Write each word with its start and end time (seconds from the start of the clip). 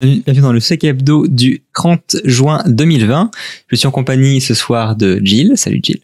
Bienvenue 0.00 0.42
dans 0.42 0.52
le 0.52 0.60
Sec 0.60 0.84
Hebdo 0.84 1.26
du 1.26 1.64
30 1.74 2.18
juin 2.22 2.62
2020. 2.68 3.32
Je 3.66 3.74
suis 3.74 3.88
en 3.88 3.90
compagnie 3.90 4.40
ce 4.40 4.54
soir 4.54 4.94
de 4.94 5.20
Jill. 5.24 5.54
Salut 5.56 5.80
Jill. 5.82 5.98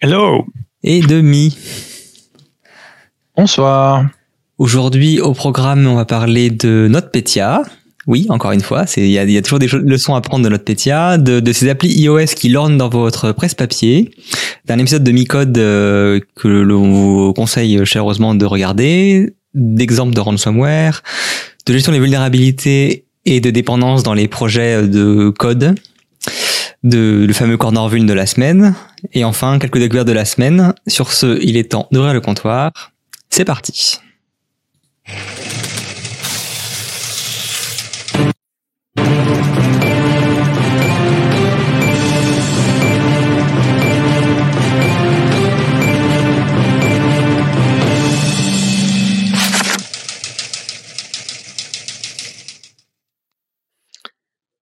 Hello. 0.00 0.46
Et 0.82 1.02
de 1.02 1.20
Mi. 1.20 1.54
Bonsoir. 3.36 4.06
Aujourd'hui 4.56 5.20
au 5.20 5.34
programme, 5.34 5.86
on 5.86 5.96
va 5.96 6.06
parler 6.06 6.48
de 6.48 6.88
NotPetya. 6.88 7.62
Oui, 8.06 8.24
encore 8.30 8.52
une 8.52 8.62
fois, 8.62 8.86
il 8.96 9.08
y 9.08 9.18
a, 9.18 9.42
toujours 9.42 9.58
des 9.58 9.68
leçons 9.68 10.14
à 10.14 10.22
prendre 10.22 10.42
de 10.42 10.48
NotPetya, 10.48 11.18
de, 11.18 11.40
de 11.40 11.52
ces 11.52 11.68
applis 11.68 11.90
iOS 11.90 12.34
qui 12.36 12.48
lornent 12.48 12.78
dans 12.78 12.88
votre 12.88 13.32
presse-papier, 13.32 14.12
d'un 14.64 14.78
épisode 14.78 15.04
de 15.04 15.12
Micode 15.12 15.58
euh, 15.58 16.20
que 16.36 16.48
l'on 16.48 16.90
vous 16.90 17.34
conseille 17.34 17.84
chaleureusement 17.84 18.34
de 18.34 18.46
regarder, 18.46 19.34
d'exemples 19.52 20.14
de 20.14 20.20
ransomware, 20.20 21.02
de 21.68 21.74
gestion 21.74 21.92
des 21.92 22.00
vulnérabilités 22.00 23.04
et 23.26 23.40
de 23.40 23.50
dépendance 23.50 24.02
dans 24.02 24.14
les 24.14 24.26
projets 24.26 24.88
de 24.88 25.28
code, 25.28 25.74
de 26.82 27.26
le 27.26 27.32
fameux 27.34 27.58
corner 27.58 27.88
vuln 27.88 28.06
de 28.06 28.12
la 28.14 28.26
semaine, 28.26 28.74
et 29.12 29.24
enfin 29.24 29.58
quelques 29.58 29.78
découvertes 29.78 30.08
de 30.08 30.12
la 30.12 30.24
semaine. 30.24 30.72
Sur 30.86 31.12
ce, 31.12 31.38
il 31.42 31.58
est 31.58 31.72
temps 31.72 31.86
d'ouvrir 31.92 32.14
le 32.14 32.20
comptoir. 32.20 32.72
C'est 33.28 33.44
parti. 33.44 34.00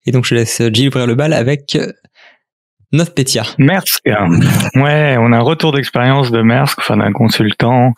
Et 0.05 0.11
donc, 0.11 0.25
je 0.25 0.35
laisse 0.35 0.61
Gilles 0.71 0.89
ouvrir 0.89 1.07
le 1.07 1.15
bal 1.15 1.33
avec 1.33 1.75
euh, 1.75 1.91
NotPetya. 2.91 3.43
Mersk. 3.57 4.01
Ouais, 4.75 5.15
on 5.19 5.31
a 5.31 5.37
un 5.37 5.41
retour 5.41 5.71
d'expérience 5.71 6.31
de 6.31 6.41
Mersk, 6.41 6.79
enfin 6.79 6.97
d'un 6.97 7.11
consultant, 7.11 7.93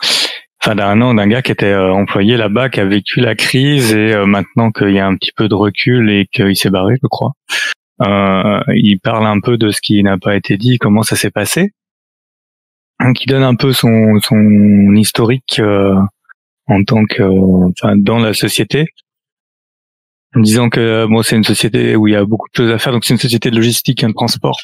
enfin 0.62 0.74
d'un 0.74 1.00
an, 1.02 1.14
d'un 1.14 1.26
gars 1.26 1.42
qui 1.42 1.52
était 1.52 1.66
euh, 1.66 1.92
employé 1.92 2.36
là-bas, 2.36 2.70
qui 2.70 2.80
a 2.80 2.86
vécu 2.86 3.20
la 3.20 3.34
crise 3.34 3.92
et 3.92 4.14
euh, 4.14 4.24
maintenant 4.24 4.70
qu'il 4.70 4.92
y 4.92 4.98
a 4.98 5.06
un 5.06 5.16
petit 5.16 5.32
peu 5.36 5.48
de 5.48 5.54
recul 5.54 6.10
et 6.10 6.26
qu'il 6.32 6.56
s'est 6.56 6.70
barré, 6.70 6.94
je 7.02 7.06
crois. 7.08 7.32
Il 8.00 8.98
parle 9.02 9.26
un 9.26 9.40
peu 9.40 9.58
de 9.58 9.70
ce 9.70 9.80
qui 9.80 10.02
n'a 10.02 10.16
pas 10.18 10.36
été 10.36 10.56
dit, 10.56 10.78
comment 10.78 11.02
ça 11.02 11.16
s'est 11.16 11.30
passé. 11.30 11.72
Donc, 13.00 13.22
il 13.22 13.26
donne 13.26 13.42
un 13.42 13.54
peu 13.54 13.72
son, 13.72 14.18
son 14.20 14.94
historique 14.94 15.60
en 16.68 16.84
tant 16.84 17.04
que, 17.04 17.22
enfin, 17.70 17.96
dans 17.96 18.18
la 18.18 18.34
société 18.34 18.86
en 20.34 20.40
disant 20.40 20.68
que 20.68 21.06
bon 21.06 21.22
c'est 21.22 21.36
une 21.36 21.44
société 21.44 21.96
où 21.96 22.06
il 22.06 22.12
y 22.12 22.16
a 22.16 22.24
beaucoup 22.24 22.48
de 22.52 22.56
choses 22.56 22.72
à 22.72 22.78
faire. 22.78 22.92
Donc 22.92 23.04
c'est 23.04 23.14
une 23.14 23.20
société 23.20 23.50
de 23.50 23.56
logistique 23.56 24.02
et 24.02 24.06
de 24.06 24.12
transport. 24.12 24.60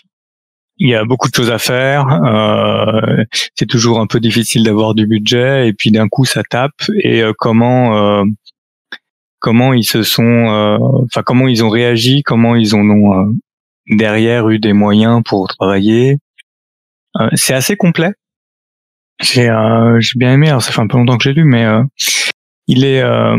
Il 0.76 0.88
y 0.88 0.94
a 0.94 1.04
beaucoup 1.04 1.28
de 1.28 1.34
choses 1.34 1.50
à 1.50 1.58
faire 1.58 2.06
euh, 2.08 3.24
c'est 3.54 3.66
toujours 3.66 4.00
un 4.00 4.06
peu 4.06 4.20
difficile 4.20 4.64
d'avoir 4.64 4.94
du 4.94 5.06
budget 5.06 5.68
et 5.68 5.72
puis 5.72 5.90
d'un 5.90 6.08
coup 6.08 6.24
ça 6.24 6.42
tape. 6.42 6.82
Et 7.02 7.22
euh, 7.22 7.32
comment 7.36 7.96
euh, 7.96 8.24
comment 9.38 9.72
ils 9.72 9.84
se 9.84 10.02
sont 10.02 10.22
euh, 10.22 10.78
enfin 11.04 11.22
comment 11.22 11.48
ils 11.48 11.64
ont 11.64 11.70
réagi 11.70 12.22
comment 12.22 12.56
ils 12.56 12.76
ont 12.76 13.14
euh, 13.14 13.32
derrière 13.88 14.48
eu 14.48 14.58
des 14.58 14.72
moyens 14.72 15.22
pour 15.24 15.48
travailler. 15.48 16.18
C'est 17.34 17.54
assez 17.54 17.76
complet. 17.76 18.12
J'ai 19.20 19.48
j'ai 20.00 20.18
bien 20.18 20.32
aimé. 20.32 20.48
Alors 20.48 20.62
ça 20.62 20.72
fait 20.72 20.80
un 20.80 20.88
peu 20.88 20.98
longtemps 20.98 21.16
que 21.16 21.24
j'ai 21.24 21.32
lu 21.32 21.44
mais 21.44 21.64
il 22.66 22.84
est 22.84 23.02
euh, 23.02 23.36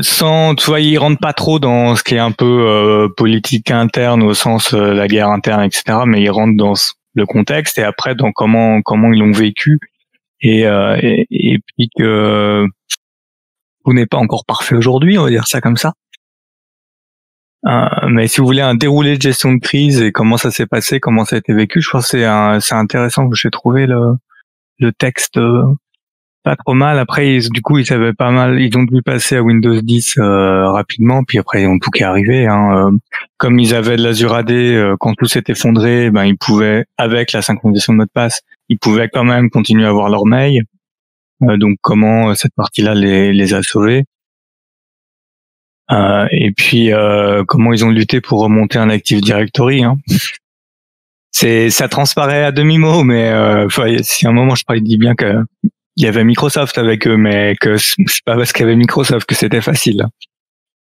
sans, 0.00 0.54
tu 0.54 0.66
vois, 0.66 0.80
ils 0.80 0.98
rentrent 0.98 1.20
pas 1.20 1.32
trop 1.32 1.58
dans 1.58 1.96
ce 1.96 2.02
qui 2.02 2.14
est 2.14 2.20
un 2.20 2.32
peu 2.32 2.44
euh, 2.44 3.08
politique 3.16 3.70
interne 3.70 4.22
au 4.22 4.34
sens 4.34 4.74
euh, 4.74 4.92
la 4.92 5.06
guerre 5.06 5.28
interne, 5.28 5.62
etc. 5.62 6.00
Mais 6.06 6.22
ils 6.22 6.30
rentrent 6.30 6.56
dans 6.56 6.74
le 7.14 7.26
contexte 7.26 7.78
et 7.78 7.82
après 7.82 8.14
dans 8.14 8.32
comment 8.32 8.82
comment 8.82 9.12
ils 9.12 9.18
l'ont 9.18 9.32
vécu 9.32 9.78
et, 10.42 10.62
et, 10.62 11.26
et 11.30 11.58
puis 11.58 11.88
que 11.96 12.66
vous 13.84 13.94
n'êtes 13.94 14.10
pas 14.10 14.18
encore 14.18 14.44
parfait 14.44 14.74
aujourd'hui, 14.74 15.18
on 15.18 15.24
va 15.24 15.30
dire 15.30 15.46
ça 15.46 15.60
comme 15.62 15.78
ça. 15.78 15.94
mais 18.08 18.28
si 18.28 18.40
vous 18.40 18.46
voulez 18.46 18.60
un 18.60 18.74
déroulé 18.74 19.16
de 19.16 19.22
gestion 19.22 19.54
de 19.54 19.60
crise 19.60 20.02
et 20.02 20.12
comment 20.12 20.36
ça 20.36 20.50
s'est 20.50 20.66
passé, 20.66 21.00
comment 21.00 21.24
ça 21.24 21.36
a 21.36 21.38
été 21.38 21.54
vécu, 21.54 21.80
je 21.80 21.88
pense 21.88 22.10
que 22.10 22.18
c'est 22.18 22.60
c'est 22.60 22.74
intéressant 22.74 23.30
que 23.30 23.36
j'ai 23.36 23.50
trouvé 23.50 23.86
le 23.86 24.16
le 24.78 24.92
texte 24.92 25.38
pas 26.46 26.54
trop 26.54 26.74
mal. 26.74 27.00
Après, 27.00 27.40
du 27.50 27.60
coup, 27.60 27.78
ils 27.78 27.84
savaient 27.84 28.12
pas 28.12 28.30
mal. 28.30 28.60
Ils 28.60 28.78
ont 28.78 28.84
dû 28.84 29.02
passer 29.02 29.34
à 29.34 29.42
Windows 29.42 29.80
10 29.80 30.18
euh, 30.18 30.70
rapidement, 30.70 31.24
puis 31.24 31.38
après, 31.38 31.62
ils 31.62 31.66
ont 31.66 31.80
tout 31.80 31.90
qui 31.90 32.04
est 32.04 32.06
arrivé. 32.06 32.46
Hein. 32.46 32.92
Euh, 32.92 32.96
comme 33.36 33.58
ils 33.58 33.74
avaient 33.74 33.96
de 33.96 34.02
l'Azure 34.04 34.32
AD, 34.32 34.52
euh, 34.52 34.96
quand 35.00 35.14
tout 35.14 35.26
s'est 35.26 35.42
effondré, 35.48 36.08
ben 36.12 36.24
ils 36.24 36.38
pouvaient, 36.38 36.84
avec 36.98 37.32
la 37.32 37.42
synchronisation 37.42 37.94
de 37.94 37.98
mot 37.98 38.04
de 38.04 38.10
passe, 38.14 38.42
ils 38.68 38.78
pouvaient 38.78 39.08
quand 39.12 39.24
même 39.24 39.50
continuer 39.50 39.86
à 39.86 39.88
avoir 39.88 40.08
leur 40.08 40.24
mail. 40.24 40.62
donc, 41.40 41.78
comment 41.80 42.32
cette 42.36 42.54
partie-là 42.54 42.94
les, 42.94 43.32
les 43.32 43.52
a 43.52 43.64
sauvés 43.64 44.04
Et 46.30 46.52
puis, 46.56 46.92
comment 47.48 47.72
ils 47.72 47.84
ont 47.84 47.90
lutté 47.90 48.20
pour 48.20 48.40
remonter 48.40 48.78
un 48.78 48.88
Active 48.88 49.20
Directory. 49.20 49.82
Hein. 49.82 49.98
C'est, 51.38 51.68
ça 51.68 51.86
transparaît 51.86 52.44
à 52.44 52.50
demi 52.50 52.78
mot, 52.78 53.04
mais 53.04 53.28
euh, 53.28 53.68
si 54.00 54.26
à 54.26 54.30
un 54.30 54.32
moment 54.32 54.54
je 54.54 54.64
parlais 54.64 54.80
dit 54.80 54.96
bien 54.96 55.14
que 55.14 55.44
il 55.96 56.04
y 56.04 56.06
avait 56.06 56.24
Microsoft 56.24 56.78
avec 56.78 57.06
eux, 57.06 57.16
mais 57.16 57.56
que 57.60 57.76
c'est 57.76 58.24
pas 58.24 58.36
parce 58.36 58.52
qu'il 58.52 58.62
y 58.62 58.68
avait 58.68 58.76
Microsoft 58.76 59.26
que 59.26 59.34
c'était 59.34 59.60
facile 59.60 60.06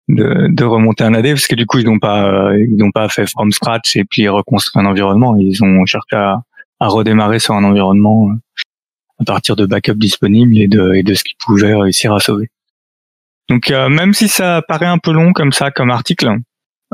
de, 0.07 0.47
de, 0.49 0.63
remonter 0.63 1.03
un 1.03 1.13
AD, 1.13 1.29
parce 1.29 1.47
que 1.47 1.55
du 1.55 1.65
coup 1.65 1.79
ils 1.79 1.85
n'ont 1.85 1.99
pas 1.99 2.51
ils 2.55 2.77
n'ont 2.77 2.91
pas 2.91 3.09
fait 3.09 3.27
from 3.27 3.51
scratch 3.51 3.95
et 3.95 4.03
puis 4.03 4.27
reconstruire 4.27 4.85
un 4.85 4.89
environnement. 4.89 5.35
Ils 5.37 5.63
ont 5.63 5.85
cherché 5.85 6.15
à, 6.15 6.41
à 6.79 6.87
redémarrer 6.87 7.39
sur 7.39 7.55
un 7.55 7.63
environnement 7.63 8.29
euh, 8.29 8.33
à 9.19 9.23
partir 9.25 9.55
de 9.55 9.65
backups 9.65 9.97
disponibles 9.97 10.57
et 10.57 10.67
de, 10.67 10.93
et 10.93 11.03
de 11.03 11.13
ce 11.13 11.23
qu'ils 11.23 11.37
pouvaient 11.39 11.73
réussir 11.73 12.13
à 12.13 12.19
sauver. 12.19 12.49
Donc 13.49 13.71
euh, 13.71 13.89
même 13.89 14.13
si 14.13 14.27
ça 14.27 14.61
paraît 14.67 14.85
un 14.85 14.97
peu 14.97 15.11
long 15.11 15.33
comme 15.33 15.51
ça 15.51 15.71
comme 15.71 15.91
article, 15.91 16.37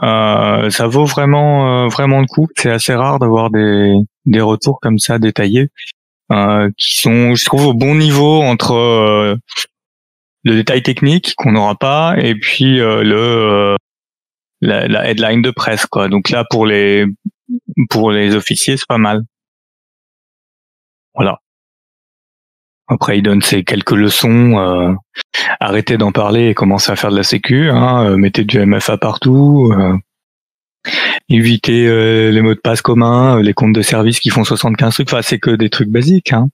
euh, 0.03 0.69
ça 0.69 0.87
vaut 0.87 1.05
vraiment 1.05 1.85
euh, 1.85 1.87
vraiment 1.87 2.19
le 2.19 2.27
coup. 2.27 2.47
C'est 2.57 2.71
assez 2.71 2.93
rare 2.93 3.19
d'avoir 3.19 3.49
des 3.49 3.95
des 4.25 4.41
retours 4.41 4.79
comme 4.81 4.99
ça 4.99 5.17
détaillés. 5.17 5.69
Euh, 6.31 6.69
qui 6.77 6.99
sont, 7.01 7.35
je 7.35 7.45
trouve, 7.45 7.67
au 7.67 7.73
bon 7.73 7.95
niveau 7.95 8.41
entre 8.41 8.73
euh, 8.73 9.35
le 10.43 10.55
détail 10.55 10.81
technique 10.81 11.33
qu'on 11.35 11.51
n'aura 11.51 11.75
pas 11.75 12.15
et 12.17 12.35
puis 12.35 12.79
euh, 12.79 13.03
le 13.03 13.75
la, 14.61 14.87
la, 14.87 15.09
headline 15.09 15.41
de 15.41 15.51
presse 15.51 15.85
quoi. 15.87 16.07
Donc 16.07 16.29
là 16.29 16.45
pour 16.49 16.65
les 16.65 17.05
pour 17.89 18.11
les 18.11 18.35
officiers 18.35 18.77
c'est 18.77 18.87
pas 18.87 18.97
mal. 18.97 19.23
Voilà. 21.15 21.39
Après 22.87 23.17
il 23.17 23.23
donne 23.23 23.41
ses 23.41 23.65
quelques 23.65 23.91
leçons. 23.91 24.57
Euh, 24.57 24.93
arrêtez 25.59 25.97
d'en 25.97 26.13
parler 26.13 26.49
et 26.49 26.53
commencez 26.53 26.91
à 26.91 26.95
faire 26.95 27.11
de 27.11 27.17
la 27.17 27.23
sécu. 27.23 27.69
Hein, 27.69 28.15
mettez 28.15 28.45
du 28.45 28.65
MFA 28.65 28.97
partout 28.97 29.73
éviter 31.29 31.87
euh, 31.87 32.31
les 32.31 32.41
mots 32.41 32.53
de 32.53 32.59
passe 32.59 32.81
communs, 32.81 33.37
euh, 33.37 33.41
les 33.41 33.53
comptes 33.53 33.73
de 33.73 33.81
service 33.81 34.19
qui 34.19 34.29
font 34.29 34.43
75 34.43 34.93
trucs. 34.93 35.09
Enfin, 35.11 35.21
c'est 35.21 35.39
que 35.39 35.51
des 35.51 35.69
trucs 35.69 35.89
basiques. 35.89 36.33
Hein. 36.33 36.47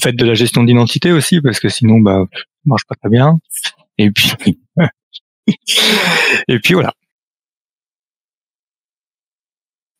fait 0.00 0.12
de 0.12 0.24
la 0.24 0.34
gestion 0.34 0.64
d'identité 0.64 1.12
aussi, 1.12 1.40
parce 1.40 1.60
que 1.60 1.68
sinon, 1.68 2.00
bah, 2.00 2.24
ça 2.32 2.42
marche 2.66 2.84
pas 2.88 2.94
très 2.96 3.10
bien. 3.10 3.38
Et 3.98 4.10
puis, 4.10 4.32
et 6.48 6.58
puis 6.58 6.74
voilà. 6.74 6.92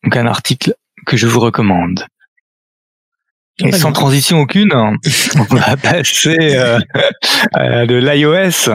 Donc 0.03 0.15
un 0.17 0.27
article 0.27 0.75
que 1.05 1.17
je 1.17 1.27
vous 1.27 1.39
recommande. 1.39 2.05
Et 3.63 3.71
sans 3.71 3.93
transition 3.93 4.41
aucune, 4.41 4.73
on 4.73 5.55
va 5.55 5.77
passer 5.77 6.35
euh, 6.39 6.77
à 7.53 7.85
de 7.85 7.95
l'iOS. 7.95 8.69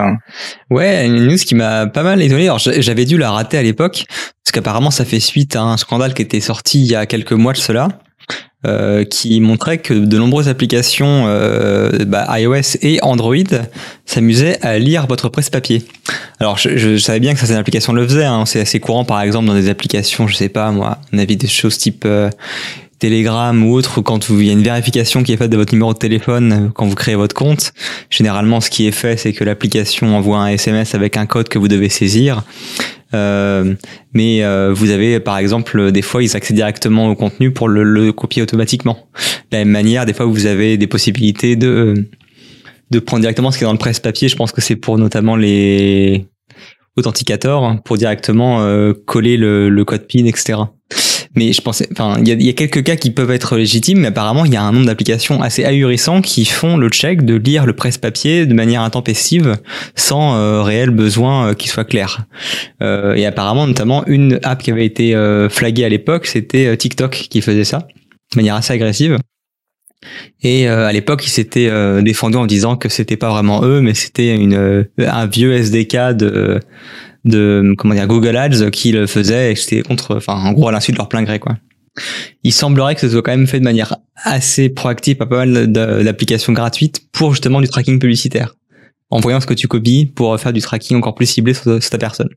Ouais, 0.71 1.05
une 1.05 1.27
news 1.27 1.35
qui 1.35 1.53
m'a 1.53 1.85
pas 1.85 2.01
mal 2.01 2.19
étonné. 2.21 2.45
Alors 2.45 2.57
j'avais 2.59 3.05
dû 3.05 3.17
la 3.17 3.29
rater 3.29 3.59
à 3.59 3.63
l'époque 3.63 4.05
parce 4.07 4.51
qu'apparemment 4.51 4.89
ça 4.89 5.05
fait 5.05 5.19
suite 5.19 5.55
à 5.55 5.61
un 5.61 5.77
scandale 5.77 6.15
qui 6.15 6.23
était 6.23 6.39
sorti 6.39 6.79
il 6.79 6.89
y 6.89 6.95
a 6.95 7.05
quelques 7.05 7.33
mois 7.33 7.53
de 7.53 7.59
cela. 7.59 7.89
Euh, 8.67 9.05
qui 9.05 9.41
montrait 9.41 9.79
que 9.79 9.91
de 9.95 10.17
nombreuses 10.19 10.47
applications 10.47 11.23
euh, 11.25 12.05
bah, 12.05 12.27
iOS 12.39 12.77
et 12.83 12.99
Android 13.01 13.33
s'amusaient 14.05 14.59
à 14.61 14.77
lire 14.77 15.07
votre 15.07 15.29
presse-papier. 15.29 15.83
Alors, 16.39 16.59
je, 16.59 16.77
je, 16.77 16.95
savais 16.97 17.19
bien 17.19 17.33
que 17.33 17.39
ça, 17.39 17.47
c'est 17.47 17.53
une 17.53 17.59
application 17.59 17.91
le 17.91 18.07
faisait. 18.07 18.23
Hein. 18.23 18.45
C'est 18.45 18.59
assez 18.59 18.79
courant, 18.79 19.03
par 19.03 19.19
exemple, 19.21 19.47
dans 19.47 19.55
des 19.55 19.67
applications, 19.67 20.27
je 20.27 20.35
sais 20.35 20.47
pas, 20.47 20.69
moi, 20.69 20.99
on 21.11 21.17
avait 21.17 21.37
des 21.37 21.47
choses 21.47 21.79
type 21.79 22.03
euh, 22.05 22.29
Telegram 23.01 23.63
ou 23.63 23.73
autre, 23.73 24.01
quand 24.01 24.29
il 24.29 24.45
y 24.45 24.49
a 24.51 24.53
une 24.53 24.61
vérification 24.61 25.23
qui 25.23 25.33
est 25.33 25.37
faite 25.37 25.49
de 25.49 25.57
votre 25.57 25.73
numéro 25.73 25.91
de 25.91 25.97
téléphone 25.97 26.53
euh, 26.53 26.69
quand 26.71 26.85
vous 26.85 26.93
créez 26.93 27.15
votre 27.15 27.33
compte, 27.33 27.73
généralement 28.11 28.61
ce 28.61 28.69
qui 28.69 28.85
est 28.85 28.91
fait, 28.91 29.17
c'est 29.17 29.33
que 29.33 29.43
l'application 29.43 30.15
envoie 30.15 30.37
un 30.37 30.49
SMS 30.49 30.93
avec 30.93 31.17
un 31.17 31.25
code 31.25 31.49
que 31.49 31.57
vous 31.57 31.67
devez 31.67 31.89
saisir. 31.89 32.43
Euh, 33.15 33.73
mais 34.13 34.43
euh, 34.43 34.71
vous 34.71 34.91
avez 34.91 35.19
par 35.19 35.39
exemple 35.39 35.91
des 35.91 36.03
fois 36.03 36.23
ils 36.23 36.37
accèdent 36.37 36.55
directement 36.55 37.09
au 37.09 37.15
contenu 37.15 37.51
pour 37.51 37.67
le, 37.67 37.83
le, 37.83 38.13
copier 38.13 38.43
automatiquement. 38.43 39.07
De 39.51 39.57
la 39.57 39.65
même 39.65 39.69
manière, 39.69 40.05
des 40.05 40.13
fois 40.13 40.27
vous 40.27 40.45
avez 40.45 40.77
des 40.77 40.87
possibilités 40.87 41.55
de 41.55 42.07
de 42.91 42.99
prendre 42.99 43.21
directement 43.21 43.49
ce 43.49 43.57
qui 43.57 43.63
est 43.63 43.67
dans 43.67 43.73
le 43.73 43.79
presse-papier. 43.79 44.27
Je 44.29 44.35
pense 44.35 44.51
que 44.51 44.61
c'est 44.61 44.75
pour 44.75 44.99
notamment 44.99 45.35
les 45.35 46.27
Authenticator 46.97 47.81
pour 47.85 47.97
directement 47.97 48.93
coller 49.05 49.37
le, 49.37 49.69
le, 49.69 49.85
code 49.85 50.07
PIN, 50.07 50.25
etc. 50.25 50.57
Mais 51.35 51.53
je 51.53 51.61
pensais, 51.61 51.87
enfin, 51.93 52.17
il 52.19 52.43
y 52.43 52.49
a, 52.49 52.53
quelques 52.53 52.83
cas 52.83 52.97
qui 52.97 53.11
peuvent 53.11 53.31
être 53.31 53.55
légitimes, 53.55 53.99
mais 53.99 54.07
apparemment, 54.07 54.43
il 54.43 54.53
y 54.53 54.57
a 54.57 54.63
un 54.63 54.71
nombre 54.73 54.85
d'applications 54.85 55.41
assez 55.41 55.63
ahurissant 55.63 56.21
qui 56.21 56.43
font 56.45 56.75
le 56.75 56.89
check 56.89 57.23
de 57.23 57.35
lire 57.35 57.65
le 57.65 57.73
presse-papier 57.73 58.45
de 58.45 58.53
manière 58.53 58.81
intempestive 58.81 59.55
sans 59.95 60.35
euh, 60.35 60.61
réel 60.61 60.89
besoin 60.89 61.47
euh, 61.49 61.53
qu'il 61.53 61.71
soit 61.71 61.85
clair. 61.85 62.25
Euh, 62.81 63.15
et 63.15 63.25
apparemment, 63.25 63.65
notamment, 63.65 64.05
une 64.07 64.39
app 64.43 64.61
qui 64.61 64.71
avait 64.71 64.85
été 64.85 65.15
flaguée 65.49 65.85
à 65.85 65.89
l'époque, 65.89 66.27
c'était 66.27 66.75
TikTok 66.75 67.27
qui 67.29 67.41
faisait 67.41 67.63
ça 67.63 67.87
de 68.33 68.37
manière 68.37 68.55
assez 68.55 68.73
agressive. 68.73 69.17
Et 70.41 70.67
à 70.67 70.91
l'époque, 70.91 71.25
ils 71.25 71.29
s'étaient 71.29 71.69
défendus 72.01 72.37
en 72.37 72.45
disant 72.45 72.75
que 72.75 72.89
c'était 72.89 73.17
pas 73.17 73.29
vraiment 73.29 73.63
eux, 73.63 73.81
mais 73.81 73.93
c'était 73.93 74.33
une 74.35 74.87
un 74.97 75.25
vieux 75.27 75.53
SDK 75.53 76.15
de 76.15 76.59
de 77.25 77.73
comment 77.77 77.93
dire 77.93 78.07
Google 78.07 78.35
Ads 78.35 78.69
qui 78.71 78.91
le 78.91 79.07
faisait 79.07 79.51
et 79.51 79.55
c'était 79.55 79.81
contre 79.81 80.17
enfin 80.17 80.33
en 80.33 80.53
gros 80.53 80.67
à 80.67 80.71
l'insu 80.71 80.91
de 80.91 80.97
leur 80.97 81.09
plein 81.09 81.23
gré 81.23 81.39
quoi. 81.39 81.57
Il 82.43 82.53
semblerait 82.53 82.95
que 82.95 83.01
ce 83.01 83.09
soit 83.09 83.21
quand 83.21 83.31
même 83.31 83.47
fait 83.47 83.59
de 83.59 83.65
manière 83.65 83.97
assez 84.15 84.69
proactive 84.69 85.17
pas 85.17 85.25
mal 85.25 85.71
d'applications 85.71 86.53
gratuites 86.53 87.01
pour 87.11 87.31
justement 87.31 87.59
du 87.59 87.67
tracking 87.67 87.99
publicitaire 87.99 88.55
en 89.11 89.19
voyant 89.19 89.41
ce 89.41 89.45
que 89.45 89.53
tu 89.53 89.67
copies 89.67 90.05
pour 90.05 90.39
faire 90.39 90.53
du 90.53 90.61
tracking 90.61 90.97
encore 90.97 91.15
plus 91.15 91.25
ciblé 91.25 91.53
sur, 91.53 91.79
ta 91.79 91.97
personne. 91.97 92.29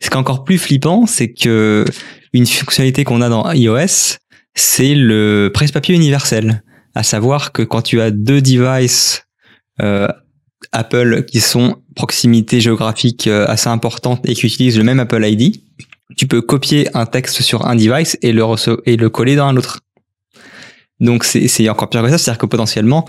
Ce 0.00 0.10
qui 0.10 0.14
est 0.14 0.16
encore 0.16 0.44
plus 0.44 0.58
flippant, 0.58 1.06
c'est 1.06 1.32
que 1.32 1.84
une 2.32 2.46
fonctionnalité 2.46 3.04
qu'on 3.04 3.20
a 3.22 3.28
dans 3.28 3.50
iOS, 3.52 4.18
c'est 4.54 4.94
le 4.94 5.50
presse-papier 5.54 5.94
universel. 5.94 6.62
À 6.94 7.02
savoir 7.02 7.52
que 7.52 7.62
quand 7.62 7.82
tu 7.82 8.00
as 8.00 8.10
deux 8.10 8.42
devices 8.42 9.24
euh, 9.80 10.08
Apple 10.72 11.24
qui 11.24 11.40
sont 11.40 11.81
proximité 11.94 12.60
géographique 12.60 13.26
euh, 13.26 13.46
assez 13.48 13.68
importante 13.68 14.20
et 14.28 14.34
qui 14.34 14.46
utilisent 14.46 14.78
le 14.78 14.84
même 14.84 15.00
Apple 15.00 15.24
ID, 15.24 15.60
tu 16.16 16.26
peux 16.26 16.42
copier 16.42 16.88
un 16.96 17.06
texte 17.06 17.42
sur 17.42 17.66
un 17.66 17.74
device 17.74 18.18
et 18.22 18.32
le, 18.32 18.44
et 18.86 18.96
le 18.96 19.08
coller 19.10 19.36
dans 19.36 19.46
un 19.46 19.56
autre. 19.56 19.80
Donc 21.00 21.24
c'est 21.24 21.68
encore 21.68 21.90
pire 21.90 22.02
que 22.02 22.10
ça, 22.10 22.18
c'est-à-dire 22.18 22.38
que 22.38 22.46
potentiellement, 22.46 23.06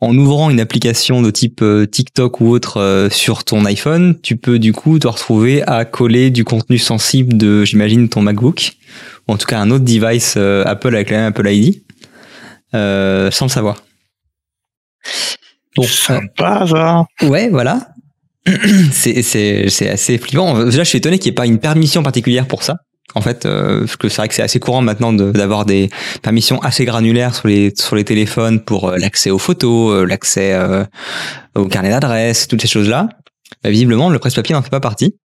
en 0.00 0.16
ouvrant 0.16 0.50
une 0.50 0.58
application 0.58 1.22
de 1.22 1.30
type 1.30 1.62
euh, 1.62 1.86
TikTok 1.86 2.40
ou 2.40 2.48
autre 2.48 2.80
euh, 2.80 3.10
sur 3.10 3.44
ton 3.44 3.64
iPhone, 3.64 4.18
tu 4.22 4.36
peux 4.36 4.58
du 4.58 4.72
coup 4.72 4.98
te 4.98 5.06
retrouver 5.06 5.62
à 5.62 5.84
coller 5.84 6.30
du 6.30 6.44
contenu 6.44 6.78
sensible 6.78 7.36
de, 7.36 7.64
j'imagine, 7.64 8.08
ton 8.08 8.22
MacBook, 8.22 8.72
ou 9.28 9.32
en 9.32 9.36
tout 9.36 9.46
cas 9.46 9.60
un 9.60 9.70
autre 9.70 9.84
device 9.84 10.36
Apple 10.36 10.94
avec 10.94 11.10
la 11.10 11.18
même 11.18 11.26
Apple 11.26 11.48
ID, 11.48 11.82
sans 12.72 13.44
le 13.44 13.50
savoir. 13.50 13.76
Bon, 15.76 15.84
sympa 15.84 16.66
ça. 16.66 17.04
Ouais, 17.22 17.48
voilà. 17.48 17.91
c'est 18.92 19.18
assez 19.88 20.18
flippant. 20.18 20.64
Déjà, 20.64 20.82
je 20.82 20.88
suis 20.88 20.98
étonné 20.98 21.18
qu'il 21.18 21.30
n'y 21.30 21.34
ait 21.34 21.36
pas 21.36 21.46
une 21.46 21.58
permission 21.58 22.02
particulière 22.02 22.46
pour 22.46 22.62
ça. 22.62 22.76
En 23.14 23.20
fait, 23.20 23.44
euh, 23.44 23.80
parce 23.80 23.96
que 23.96 24.08
c'est 24.08 24.16
vrai 24.16 24.28
que 24.28 24.34
c'est 24.34 24.42
assez 24.42 24.58
courant 24.58 24.80
maintenant 24.80 25.12
d'avoir 25.12 25.66
des 25.66 25.90
permissions 26.22 26.60
assez 26.60 26.84
granulaires 26.84 27.34
sur 27.34 27.48
les 27.48 27.72
sur 27.76 27.94
les 27.94 28.04
téléphones 28.04 28.60
pour 28.60 28.88
euh, 28.88 28.96
l'accès 28.96 29.30
aux 29.30 29.38
photos, 29.38 29.92
euh, 29.92 30.06
l'accès 30.06 30.58
au 31.54 31.66
carnet 31.66 31.90
d'adresse, 31.90 32.48
toutes 32.48 32.62
ces 32.62 32.68
choses-là. 32.68 33.08
Bah, 33.62 33.70
visiblement, 33.70 34.08
le 34.08 34.18
presse-papier 34.18 34.54
n'en 34.54 34.62
fait 34.62 34.70
pas 34.70 34.80
partie. 34.80 35.16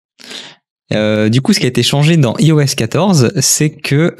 du 0.92 1.42
coup, 1.42 1.54
ce 1.54 1.60
qui 1.60 1.66
a 1.66 1.70
été 1.70 1.84
changé 1.84 2.18
dans 2.18 2.36
iOS 2.40 2.76
14, 2.76 3.32
c'est 3.40 3.70
que 3.70 4.16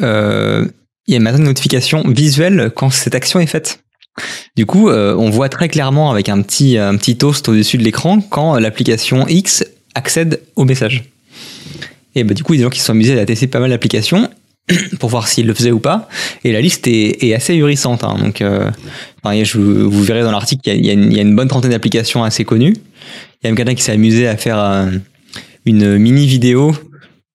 il 1.10 1.14
y 1.14 1.18
a 1.18 1.20
maintenant 1.20 1.40
une 1.40 1.46
notification 1.46 2.04
visuelle 2.08 2.72
quand 2.76 2.90
cette 2.90 3.16
action 3.16 3.40
est 3.40 3.48
faite. 3.48 3.80
Du 4.56 4.66
coup, 4.66 4.90
euh, 4.90 5.16
on 5.16 5.30
voit 5.30 5.50
très 5.50 5.70
clairement 5.70 6.12
avec 6.12 6.30
un 6.30 6.42
petit, 6.42 6.78
petit 7.00 7.18
toast 7.18 7.48
au-dessus 7.50 7.78
de 7.78 7.84
l'écran 7.84 8.22
quand 8.22 8.58
l'application 8.58 9.28
X 9.28 9.64
accède 9.96 10.42
au 10.56 10.66
message. 10.66 11.04
Et 12.16 12.24
bah, 12.24 12.34
du 12.34 12.44
coup, 12.44 12.54
il 12.54 12.58
y 12.58 12.60
a 12.60 12.62
des 12.62 12.64
gens 12.64 12.70
qui 12.72 12.80
se 12.80 12.86
sont 12.86 12.94
amusés 12.94 13.20
à 13.20 13.26
tester 13.26 13.46
pas 13.48 13.60
mal 13.60 13.70
d'applications 13.70 14.30
pour 15.00 15.10
voir 15.10 15.28
s'ils 15.28 15.46
le 15.46 15.54
faisaient 15.54 15.72
ou 15.72 15.80
pas. 15.80 16.10
Et 16.44 16.52
la 16.52 16.62
liste 16.62 16.88
est, 16.88 17.34
assez 17.34 17.54
ahurissante. 17.54 18.04
Hein. 18.04 18.18
Donc, 18.20 18.42
euh, 18.42 18.70
je, 19.44 19.58
vous 19.58 20.04
verrez 20.04 20.24
dans 20.24 20.32
l'article 20.32 20.64
qu'il 20.64 20.86
y, 20.86 20.90
a 20.90 21.22
une 21.22 21.36
bonne 21.36 21.48
trentaine 21.48 21.72
d'applications 21.72 22.24
assez 22.24 22.44
connues. 22.44 22.74
Il 22.74 23.44
y 23.44 23.48
a 23.48 23.50
même 23.50 23.56
quelqu'un 23.56 23.76
qui 23.76 23.84
s'est 23.84 23.92
amusé 23.92 24.28
à 24.28 24.36
faire 24.36 24.60
euh, 24.60 24.90
une 25.66 25.98
mini 25.98 26.26
vidéo 26.26 26.76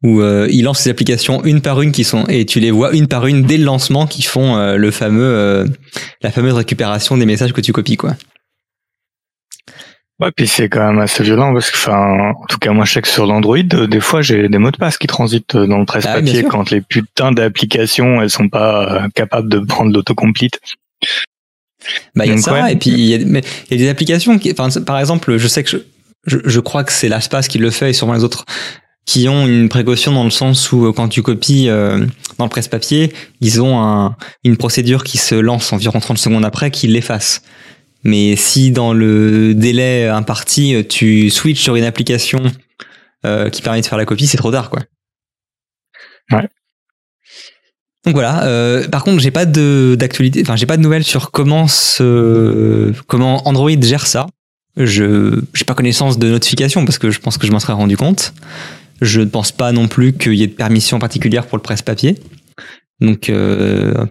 où 0.03 0.21
euh, 0.21 0.49
il 0.51 0.65
lance 0.65 0.81
ses 0.81 0.91
applications 0.91 1.45
une 1.45 1.61
par 1.61 1.81
une 1.81 1.93
qui 1.93 2.05
sont 2.05 2.27
et 2.27 2.45
tu 2.45 2.61
les 2.61 2.71
vois 2.71 2.93
une 2.93 3.07
par 3.07 3.27
une 3.27 3.43
dès 3.43 3.57
le 3.57 3.65
lancement 3.65 4.07
qui 4.07 4.23
font 4.23 4.57
euh, 4.57 4.77
le 4.77 4.91
fameux 4.91 5.23
euh, 5.23 5.67
la 6.23 6.31
fameuse 6.31 6.55
récupération 6.55 7.17
des 7.17 7.27
messages 7.27 7.53
que 7.53 7.61
tu 7.61 7.73
copies 7.73 7.97
quoi. 7.97 8.17
Ouais, 10.21 10.31
puis 10.37 10.47
c'est 10.47 10.69
quand 10.69 10.87
même 10.87 11.01
assez 11.01 11.25
violent 11.25 11.53
parce 11.53 11.71
que, 11.71 11.77
enfin, 11.77 12.33
en 12.41 12.47
tout 12.47 12.59
cas, 12.59 12.71
moi, 12.71 12.85
je 12.85 12.93
sais 12.93 13.03
que 13.03 13.09
sur 13.09 13.27
l'Android, 13.27 13.59
des 13.59 14.01
fois, 14.01 14.23
j'ai 14.23 14.49
des 14.49 14.59
mots 14.59 14.71
de 14.71 14.77
passe 14.77 14.97
qui 14.97 15.09
transitent 15.09 15.57
dans 15.57 15.79
le 15.79 15.85
presse-papier 15.85 16.45
ah 16.45 16.49
quand 16.49 16.71
les 16.71 16.81
putains 16.81 17.33
d'applications, 17.33 18.23
elles 18.23 18.31
sont 18.31 18.49
pas 18.49 19.09
capables 19.17 19.49
de 19.49 19.59
prendre 19.59 19.93
l'autocomplete. 19.93 20.61
Bah, 22.15 22.25
il 22.25 22.33
y 22.33 22.35
a 22.35 22.39
ça, 22.39 22.71
et 22.71 22.77
puis 22.77 22.91
il 22.91 23.01
y 23.01 23.15
a, 23.15 23.19
mais 23.27 23.41
y 23.71 23.75
a 23.75 23.79
des 23.79 23.89
applications 23.89 24.39
qui, 24.39 24.55
enfin, 24.57 24.69
par 24.83 25.01
exemple, 25.01 25.39
je 25.39 25.49
sais 25.49 25.65
que 25.65 25.71
je, 25.71 25.79
je, 26.27 26.39
je 26.45 26.61
crois 26.61 26.85
que 26.85 26.93
c'est 26.93 27.09
l'Aspace 27.09 27.49
qui 27.49 27.59
le 27.59 27.71
fait 27.71 27.91
et 27.91 27.93
sûrement 27.93 28.15
les 28.15 28.23
autres 28.23 28.45
qui 29.05 29.29
ont 29.29 29.47
une 29.47 29.69
précaution 29.69 30.13
dans 30.13 30.25
le 30.25 30.31
sens 30.31 30.71
où 30.73 30.87
euh, 30.87 30.93
quand 30.93 31.09
tu 31.09 31.23
copies 31.23 31.69
euh, 31.69 32.07
dans 32.39 32.45
le 32.45 32.51
presse-papier, 32.51 33.13
ils 33.41 33.61
ont 33.61 33.81
un, 33.81 34.17
une 34.45 34.57
procédure 34.57 35.05
qui 35.05 35.19
se 35.19 35.35
lance 35.35 35.73
environ 35.73 36.01
30 36.01 36.19
secondes 36.19 36.45
après 36.45 36.71
qui 36.71 36.87
l'efface. 36.87 37.43
Mais 38.05 38.37
si 38.37 38.71
dans 38.71 38.93
le 38.93 39.55
délai 39.55 40.09
imparti, 40.09 40.85
tu 40.89 41.31
switches 41.31 41.63
sur 41.63 41.77
une 41.77 41.85
application 41.85 42.43
euh, 43.25 43.51
qui 43.51 43.63
permet 43.63 43.81
de 43.81 43.87
faire 43.87 43.99
la 43.99 44.05
copie, 44.05 44.27
c'est 44.27 44.37
trop 44.37 44.51
tard, 44.51 44.69
quoi. 44.69 44.81
Ouais. 46.33 46.49
Donc 48.05 48.15
voilà. 48.15 48.45
Euh, 48.47 48.89
par 48.89 49.05
contre, 49.05 49.21
j'ai 49.21 49.31
pas 49.31 49.47
de 49.47 49.95
d'actualité, 49.97 50.41
enfin 50.43 50.57
j'ai 50.57 50.67
pas 50.67 50.77
de 50.77 50.83
nouvelles 50.83 51.05
sur 51.05 51.31
comment 51.31 51.69
ce, 51.69 52.93
comment 53.07 53.47
Android 53.47 53.71
gère 53.81 54.09
ça. 54.09 54.27
Je 54.77 55.41
j'ai 55.55 55.65
pas 55.65 55.75
connaissance 55.75 56.19
de 56.19 56.29
notification 56.31 56.85
parce 56.85 56.99
que 56.99 57.11
je 57.11 57.21
pense 57.21 57.39
que 57.39 57.47
je 57.47 57.53
m'en 57.53 57.61
serais 57.61 57.75
rendu 57.75 57.97
compte. 57.97 58.35
Je 59.01 59.21
ne 59.21 59.27
pense 59.27 59.53
pas 59.53 59.73
non 59.73 59.89
plus 59.89 60.13
qu'il 60.13 60.35
y 60.35 60.43
ait 60.43 60.49
de 60.49 60.53
permission 60.53 60.99
particulière 60.99 61.47
pour 61.47 61.59
le 61.59 61.63
presse-papier. 61.63 62.17
Donc 63.01 63.31
euh, 63.31 64.07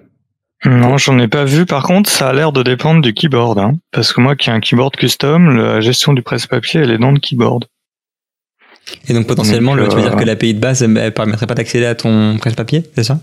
non, 0.66 0.98
j'en 0.98 1.18
ai 1.18 1.28
pas 1.28 1.45
vu. 1.45 1.66
Par 1.66 1.83
contre, 1.83 2.10
ça 2.10 2.30
a 2.30 2.33
l'air 2.33 2.51
de 2.51 2.62
dépendre 2.62 3.01
du 3.01 3.13
keyboard. 3.13 3.57
Hein. 3.57 3.74
Parce 3.92 4.13
que 4.13 4.22
moi 4.22 4.36
qui 4.36 4.50
ai 4.50 4.54
un 4.54 4.60
keyboard 4.60 4.95
custom, 4.95 5.56
la 5.56 5.81
gestion 5.81 6.13
du 6.13 6.22
presse-papier, 6.22 6.81
elle 6.81 6.92
est 6.92 6.98
dans 6.98 7.12
le 7.12 7.19
keyboard. 7.19 7.66
Et 9.07 9.13
donc 9.13 9.28
potentiellement, 9.28 9.75
tu 9.75 9.95
veux 9.95 10.01
dire 10.01 10.16
que 10.16 10.22
euh, 10.22 10.25
l'API 10.25 10.54
de 10.54 10.60
base, 10.60 10.83
elle 10.83 11.13
permettrait 11.13 11.47
pas 11.47 11.56
d'accéder 11.56 11.85
à 11.85 11.95
ton 11.95 12.38
presse-papier, 12.38 12.83
c'est 12.95 13.04
ça? 13.04 13.19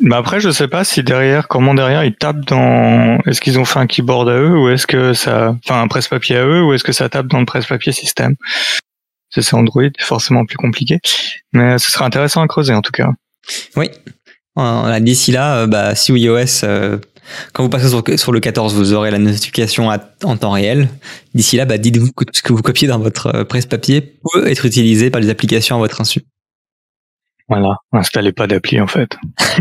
Bah 0.00 0.16
après, 0.16 0.40
je 0.40 0.50
sais 0.50 0.66
pas 0.66 0.84
si 0.84 1.02
derrière, 1.04 1.46
comment 1.46 1.72
derrière 1.72 2.04
ils 2.04 2.14
tapent 2.14 2.44
dans. 2.46 3.18
Est-ce 3.26 3.40
qu'ils 3.40 3.58
ont 3.58 3.64
fait 3.64 3.78
un 3.78 3.86
keyboard 3.86 4.28
à 4.28 4.34
eux 4.34 4.58
ou 4.58 4.68
est-ce 4.68 4.86
que 4.86 5.14
ça, 5.14 5.56
enfin 5.64 5.80
un 5.80 5.88
presse-papier 5.88 6.36
à 6.36 6.44
eux 6.44 6.62
ou 6.62 6.72
est-ce 6.72 6.82
que 6.82 6.92
ça 6.92 7.08
tape 7.08 7.28
dans 7.28 7.38
le 7.38 7.46
presse-papier 7.46 7.92
système 7.92 8.34
c'est 9.42 9.54
Android, 9.54 9.82
forcément 9.98 10.44
plus 10.44 10.56
compliqué. 10.56 11.00
Mais 11.52 11.78
ce 11.78 11.90
sera 11.90 12.04
intéressant 12.06 12.42
à 12.42 12.46
creuser 12.46 12.74
en 12.74 12.82
tout 12.82 12.92
cas. 12.92 13.10
Oui. 13.76 13.90
D'ici 15.00 15.32
là, 15.32 15.56
euh, 15.56 15.66
bah, 15.66 15.94
si 15.94 16.12
iOS, 16.12 16.64
euh, 16.64 16.98
quand 17.52 17.62
vous 17.62 17.68
passez 17.68 17.88
sur, 18.16 18.32
le 18.32 18.40
14, 18.40 18.74
vous 18.74 18.92
aurez 18.92 19.10
la 19.10 19.18
notification 19.18 19.88
en 20.22 20.36
temps 20.36 20.52
réel. 20.52 20.88
D'ici 21.34 21.56
là, 21.56 21.64
bah, 21.64 21.78
dites-vous 21.78 22.12
que 22.12 22.24
ce 22.32 22.42
que 22.42 22.52
vous 22.52 22.62
copiez 22.62 22.86
dans 22.86 22.98
votre 22.98 23.34
euh, 23.34 23.44
presse-papier 23.44 24.00
peut 24.00 24.46
être 24.46 24.64
utilisé 24.66 25.10
par 25.10 25.20
les 25.20 25.30
applications 25.30 25.76
à 25.76 25.78
votre 25.78 26.00
insu. 26.00 26.22
Voilà, 27.48 27.76
installez 27.92 28.32
pas 28.32 28.46
d'appli 28.46 28.80
en 28.80 28.86
fait. 28.86 29.18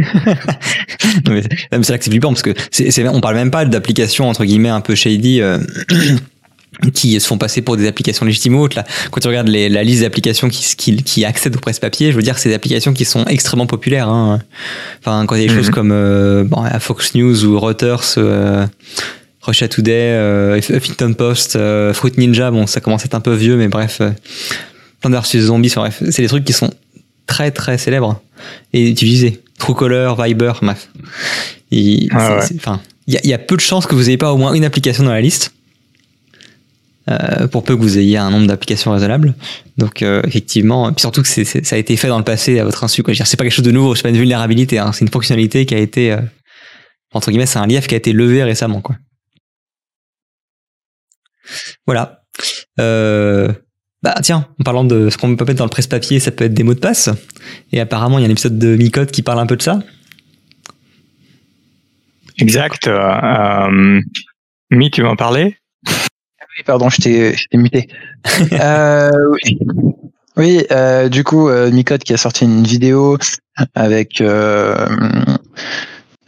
c'est 1.25 1.71
là 1.71 1.79
que 1.79 2.03
c'est 2.03 2.09
flippant 2.09 2.29
parce 2.29 2.41
que 2.41 2.53
c'est, 2.71 3.05
on 3.09 3.19
parle 3.19 3.35
même 3.35 3.51
pas 3.51 3.65
d'applications 3.65 4.29
entre 4.29 4.45
guillemets 4.45 4.69
un 4.69 4.79
peu 4.79 4.95
shady 4.95 5.41
qui 6.93 7.19
se 7.19 7.27
font 7.27 7.37
passer 7.37 7.61
pour 7.61 7.77
des 7.77 7.87
applications 7.87 8.25
légitimes 8.25 8.55
ou 8.55 8.61
autres. 8.61 8.75
Là. 8.75 8.83
Quand 9.11 9.19
tu 9.19 9.27
regardes 9.27 9.47
les, 9.47 9.69
la 9.69 9.83
liste 9.83 10.01
d'applications 10.01 10.49
qui, 10.49 10.75
qui, 10.75 10.95
qui, 10.97 11.25
accèdent 11.25 11.55
au 11.55 11.59
presse-papier, 11.59 12.11
je 12.11 12.15
veux 12.15 12.23
dire, 12.23 12.37
c'est 12.37 12.49
des 12.49 12.55
applications 12.55 12.93
qui 12.93 13.05
sont 13.05 13.25
extrêmement 13.25 13.67
populaires. 13.67 14.09
Hein. 14.09 14.39
Enfin, 14.99 15.25
quand 15.25 15.35
il 15.35 15.41
y 15.41 15.45
a 15.45 15.47
des 15.47 15.53
choses 15.53 15.67
mhm. 15.67 15.73
comme 15.73 15.91
euh, 15.91 16.43
bon, 16.43 16.63
Fox 16.79 17.15
News 17.15 17.45
ou 17.45 17.59
Reuters, 17.59 18.15
euh, 18.17 18.65
Russia 19.43 19.67
Today, 19.67 19.91
euh, 20.13 20.57
Huffington 20.57 21.13
Post, 21.13 21.55
euh, 21.55 21.93
Fruit 21.93 22.13
Ninja, 22.17 22.49
bon, 22.49 22.65
ça 22.65 22.79
commence 22.79 23.03
à 23.03 23.05
être 23.05 23.15
un 23.15 23.19
peu 23.19 23.33
vieux, 23.33 23.57
mais 23.57 23.67
bref, 23.67 23.99
euh, 23.99 24.11
Plants 25.01 25.11
vs 25.11 25.39
Zombies, 25.41 25.73
bref, 25.75 26.01
c'est 26.09 26.21
des 26.21 26.29
trucs 26.29 26.45
qui 26.45 26.53
sont 26.53 26.71
très 27.27 27.51
très 27.51 27.77
célèbres 27.77 28.21
et 28.71 28.89
utilisés. 28.89 29.41
Truecaller, 29.59 30.13
Viber, 30.17 30.53
bref. 30.61 30.89
Ah 32.11 32.39
il 33.05 33.19
y, 33.23 33.27
y 33.27 33.33
a 33.33 33.37
peu 33.37 33.55
de 33.55 33.61
chances 33.61 33.85
que 33.85 33.95
vous 33.95 34.03
n'ayez 34.03 34.17
pas 34.17 34.31
au 34.31 34.37
moins 34.37 34.53
une 34.53 34.63
application 34.63 35.03
dans 35.03 35.11
la 35.11 35.21
liste. 35.21 35.53
Euh, 37.09 37.47
pour 37.49 37.65
peu 37.65 37.75
que 37.75 37.81
vous 37.81 37.97
ayez 37.97 38.15
un 38.15 38.31
nombre 38.31 38.47
d'applications 38.47 38.91
raisonnable. 38.91 39.33
Donc 39.77 40.01
euh, 40.01 40.21
effectivement, 40.25 40.89
puis 40.93 41.01
surtout 41.01 41.21
que 41.21 41.27
c'est, 41.27 41.43
ça 41.43 41.75
a 41.75 41.79
été 41.79 41.97
fait 41.97 42.07
dans 42.07 42.17
le 42.17 42.23
passé 42.23 42.59
à 42.59 42.63
votre 42.63 42.81
insu. 42.81 43.03
Quoi. 43.03 43.13
C'est 43.13 43.35
pas 43.35 43.43
quelque 43.43 43.53
chose 43.53 43.65
de 43.65 43.71
nouveau, 43.71 43.93
c'est 43.93 44.03
pas 44.03 44.09
une 44.09 44.17
vulnérabilité, 44.17 44.79
hein. 44.79 44.93
c'est 44.93 45.03
une 45.03 45.11
fonctionnalité 45.11 45.65
qui 45.65 45.75
a 45.75 45.79
été 45.79 46.13
euh, 46.13 46.21
entre 47.11 47.29
guillemets, 47.29 47.45
c'est 47.45 47.59
un 47.59 47.67
lief 47.67 47.87
qui 47.87 47.95
a 47.95 47.97
été 47.97 48.13
levé 48.13 48.41
récemment. 48.41 48.79
Quoi. 48.79 48.95
Voilà. 51.85 52.21
Bah 52.77 54.15
tiens, 54.21 54.47
en 54.59 54.63
parlant 54.63 54.83
de 54.83 55.09
ce 55.09 55.17
qu'on 55.17 55.35
peut 55.35 55.45
mettre 55.45 55.59
dans 55.59 55.65
le 55.65 55.69
presse-papier, 55.69 56.19
ça 56.19 56.31
peut 56.31 56.45
être 56.45 56.53
des 56.53 56.63
mots 56.63 56.73
de 56.73 56.79
passe. 56.79 57.09
Et 57.71 57.79
apparemment, 57.79 58.17
il 58.17 58.21
y 58.21 58.25
a 58.25 58.27
un 58.27 58.31
épisode 58.31 58.57
de 58.57 58.75
Micode 58.75 59.11
qui 59.11 59.21
parle 59.23 59.39
un 59.39 59.45
peu 59.45 59.55
de 59.55 59.61
ça. 59.61 59.79
Exact. 62.37 62.87
Euh, 62.87 64.01
Mi, 64.71 64.89
tu 64.89 65.01
veux 65.01 65.07
en 65.07 65.15
parler? 65.15 65.57
Oui, 66.57 66.63
pardon, 66.65 66.89
je 66.89 66.97
t'ai 66.97 67.57
muté. 67.57 67.87
euh, 68.51 69.09
oui, 69.31 69.59
oui 70.37 70.65
euh, 70.71 71.09
du 71.09 71.23
coup, 71.23 71.49
euh, 71.49 71.71
Micode 71.71 72.03
qui 72.03 72.13
a 72.13 72.17
sorti 72.17 72.45
une 72.45 72.63
vidéo 72.63 73.17
avec 73.73 74.21
euh, 74.21 74.87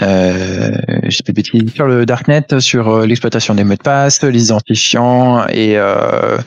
euh, 0.01 0.77
je 1.03 1.10
sais 1.10 1.24
pas 1.24 1.32
de 1.32 1.70
sur 1.70 1.88
le 1.88 2.05
darknet 2.05 2.60
sur 2.60 2.89
euh, 2.89 3.05
l'exploitation 3.05 3.53
des 3.53 3.63
mots 3.63 3.75
de 3.75 3.82
passe, 3.84 4.24
les 4.24 4.46
identifiants 4.46 5.48
et 5.48 5.77
euh, 5.77 6.38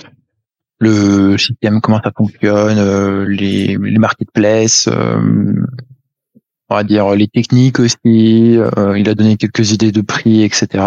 le 0.81 1.39
système 1.39 1.81
comment 1.81 2.01
ça 2.03 2.11
fonctionne, 2.17 2.79
euh, 2.79 3.27
les, 3.29 3.77
les 3.81 3.99
marketplaces, 3.99 4.89
on 6.69 6.75
va 6.75 6.83
dire 6.83 7.15
les 7.15 7.29
techniques 7.29 7.79
aussi. 7.79 8.59
il 8.97 9.09
a 9.09 9.15
donné 9.15 9.37
quelques 9.37 9.73
idées 9.73 9.93
de 9.93 10.01
prix, 10.01 10.43
etc. 10.43 10.85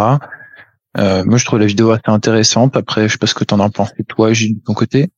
moi, 0.97 1.37
je 1.37 1.45
trouve 1.45 1.59
la 1.59 1.65
vidéo 1.65 1.91
assez 1.91 2.01
intéressante. 2.07 2.75
Après, 2.75 3.07
je 3.07 3.13
sais 3.13 3.17
pas 3.17 3.27
ce 3.27 3.35
que 3.35 3.43
t'en 3.43 3.59
as 3.59 3.69
pensé 3.69 3.93
toi, 4.07 4.33
Gilles, 4.33 4.55
de 4.55 4.63
ton 4.63 4.73
côté. 4.73 5.09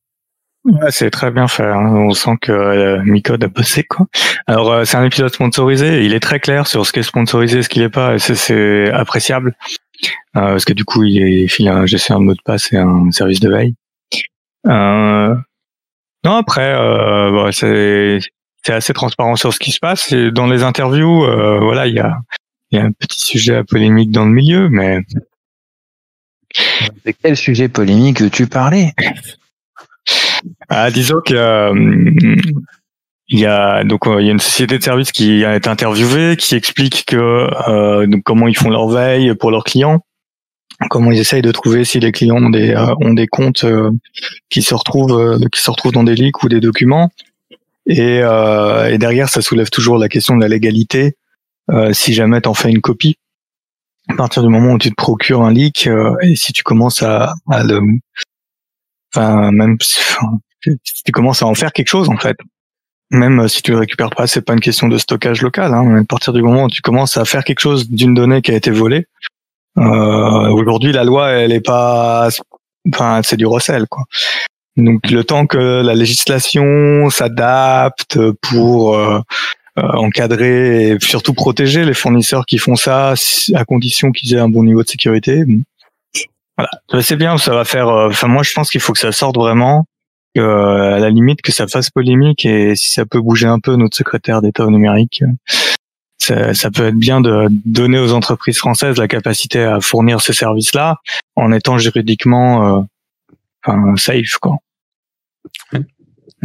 Ouais, 0.64 0.90
c'est 0.90 1.10
très 1.10 1.30
bien 1.30 1.46
fait. 1.46 1.66
Hein. 1.66 1.94
On 1.94 2.14
sent 2.14 2.36
que 2.40 2.50
euh, 2.50 3.02
Micode 3.04 3.44
a 3.44 3.48
bossé 3.48 3.84
quoi. 3.84 4.06
Alors 4.46 4.72
euh, 4.72 4.84
c'est 4.86 4.96
un 4.96 5.04
épisode 5.04 5.32
sponsorisé. 5.32 6.04
Il 6.04 6.14
est 6.14 6.20
très 6.20 6.40
clair 6.40 6.66
sur 6.66 6.86
ce 6.86 6.92
qui 6.92 7.00
est 7.00 7.02
sponsorisé, 7.02 7.62
ce 7.62 7.68
qui 7.68 7.80
n'est 7.80 7.90
pas, 7.90 8.14
et 8.14 8.18
c'est 8.18 8.90
appréciable 8.90 9.54
euh, 10.36 10.52
parce 10.52 10.64
que 10.64 10.72
du 10.72 10.86
coup 10.86 11.04
il, 11.04 11.22
est, 11.22 11.58
il 11.58 11.68
a 11.68 11.76
un 11.76 11.86
gestion 11.86 12.18
de 12.18 12.24
mot 12.24 12.32
de 12.32 12.40
passe 12.42 12.72
et 12.72 12.78
un 12.78 13.10
service 13.10 13.40
de 13.40 13.50
veille. 13.50 13.74
Euh, 14.66 15.34
non 16.24 16.36
après, 16.36 16.74
bon, 17.30 17.52
c'est 17.52 18.20
c'est 18.64 18.72
assez 18.72 18.94
transparent 18.94 19.36
sur 19.36 19.52
ce 19.52 19.58
qui 19.58 19.70
se 19.70 19.78
passe. 19.78 20.10
Et 20.12 20.30
dans 20.30 20.46
les 20.46 20.62
interviews, 20.62 21.26
voilà, 21.60 21.86
il 21.86 21.94
y 21.94 22.00
a 22.00 22.16
il 22.70 22.78
y 22.78 22.80
a 22.80 22.84
un 22.84 22.92
petit 22.92 23.20
sujet 23.20 23.56
à 23.56 23.64
polémique 23.64 24.10
dans 24.10 24.24
le 24.24 24.32
milieu, 24.32 24.70
mais 24.70 25.02
de 27.04 27.12
quel 27.22 27.36
sujet 27.36 27.68
polémique 27.68 28.20
veux-tu 28.20 28.46
parler? 28.46 28.92
Ah, 30.68 30.90
disons 30.90 31.20
que 31.24 31.34
euh, 31.34 32.36
il 33.28 33.38
y 33.38 33.46
a 33.46 33.84
donc 33.84 34.06
euh, 34.06 34.20
il 34.20 34.26
y 34.26 34.28
a 34.28 34.32
une 34.32 34.40
société 34.40 34.78
de 34.78 34.82
services 34.82 35.12
qui 35.12 35.44
a 35.44 35.56
été 35.56 35.68
interviewée, 35.68 36.36
qui 36.36 36.54
explique 36.54 37.04
que 37.06 37.48
euh, 37.68 38.06
comment 38.24 38.48
ils 38.48 38.56
font 38.56 38.70
leur 38.70 38.88
veille 38.88 39.34
pour 39.34 39.50
leurs 39.50 39.64
clients, 39.64 40.04
comment 40.90 41.10
ils 41.10 41.18
essayent 41.18 41.42
de 41.42 41.52
trouver 41.52 41.84
si 41.84 42.00
les 42.00 42.12
clients 42.12 42.36
ont 42.36 42.50
des 42.50 42.76
ont 43.00 43.14
des 43.14 43.26
comptes 43.26 43.64
qui 44.50 44.62
se 44.62 44.74
retrouvent 44.74 45.40
qui 45.50 45.60
se 45.60 45.70
retrouvent 45.70 45.92
dans 45.92 46.04
des 46.04 46.14
leaks 46.14 46.42
ou 46.42 46.48
des 46.48 46.60
documents. 46.60 47.10
Et, 47.86 48.20
et 48.20 48.98
derrière, 48.98 49.28
ça 49.28 49.42
soulève 49.42 49.68
toujours 49.68 49.98
la 49.98 50.08
question 50.08 50.36
de 50.36 50.40
la 50.40 50.48
légalité. 50.48 51.16
si 51.92 52.14
jamais 52.14 52.40
tu 52.40 52.48
en 52.48 52.54
fais 52.54 52.70
une 52.70 52.80
copie, 52.80 53.18
à 54.08 54.14
partir 54.14 54.42
du 54.42 54.48
moment 54.48 54.72
où 54.72 54.78
tu 54.78 54.90
te 54.90 54.94
procures 54.94 55.42
un 55.42 55.52
leak 55.52 55.88
et 56.22 56.36
si 56.36 56.52
tu 56.52 56.62
commences 56.62 57.02
à, 57.02 57.34
à 57.50 57.64
le 57.64 57.80
Enfin, 59.14 59.52
même 59.52 59.76
si 59.80 61.02
tu 61.04 61.12
commences 61.12 61.42
à 61.42 61.46
en 61.46 61.54
faire 61.54 61.72
quelque 61.72 61.88
chose 61.88 62.08
en 62.08 62.16
fait. 62.16 62.36
Même 63.10 63.40
euh, 63.40 63.48
si 63.48 63.62
tu 63.62 63.70
le 63.70 63.78
récupères 63.78 64.10
pas, 64.10 64.26
c'est 64.26 64.42
pas 64.42 64.54
une 64.54 64.60
question 64.60 64.88
de 64.88 64.98
stockage 64.98 65.42
local. 65.42 65.72
Hein. 65.72 65.98
À 66.00 66.04
partir 66.04 66.32
du 66.32 66.42
moment 66.42 66.64
où 66.64 66.68
tu 66.68 66.82
commences 66.82 67.16
à 67.16 67.24
faire 67.24 67.44
quelque 67.44 67.60
chose 67.60 67.88
d'une 67.88 68.14
donnée 68.14 68.42
qui 68.42 68.50
a 68.50 68.54
été 68.54 68.70
volée, 68.70 69.06
euh, 69.78 70.48
aujourd'hui 70.48 70.92
la 70.92 71.04
loi 71.04 71.30
elle 71.30 71.52
est 71.52 71.60
pas, 71.60 72.28
enfin 72.92 73.20
c'est 73.22 73.36
du 73.36 73.46
recel 73.46 73.86
quoi. 73.88 74.04
Donc 74.76 75.08
le 75.10 75.22
temps 75.22 75.46
que 75.46 75.82
la 75.82 75.94
législation 75.94 77.08
s'adapte 77.08 78.18
pour 78.40 78.96
euh, 78.96 79.20
euh, 79.20 79.20
encadrer 79.76 80.90
et 80.90 80.98
surtout 81.00 81.34
protéger 81.34 81.84
les 81.84 81.94
fournisseurs 81.94 82.46
qui 82.46 82.58
font 82.58 82.76
ça 82.76 83.14
à 83.54 83.64
condition 83.64 84.12
qu'ils 84.12 84.34
aient 84.34 84.40
un 84.40 84.48
bon 84.48 84.62
niveau 84.62 84.82
de 84.82 84.88
sécurité, 84.88 85.44
voilà, 86.56 87.02
c'est 87.02 87.16
bien, 87.16 87.36
ça 87.36 87.52
va 87.54 87.64
faire. 87.64 87.88
Euh, 87.88 88.08
enfin, 88.08 88.28
moi, 88.28 88.42
je 88.42 88.52
pense 88.52 88.70
qu'il 88.70 88.80
faut 88.80 88.92
que 88.92 88.98
ça 88.98 89.12
sorte 89.12 89.36
vraiment, 89.36 89.86
euh, 90.38 90.94
à 90.94 90.98
la 90.98 91.10
limite 91.10 91.42
que 91.42 91.52
ça 91.52 91.66
fasse 91.66 91.90
polémique 91.90 92.44
et 92.44 92.76
si 92.76 92.92
ça 92.92 93.06
peut 93.06 93.20
bouger 93.20 93.46
un 93.46 93.58
peu 93.58 93.76
notre 93.76 93.96
secrétaire 93.96 94.40
d'État 94.40 94.64
au 94.64 94.70
numérique, 94.70 95.24
ça, 96.18 96.54
ça, 96.54 96.70
peut 96.70 96.86
être 96.86 96.96
bien 96.96 97.20
de 97.20 97.48
donner 97.64 97.98
aux 97.98 98.12
entreprises 98.12 98.58
françaises 98.58 98.98
la 98.98 99.08
capacité 99.08 99.62
à 99.62 99.80
fournir 99.80 100.20
ces 100.20 100.32
services-là 100.32 100.96
en 101.36 101.52
étant 101.52 101.76
juridiquement 101.78 102.78
euh, 102.78 102.82
enfin, 103.64 103.96
safe, 103.96 104.38
quoi. 104.40 104.58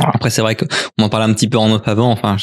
Après, 0.02 0.30
c'est 0.30 0.42
vrai 0.42 0.56
qu'on 0.56 1.04
en 1.04 1.10
parlait 1.10 1.30
un 1.30 1.34
petit 1.34 1.50
peu 1.50 1.58
en 1.58 1.72
off 1.72 1.88
avant. 1.88 2.12
Enfin, 2.12 2.38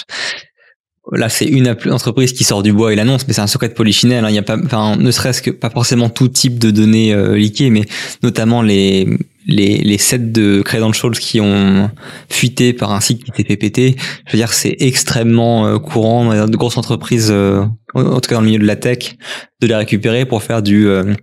là 1.13 1.29
c'est 1.29 1.45
une 1.45 1.69
entreprise 1.91 2.33
qui 2.33 2.45
sort 2.45 2.63
du 2.63 2.73
bois 2.73 2.93
et 2.93 2.97
l'annonce 2.97 3.27
mais 3.27 3.35
c'est 3.35 3.41
un 3.41 3.47
secret 3.47 3.69
de 3.69 3.75
polichinelle 3.75 4.25
hein. 4.25 4.29
il 4.29 4.35
y 4.35 4.39
a 4.39 4.43
pas 4.43 4.57
enfin 4.65 4.97
ne 4.97 5.11
serait-ce 5.11 5.41
que 5.41 5.51
pas 5.51 5.71
forcément 5.71 6.09
tout 6.09 6.29
type 6.29 6.59
de 6.59 6.71
données 6.71 7.15
euh, 7.15 7.37
liquées 7.37 7.71
mais 7.71 7.83
notamment 8.23 8.63
les 8.63 9.07
les, 9.47 9.79
les 9.79 9.99
sets 9.99 10.19
de 10.19 10.61
credentials 10.63 11.19
qui 11.19 11.41
ont 11.41 11.91
fuité 12.29 12.73
par 12.73 12.93
un 12.93 13.01
site 13.01 13.25
qui 13.25 13.45
fait 13.45 13.57
péter, 13.57 13.97
je 14.27 14.33
veux 14.33 14.39
dire, 14.39 14.53
c'est 14.53 14.77
extrêmement 14.81 15.67
euh, 15.67 15.79
courant 15.79 16.25
dans 16.35 16.49
de 16.49 16.57
grosses 16.57 16.77
entreprises, 16.77 17.29
euh, 17.31 17.65
en 17.95 18.21
tout 18.21 18.29
cas 18.29 18.35
dans 18.35 18.41
le 18.41 18.49
milieu 18.49 18.59
de 18.59 18.67
la 18.67 18.77
tech, 18.77 19.17
de 19.61 19.67
les 19.67 19.75
récupérer 19.75 20.27
pour 20.27 20.43
faire 20.43 20.63
du, 20.63 20.89
euh, 20.89 21.15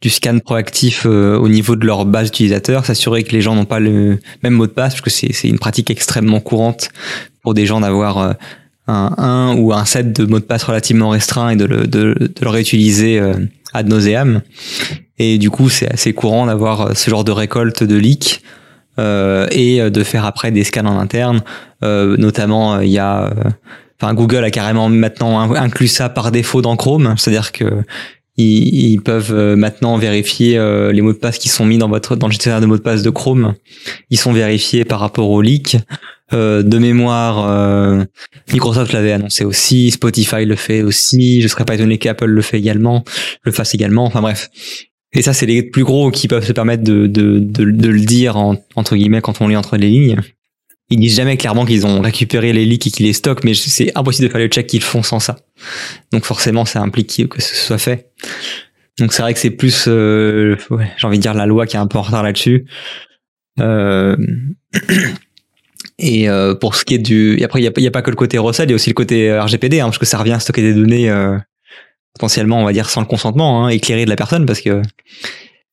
du 0.00 0.10
scan 0.10 0.38
proactif 0.38 1.06
au 1.06 1.48
niveau 1.48 1.76
de 1.76 1.84
leur 1.84 2.04
base 2.06 2.28
utilisateur, 2.28 2.86
s'assurer 2.86 3.24
que 3.24 3.32
les 3.32 3.42
gens 3.42 3.54
n'ont 3.54 3.64
pas 3.64 3.80
le 3.80 4.18
même 4.42 4.54
mot 4.54 4.66
de 4.66 4.72
passe, 4.72 4.94
parce 4.94 5.02
que 5.02 5.10
c'est 5.10 5.48
une 5.48 5.58
pratique 5.58 5.90
extrêmement 5.90 6.40
courante 6.40 6.90
pour 7.42 7.54
des 7.54 7.66
gens 7.66 7.80
d'avoir 7.80 8.36
un, 8.86 9.14
un, 9.18 9.56
ou 9.56 9.72
un 9.72 9.84
set 9.84 10.12
de 10.12 10.26
mots 10.26 10.40
de 10.40 10.44
passe 10.44 10.64
relativement 10.64 11.10
restreint 11.10 11.50
et 11.50 11.56
de 11.56 11.64
le, 11.64 11.86
de, 11.86 12.14
de 12.14 12.32
le 12.40 12.48
réutiliser 12.48 13.18
euh, 13.20 13.34
ad 13.72 13.88
nauseam. 13.88 14.42
Et 15.18 15.38
du 15.38 15.50
coup, 15.50 15.68
c'est 15.68 15.90
assez 15.90 16.12
courant 16.12 16.46
d'avoir 16.46 16.80
euh, 16.80 16.94
ce 16.94 17.08
genre 17.10 17.24
de 17.24 17.32
récolte 17.32 17.84
de 17.84 17.96
leaks 17.96 18.42
euh, 18.98 19.46
et 19.50 19.90
de 19.90 20.02
faire 20.02 20.24
après 20.24 20.50
des 20.50 20.64
scans 20.64 20.86
en 20.86 20.98
interne. 20.98 21.42
Euh, 21.84 22.16
notamment, 22.16 22.80
il 22.80 22.90
y 22.90 22.98
a, 22.98 23.32
enfin, 24.00 24.14
Google 24.14 24.44
a 24.44 24.50
carrément 24.50 24.88
maintenant 24.88 25.40
inclus 25.54 25.88
ça 25.88 26.08
par 26.08 26.32
défaut 26.32 26.62
dans 26.62 26.76
Chrome, 26.76 27.14
c'est-à-dire 27.16 27.52
que 27.52 27.64
ils, 28.38 28.92
ils, 28.92 29.00
peuvent 29.00 29.34
maintenant 29.56 29.98
vérifier 29.98 30.58
les 30.90 31.02
mots 31.02 31.12
de 31.12 31.18
passe 31.18 31.38
qui 31.38 31.50
sont 31.50 31.66
mis 31.66 31.76
dans 31.76 31.88
votre 31.88 32.16
dans 32.16 32.28
le 32.28 32.32
gestionnaire 32.32 32.62
de 32.62 32.66
mots 32.66 32.78
de 32.78 32.82
passe 32.82 33.02
de 33.02 33.10
Chrome. 33.10 33.54
Ils 34.08 34.18
sont 34.18 34.32
vérifiés 34.32 34.84
par 34.86 35.00
rapport 35.00 35.28
aux 35.28 35.42
leaks. 35.42 35.76
Euh, 36.32 36.62
de 36.62 36.78
mémoire, 36.78 37.46
euh, 37.46 38.04
Microsoft 38.52 38.92
l'avait 38.92 39.12
annoncé 39.12 39.44
aussi, 39.44 39.90
Spotify 39.90 40.46
le 40.46 40.56
fait 40.56 40.82
aussi, 40.82 41.42
je 41.42 41.48
serais 41.48 41.64
pas 41.64 41.74
étonné 41.74 41.98
qu'Apple 41.98 42.26
le 42.26 42.42
fait 42.42 42.58
également, 42.58 43.04
le 43.42 43.52
fasse 43.52 43.74
également, 43.74 44.06
enfin 44.06 44.22
bref. 44.22 44.48
Et 45.12 45.20
ça, 45.20 45.34
c'est 45.34 45.44
les 45.44 45.62
plus 45.62 45.84
gros 45.84 46.10
qui 46.10 46.28
peuvent 46.28 46.46
se 46.46 46.52
permettre 46.52 46.84
de, 46.84 47.06
de, 47.06 47.38
de, 47.38 47.88
le 47.88 48.00
dire, 48.00 48.36
entre 48.36 48.96
guillemets, 48.96 49.20
quand 49.20 49.42
on 49.42 49.48
lit 49.48 49.56
entre 49.56 49.76
les 49.76 49.90
lignes. 49.90 50.16
Ils 50.88 50.98
disent 50.98 51.16
jamais 51.16 51.36
clairement 51.36 51.66
qu'ils 51.66 51.86
ont 51.86 52.00
récupéré 52.00 52.52
les 52.54 52.64
leaks 52.64 52.86
et 52.86 52.90
qu'ils 52.90 53.06
les 53.06 53.12
stockent, 53.12 53.44
mais 53.44 53.52
c'est 53.54 53.92
impossible 53.94 54.28
de 54.28 54.32
faire 54.32 54.40
le 54.40 54.48
check 54.48 54.66
qu'ils 54.66 54.82
font 54.82 55.02
sans 55.02 55.20
ça. 55.20 55.36
Donc 56.12 56.24
forcément, 56.24 56.64
ça 56.64 56.80
implique 56.80 57.28
que 57.28 57.42
ce 57.42 57.54
soit 57.54 57.78
fait. 57.78 58.10
Donc 58.98 59.12
c'est 59.12 59.22
vrai 59.22 59.34
que 59.34 59.40
c'est 59.40 59.50
plus, 59.50 59.84
euh, 59.88 60.56
j'ai 60.96 61.06
envie 61.06 61.18
de 61.18 61.22
dire, 61.22 61.34
la 61.34 61.46
loi 61.46 61.66
qui 61.66 61.76
est 61.76 61.80
un 61.80 61.86
peu 61.86 61.98
en 61.98 62.02
retard 62.02 62.22
là-dessus. 62.22 62.66
Euh... 63.60 64.16
Et 65.98 66.28
euh, 66.28 66.54
pour 66.54 66.74
ce 66.74 66.84
qui 66.84 66.94
est 66.94 66.98
du, 66.98 67.38
et 67.38 67.44
après 67.44 67.60
il 67.60 67.62
n'y 67.62 67.86
a, 67.86 67.88
a, 67.88 67.90
pas 67.90 68.02
que 68.02 68.10
le 68.10 68.16
côté 68.16 68.38
recel, 68.38 68.68
il 68.68 68.70
y 68.70 68.72
a 68.72 68.76
aussi 68.76 68.90
le 68.90 68.94
côté 68.94 69.30
euh, 69.30 69.42
RGPD, 69.42 69.80
hein, 69.80 69.86
parce 69.86 69.98
que 69.98 70.06
ça 70.06 70.18
revient 70.18 70.32
à 70.32 70.40
stocker 70.40 70.62
des 70.62 70.74
données 70.74 71.10
euh, 71.10 71.38
potentiellement, 72.14 72.60
on 72.60 72.64
va 72.64 72.72
dire, 72.72 72.90
sans 72.90 73.00
le 73.00 73.06
consentement, 73.06 73.64
hein, 73.64 73.68
éclairé 73.68 74.04
de 74.04 74.10
la 74.10 74.16
personne, 74.16 74.46
parce 74.46 74.60
que. 74.60 74.82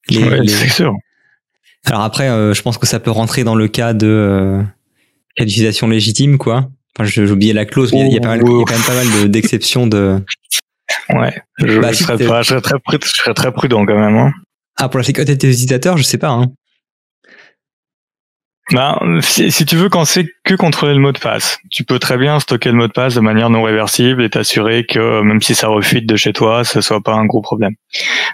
Les, 0.09 0.47
c'est 0.47 0.69
sûr. 0.69 0.93
Alors 1.85 2.01
après, 2.01 2.27
je 2.27 2.61
pense 2.61 2.77
que 2.77 2.87
ça 2.87 2.99
peut 2.99 3.11
rentrer 3.11 3.43
dans 3.43 3.55
le 3.55 3.67
cas 3.67 3.93
de 3.93 4.61
cas 5.35 5.45
d'utilisation 5.45 5.87
légitime, 5.87 6.37
quoi. 6.37 6.69
Enfin, 6.97 7.09
j'ai 7.09 7.29
oublié 7.29 7.53
la 7.53 7.65
clause, 7.65 7.93
mais 7.93 8.07
il 8.07 8.13
y, 8.13 8.17
a, 8.17 8.19
pas 8.19 8.29
mal, 8.29 8.39
y 8.39 8.41
a 8.41 8.43
quand 8.43 8.71
même 8.71 8.81
pas 8.81 8.95
mal 8.95 9.29
d'exceptions 9.29 9.87
de. 9.87 10.21
Ouais, 11.09 11.35
je, 11.57 11.79
bah, 11.79 11.93
serais, 11.93 12.17
je, 12.17 12.43
serais 12.43 12.61
très, 12.61 12.75
je 12.91 13.09
serais 13.09 13.33
très 13.33 13.51
prudent 13.51 13.85
quand 13.85 13.99
même. 13.99 14.15
Hein. 14.15 14.31
Ah, 14.75 14.89
pour 14.89 14.97
la 14.97 15.03
sécurité 15.03 15.35
des 15.35 15.49
utilisateurs, 15.49 15.97
je 15.97 16.03
sais 16.03 16.17
pas. 16.17 16.29
Hein. 16.29 16.47
Bah, 18.71 19.01
si, 19.21 19.51
si, 19.51 19.65
tu 19.65 19.75
veux 19.75 19.89
quand 19.89 20.05
c'est 20.05 20.27
que 20.43 20.53
contrôler 20.53 20.93
le 20.93 20.99
mot 20.99 21.11
de 21.11 21.17
passe, 21.17 21.59
tu 21.71 21.83
peux 21.83 21.97
très 21.97 22.17
bien 22.17 22.39
stocker 22.39 22.69
le 22.69 22.75
mot 22.75 22.87
de 22.87 22.91
passe 22.91 23.15
de 23.15 23.19
manière 23.19 23.49
non 23.49 23.63
réversible 23.63 24.23
et 24.23 24.29
t'assurer 24.29 24.85
que 24.85 25.21
même 25.21 25.41
si 25.41 25.55
ça 25.55 25.67
refuite 25.67 26.05
de 26.05 26.15
chez 26.15 26.33
toi, 26.33 26.63
ce 26.63 26.81
soit 26.81 27.01
pas 27.01 27.13
un 27.13 27.25
gros 27.25 27.41
problème. 27.41 27.73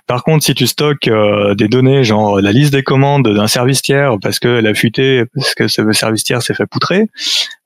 Par 0.08 0.24
contre, 0.24 0.44
si 0.44 0.54
tu 0.54 0.68
stockes 0.68 1.08
euh, 1.08 1.56
des 1.56 1.68
données, 1.68 2.04
genre 2.04 2.42
la 2.42 2.52
liste 2.52 2.74
des 2.74 2.84
commandes 2.84 3.28
d'un 3.28 3.48
service 3.48 3.82
tiers 3.82 4.18
parce 4.22 4.40
qu'elle 4.40 4.68
a 4.68 4.74
fuité, 4.74 5.24
parce 5.34 5.56
que 5.56 5.68
ce 5.68 5.90
service 5.94 6.24
tiers 6.24 6.42
s'est 6.42 6.54
fait 6.54 6.68
poutrer, 6.68 7.08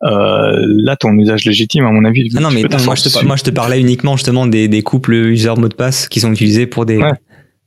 euh, 0.04 0.64
là, 0.68 0.96
ton 0.96 1.18
usage 1.18 1.46
légitime, 1.46 1.86
à 1.86 1.92
mon 1.92 2.06
avis. 2.06 2.30
Ah 2.38 2.40
non, 2.40 2.52
mais 2.52 2.64
moi 2.86 2.96
je, 2.96 3.10
te, 3.10 3.26
moi 3.26 3.36
je, 3.36 3.44
te, 3.44 3.50
parlais 3.50 3.80
uniquement 3.80 4.16
justement 4.16 4.46
des, 4.46 4.68
des 4.68 4.84
couples 4.84 5.14
user 5.14 5.54
mot 5.58 5.68
de 5.70 5.76
passe 5.76 6.08
qui 6.08 6.20
sont 6.20 6.32
utilisés 6.32 6.68
pour 6.68 6.86
des, 6.86 7.02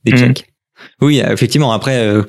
des 0.05 0.13
mmh. 0.13 0.17
checks. 0.17 0.45
Oui, 1.01 1.19
effectivement. 1.19 1.73
Après. 1.73 1.97
Euh, 1.97 2.23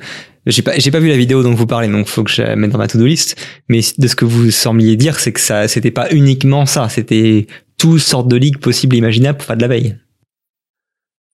j'ai 0.46 0.62
pas, 0.62 0.78
j'ai 0.78 0.90
pas 0.90 1.00
vu 1.00 1.08
la 1.08 1.16
vidéo 1.16 1.42
dont 1.42 1.54
vous 1.54 1.66
parlez, 1.66 1.88
donc 1.88 2.06
faut 2.06 2.22
que 2.24 2.30
je 2.30 2.42
la 2.42 2.56
mette 2.56 2.70
dans 2.70 2.78
ma 2.78 2.86
to-do 2.88 3.06
list. 3.06 3.36
Mais 3.68 3.80
de 3.98 4.06
ce 4.08 4.14
que 4.16 4.24
vous 4.24 4.50
sembliez 4.50 4.96
dire, 4.96 5.18
c'est 5.18 5.32
que 5.32 5.40
ça, 5.40 5.68
c'était 5.68 5.90
pas 5.90 6.10
uniquement 6.12 6.66
ça, 6.66 6.88
c'était 6.88 7.46
toutes 7.78 8.00
sortes 8.00 8.28
de 8.28 8.36
ligues 8.36 8.58
possibles 8.58 8.94
et 8.96 8.98
imaginables 8.98 9.38
pour 9.38 9.46
faire 9.46 9.56
de 9.56 9.62
la 9.62 9.68
veille. 9.68 9.96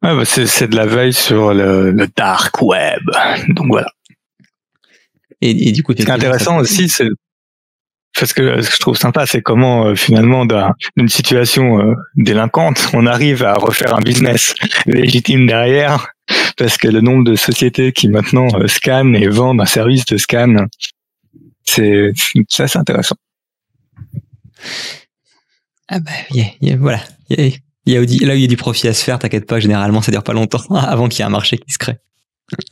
Ouais, 0.03 0.17
bah 0.17 0.25
c'est, 0.25 0.47
c'est 0.47 0.69
de 0.69 0.77
la 0.77 0.87
veille 0.87 1.13
sur 1.13 1.53
le, 1.53 1.91
le 1.91 2.07
dark 2.17 2.63
web. 2.63 3.03
Donc 3.49 3.67
voilà. 3.69 3.91
Et, 5.43 5.69
et 5.69 5.73
du 5.73 5.83
coup, 5.83 5.93
Ce 5.93 5.97
qui 5.97 6.03
est 6.03 6.11
intéressant 6.11 6.59
aussi, 6.59 6.89
c'est 6.89 7.09
parce 8.19 8.33
que 8.33 8.61
ce 8.63 8.69
que 8.69 8.75
je 8.75 8.81
trouve 8.81 8.97
sympa, 8.97 9.25
c'est 9.27 9.41
comment 9.43 9.87
euh, 9.87 9.95
finalement 9.95 10.45
d'un- 10.45 10.75
d'une 10.97 11.09
situation 11.09 11.81
euh, 11.81 11.95
délinquante, 12.17 12.89
on 12.93 13.07
arrive 13.07 13.45
à 13.45 13.55
refaire 13.55 13.95
un 13.95 14.01
business 14.01 14.55
légitime 14.87 15.47
derrière, 15.47 16.09
parce 16.57 16.77
que 16.77 16.89
le 16.89 17.01
nombre 17.01 17.25
de 17.25 17.37
sociétés 17.37 17.93
qui 17.93 18.09
maintenant 18.09 18.49
euh, 18.55 18.67
scannent 18.69 19.15
et 19.17 19.29
vendent 19.29 19.61
un 19.61 19.67
service 19.67 20.05
de 20.07 20.17
scan, 20.17 20.67
c'est 21.65 22.13
ça, 22.49 22.67
c'est 22.69 22.79
intéressant. 22.79 23.17
Ah 25.89 25.99
bah, 26.01 26.11
y 26.33 26.41
a- 26.43 26.45
y 26.61 26.71
a- 26.73 26.77
voilà. 26.77 26.99
Là 27.31 27.37
où 28.01 28.05
il 28.05 28.41
y 28.41 28.45
a 28.45 28.47
du 28.47 28.57
profit 28.57 28.89
à 28.89 28.95
se 28.95 29.03
faire, 29.05 29.19
t'inquiète 29.19 29.47
pas, 29.47 29.59
généralement 29.61 30.03
ça 30.03 30.13
dure 30.13 30.23
pas 30.23 30.33
longtemps 30.33 30.63
avant 30.75 31.09
qu'il 31.09 31.21
y 31.21 31.23
ait 31.23 31.27
un 31.27 31.31
marché 31.31 31.59
qui 31.59 31.73
se 31.73 31.79
crée. 31.79 31.97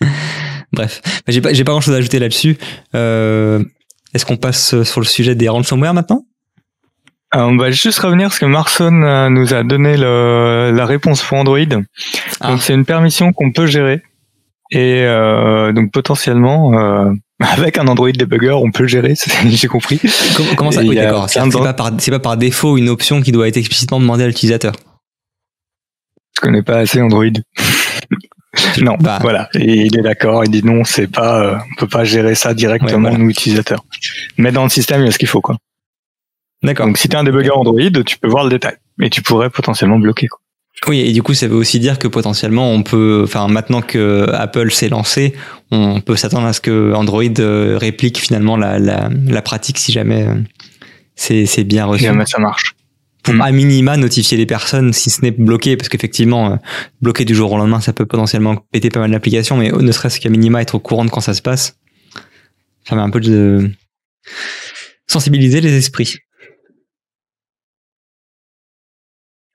Bref, 0.72 1.00
j'ai 1.26 1.40
pas, 1.40 1.50
pas 1.52 1.62
grand 1.62 1.80
chose 1.80 1.94
à 1.94 1.98
ajouter 1.98 2.18
là-dessus. 2.18 2.58
Euh, 2.94 3.64
Est-ce 4.14 4.26
qu'on 4.26 4.36
passe 4.36 4.82
sur 4.82 5.00
le 5.00 5.06
sujet 5.06 5.34
des 5.34 5.48
ransomware 5.48 5.94
maintenant? 5.94 6.26
On 7.34 7.56
va 7.56 7.70
juste 7.70 7.98
revenir 7.98 8.28
parce 8.28 8.38
que 8.38 8.46
Marson 8.46 9.02
euh, 9.02 9.28
nous 9.28 9.52
a 9.54 9.62
donné 9.62 9.96
le, 9.96 10.72
la 10.74 10.86
réponse 10.86 11.22
pour 11.22 11.38
Android. 11.38 11.58
Ah. 12.40 12.48
Donc 12.52 12.62
c'est 12.62 12.74
une 12.74 12.84
permission 12.84 13.32
qu'on 13.32 13.52
peut 13.52 13.66
gérer 13.66 14.02
et 14.70 15.02
euh, 15.02 15.72
donc 15.72 15.90
potentiellement 15.92 16.78
euh, 16.78 17.10
avec 17.40 17.78
un 17.78 17.86
Android 17.88 18.10
debugger 18.12 18.52
on 18.52 18.70
peut 18.70 18.84
le 18.84 18.88
gérer. 18.88 19.14
J'ai 19.46 19.68
compris. 19.68 20.00
Comment, 20.36 20.54
comment 20.56 20.70
ça 20.72 20.82
Oui, 20.82 20.94
d'accord. 20.96 21.28
C'est 21.28 21.40
pas, 21.50 21.74
par- 21.74 21.92
pas 21.96 22.18
par 22.18 22.36
défaut 22.36 22.76
une 22.78 22.88
option 22.88 23.20
qui 23.20 23.32
doit 23.32 23.48
être 23.48 23.56
explicitement 23.56 24.00
demandée 24.00 24.24
à 24.24 24.26
l'utilisateur. 24.26 24.72
Je 26.36 26.40
connais 26.42 26.62
pas 26.62 26.78
assez 26.78 27.02
Android. 27.02 27.24
non, 28.80 28.96
Bah. 29.00 29.18
voilà. 29.20 29.48
Et 29.54 29.86
il 29.86 29.98
est 29.98 30.02
d'accord. 30.02 30.44
Il 30.44 30.50
dit 30.50 30.62
non, 30.64 30.84
c'est 30.84 31.08
pas, 31.08 31.40
euh, 31.42 31.56
on 31.58 31.74
peut 31.80 31.88
pas 31.88 32.04
gérer 32.04 32.34
ça 32.34 32.54
directement 32.54 32.92
Ouais, 32.94 33.00
voilà. 33.00 33.18
nous 33.18 33.28
utilisateurs. 33.30 33.84
Mais 34.36 34.52
dans 34.52 34.62
le 34.64 34.68
système, 34.70 35.00
il 35.02 35.06
y 35.06 35.08
a 35.08 35.10
ce 35.12 35.18
qu'il 35.18 35.28
faut 35.28 35.40
quoi. 35.40 35.56
D'accord. 36.62 36.86
Donc 36.86 36.98
si 36.98 37.08
tu 37.08 37.16
as 37.16 37.20
un 37.20 37.24
debugger 37.24 37.50
Android, 37.50 38.02
tu 38.04 38.18
peux 38.18 38.28
voir 38.28 38.44
le 38.44 38.50
détail. 38.50 38.76
Et 39.02 39.10
tu 39.10 39.22
pourrais 39.22 39.50
potentiellement 39.50 39.98
bloquer. 39.98 40.26
Quoi. 40.26 40.40
Oui, 40.86 41.00
et 41.00 41.12
du 41.12 41.22
coup, 41.22 41.34
ça 41.34 41.48
veut 41.48 41.56
aussi 41.56 41.80
dire 41.80 41.98
que 41.98 42.06
potentiellement, 42.08 42.70
on 42.72 42.82
peut, 42.82 43.22
enfin, 43.24 43.48
maintenant 43.48 43.80
que 43.82 44.28
Apple 44.32 44.70
s'est 44.70 44.88
lancé, 44.88 45.34
on 45.70 46.00
peut 46.00 46.16
s'attendre 46.16 46.46
à 46.46 46.52
ce 46.52 46.60
que 46.60 46.92
Android 46.94 47.22
euh, 47.40 47.76
réplique 47.78 48.18
finalement 48.18 48.56
la, 48.56 48.78
la, 48.78 49.08
la 49.26 49.42
pratique 49.42 49.78
si 49.78 49.90
jamais 49.92 50.26
euh, 50.26 50.34
c'est 51.16 51.46
c'est 51.46 51.64
bien 51.64 51.84
reçu. 51.84 52.04
jamais 52.04 52.26
ça 52.26 52.38
marche. 52.38 52.74
Pour 53.24 53.34
Mm. 53.34 53.40
à 53.42 53.50
minima 53.50 53.96
notifier 53.96 54.38
les 54.38 54.46
personnes 54.46 54.92
si 54.92 55.10
ce 55.10 55.20
n'est 55.22 55.32
bloqué, 55.32 55.76
parce 55.76 55.88
qu'effectivement, 55.88 56.52
euh, 56.52 56.56
bloquer 57.02 57.24
du 57.24 57.34
jour 57.34 57.52
au 57.52 57.58
lendemain, 57.58 57.80
ça 57.80 57.92
peut 57.92 58.06
potentiellement 58.06 58.56
péter 58.72 58.88
pas 58.88 59.00
mal 59.00 59.10
d'applications, 59.10 59.56
mais 59.56 59.70
ne 59.70 59.92
serait-ce 59.92 60.20
qu'à 60.20 60.30
minima 60.30 60.62
être 60.62 60.76
au 60.76 60.80
courant 60.80 61.04
de 61.04 61.10
quand 61.10 61.20
ça 61.20 61.34
se 61.34 61.42
passe, 61.42 61.76
ça 62.88 62.94
met 62.94 63.02
un 63.02 63.10
peu 63.10 63.20
de 63.20 63.70
sensibiliser 65.08 65.60
les 65.60 65.76
esprits. 65.76 66.18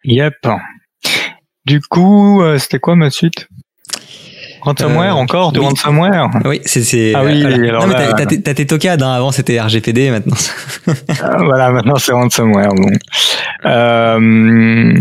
Yep. 0.06 0.48
Du 1.66 1.80
coup, 1.82 2.42
euh, 2.42 2.58
c'était 2.58 2.80
quoi 2.80 2.96
ma 2.96 3.10
suite? 3.10 3.48
Ransomware 4.62 5.16
Euh, 5.18 5.20
encore? 5.20 5.52
Du 5.52 5.60
oui. 5.60 5.66
ransomware? 5.66 6.30
Oui, 6.46 6.62
c'est 6.66 6.84
c'est. 6.84 7.14
Ah 7.16 7.24
oui, 7.24 7.44
alors 7.68 7.86
non, 7.88 7.94
mais 7.98 8.14
t'as- 8.14 8.26
t'as 8.38 8.54
tes- 8.54 8.66
tocades. 8.66 9.02
Hein. 9.04 9.12
Avant, 9.14 9.32
c'était 9.32 9.60
RGPD. 9.60 10.10
Maintenant, 10.12 10.36
Ah, 11.22 11.38
Voilà, 11.44 11.72
maintenant 11.72 11.96
c'est 11.98 12.14
ransomware. 12.14 12.70
Bon. 12.76 12.90
Euh, 13.66 14.94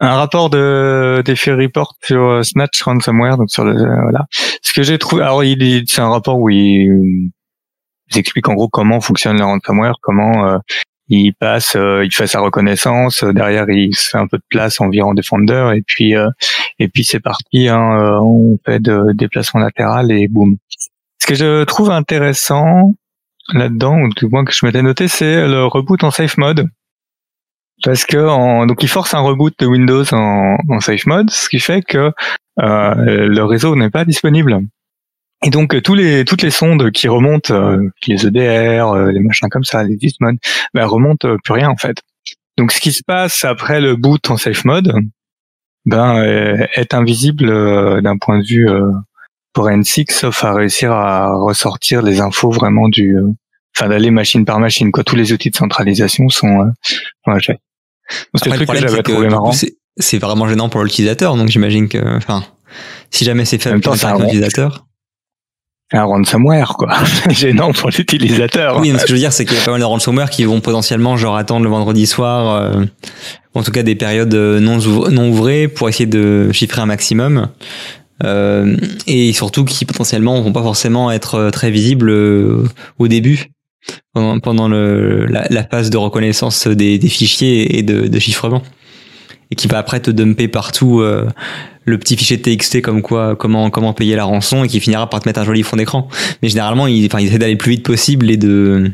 un 0.00 0.14
rapport 0.14 0.50
de 0.50 1.22
d'effet 1.24 1.52
report 1.54 1.94
sur 2.02 2.22
euh, 2.22 2.42
Snatch 2.42 2.82
ransomware, 2.82 3.36
donc 3.38 3.50
sur 3.50 3.64
le 3.64 3.74
euh, 3.76 4.02
voilà. 4.02 4.26
Ce 4.62 4.72
que 4.72 4.82
j'ai 4.82 4.98
trouvé, 4.98 5.22
alors 5.22 5.44
il 5.44 5.62
est- 5.62 5.84
c'est 5.88 6.00
un 6.00 6.10
rapport 6.10 6.38
où 6.38 6.50
il, 6.50 7.30
il 8.10 8.18
explique 8.18 8.48
en 8.48 8.54
gros 8.54 8.68
comment 8.68 9.00
fonctionne 9.00 9.38
le 9.38 9.44
ransomware, 9.44 9.94
comment 10.02 10.46
euh, 10.48 10.58
il 11.08 11.32
passe, 11.34 11.76
euh, 11.76 12.04
il 12.04 12.12
fait 12.12 12.26
sa 12.26 12.40
reconnaissance, 12.40 13.22
euh, 13.22 13.32
derrière 13.32 13.68
il 13.68 13.94
se 13.94 14.10
fait 14.10 14.18
un 14.18 14.26
peu 14.26 14.38
de 14.38 14.44
place 14.48 14.80
environ 14.80 15.14
Defender 15.14 15.72
et 15.74 15.82
puis 15.82 16.16
euh, 16.16 16.28
et 16.78 16.88
puis 16.88 17.04
c'est 17.04 17.20
parti, 17.20 17.68
hein, 17.68 17.96
euh, 17.96 18.18
on 18.20 18.58
fait 18.64 18.80
de 18.80 19.12
déplacement 19.12 19.60
latéral 19.60 20.10
et 20.10 20.28
boum. 20.28 20.56
Ce 21.20 21.26
que 21.26 21.34
je 21.34 21.64
trouve 21.64 21.90
intéressant 21.90 22.94
là-dedans, 23.52 24.00
ou 24.00 24.08
du 24.08 24.26
moins 24.26 24.44
que 24.44 24.52
je 24.52 24.64
m'étais 24.64 24.82
noté, 24.82 25.08
c'est 25.08 25.46
le 25.46 25.66
reboot 25.66 26.02
en 26.04 26.10
safe 26.10 26.36
mode. 26.38 26.68
Parce 27.84 28.04
que 28.04 28.18
en, 28.18 28.66
donc 28.66 28.82
il 28.82 28.88
force 28.88 29.12
un 29.14 29.20
reboot 29.20 29.54
de 29.58 29.66
Windows 29.66 30.04
en, 30.12 30.56
en 30.68 30.80
safe 30.80 31.06
mode, 31.06 31.30
ce 31.30 31.48
qui 31.48 31.58
fait 31.58 31.82
que 31.82 32.12
euh, 32.60 32.94
le 33.28 33.44
réseau 33.44 33.74
n'est 33.76 33.90
pas 33.90 34.04
disponible. 34.04 34.60
Et 35.44 35.50
donc 35.50 35.74
euh, 35.74 35.80
tous 35.80 35.94
les 35.94 36.24
toutes 36.24 36.42
les 36.42 36.50
sondes 36.50 36.90
qui 36.92 37.08
remontent, 37.08 37.52
euh, 37.54 37.88
les 38.06 38.26
EDR, 38.26 38.88
euh, 38.94 39.10
les 39.12 39.20
machins 39.20 39.48
comme 39.48 39.64
ça, 39.64 39.82
les 39.82 39.96
Dismon, 39.96 40.36
ben 40.74 40.84
remontent 40.86 41.28
euh, 41.28 41.36
plus 41.42 41.54
rien 41.54 41.68
en 41.68 41.76
fait. 41.76 41.96
Donc 42.58 42.70
ce 42.72 42.80
qui 42.80 42.92
se 42.92 43.02
passe 43.04 43.44
après 43.44 43.80
le 43.80 43.96
boot 43.96 44.30
en 44.30 44.36
safe 44.36 44.64
mode, 44.64 44.92
ben 45.84 46.22
est 46.76 46.94
invisible 46.94 47.48
euh, 47.48 48.00
d'un 48.00 48.18
point 48.18 48.38
de 48.38 48.44
vue 48.44 48.68
euh, 48.68 48.90
forensique, 49.56 50.12
sauf 50.12 50.44
à 50.44 50.52
réussir 50.52 50.92
à 50.92 51.34
ressortir 51.34 52.02
les 52.02 52.20
infos 52.20 52.50
vraiment 52.50 52.88
du, 52.88 53.16
euh, 53.16 53.26
enfin 53.76 53.88
d'aller 53.88 54.10
machine 54.10 54.44
par 54.44 54.60
machine. 54.60 54.92
Quoi, 54.92 55.02
tous 55.04 55.16
les 55.16 55.32
outils 55.32 55.50
de 55.50 55.56
centralisation 55.56 56.28
sont. 56.28 56.60
Euh. 56.60 56.64
Donc, 57.26 57.40
C'est 58.36 58.50
le 58.50 58.56
truc 58.56 58.68
que 58.68 58.76
j'avais 58.76 59.02
trouvé 59.02 59.28
marrant. 59.28 59.52
c'est- 59.52 60.18
vraiment 60.18 60.46
gênant 60.48 60.68
pour 60.68 60.82
l'utilisateur. 60.84 61.36
Donc, 61.36 61.48
j'imagine 61.48 61.88
que, 61.88 62.16
enfin, 62.16 62.44
si 63.10 63.24
jamais 63.24 63.44
c'est 63.44 63.58
fait 63.62 63.70
un 63.70 63.80
l'utilisateur. 64.26 64.86
C'est 65.92 65.98
un 65.98 66.04
ransomware, 66.04 66.72
quoi. 66.78 66.88
Gênant 67.30 67.72
pour 67.72 67.90
l'utilisateur. 67.90 68.80
Oui, 68.80 68.92
mais 68.92 68.98
ce 68.98 69.02
que 69.02 69.08
je 69.08 69.12
veux 69.12 69.18
dire, 69.18 69.32
c'est 69.32 69.44
qu'il 69.44 69.58
y 69.58 69.60
a 69.60 69.62
pas 69.62 69.72
mal 69.72 69.80
de 69.80 69.84
ransomware 69.84 70.30
qui 70.30 70.44
vont 70.44 70.60
potentiellement 70.62 71.18
genre 71.18 71.36
attendre 71.36 71.64
le 71.64 71.70
vendredi 71.70 72.06
soir, 72.06 72.56
euh, 72.56 72.86
en 73.52 73.62
tout 73.62 73.72
cas 73.72 73.82
des 73.82 73.94
périodes 73.94 74.32
euh, 74.32 74.58
non, 74.58 74.78
non 75.10 75.28
ouvrées 75.28 75.68
pour 75.68 75.90
essayer 75.90 76.06
de 76.06 76.50
chiffrer 76.50 76.80
un 76.80 76.86
maximum. 76.86 77.48
Euh, 78.24 78.74
et 79.06 79.34
surtout 79.34 79.66
qui 79.66 79.84
potentiellement 79.84 80.40
vont 80.40 80.52
pas 80.52 80.62
forcément 80.62 81.10
être 81.10 81.34
euh, 81.34 81.50
très 81.50 81.70
visibles 81.70 82.08
euh, 82.08 82.64
au 82.98 83.08
début 83.08 83.50
pendant, 84.14 84.38
pendant 84.38 84.68
la, 84.68 85.64
phase 85.68 85.90
de 85.90 85.96
reconnaissance 85.98 86.68
des, 86.68 87.00
fichiers 87.00 87.78
et 87.78 87.82
de 87.82 88.18
chiffrement 88.18 88.62
et 89.52 89.54
qui 89.54 89.68
va 89.68 89.76
après 89.76 90.00
te 90.00 90.10
dumper 90.10 90.48
partout 90.48 91.00
euh, 91.00 91.28
le 91.84 91.98
petit 91.98 92.16
fichier 92.16 92.40
TXT 92.40 92.80
comme 92.80 93.02
quoi 93.02 93.36
comment 93.36 93.68
comment 93.68 93.92
payer 93.92 94.16
la 94.16 94.24
rançon 94.24 94.64
et 94.64 94.68
qui 94.68 94.80
finira 94.80 95.10
par 95.10 95.20
te 95.20 95.28
mettre 95.28 95.40
un 95.40 95.44
joli 95.44 95.62
fond 95.62 95.76
d'écran. 95.76 96.08
Mais 96.42 96.48
généralement 96.48 96.86
il 96.86 97.04
enfin 97.04 97.20
il 97.20 97.26
essaie 97.26 97.38
d'aller 97.38 97.52
le 97.52 97.58
plus 97.58 97.72
vite 97.72 97.84
possible 97.84 98.30
et 98.30 98.38
de 98.38 98.90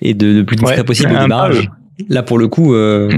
et 0.00 0.14
de 0.14 0.28
le 0.28 0.44
plus 0.44 0.54
discret 0.54 0.78
Ouais, 0.78 0.84
possible 0.84 1.16
au 1.16 1.18
démarrage. 1.18 1.68
là 2.08 2.22
pour 2.22 2.38
le 2.38 2.46
coup 2.46 2.74
euh, 2.74 3.10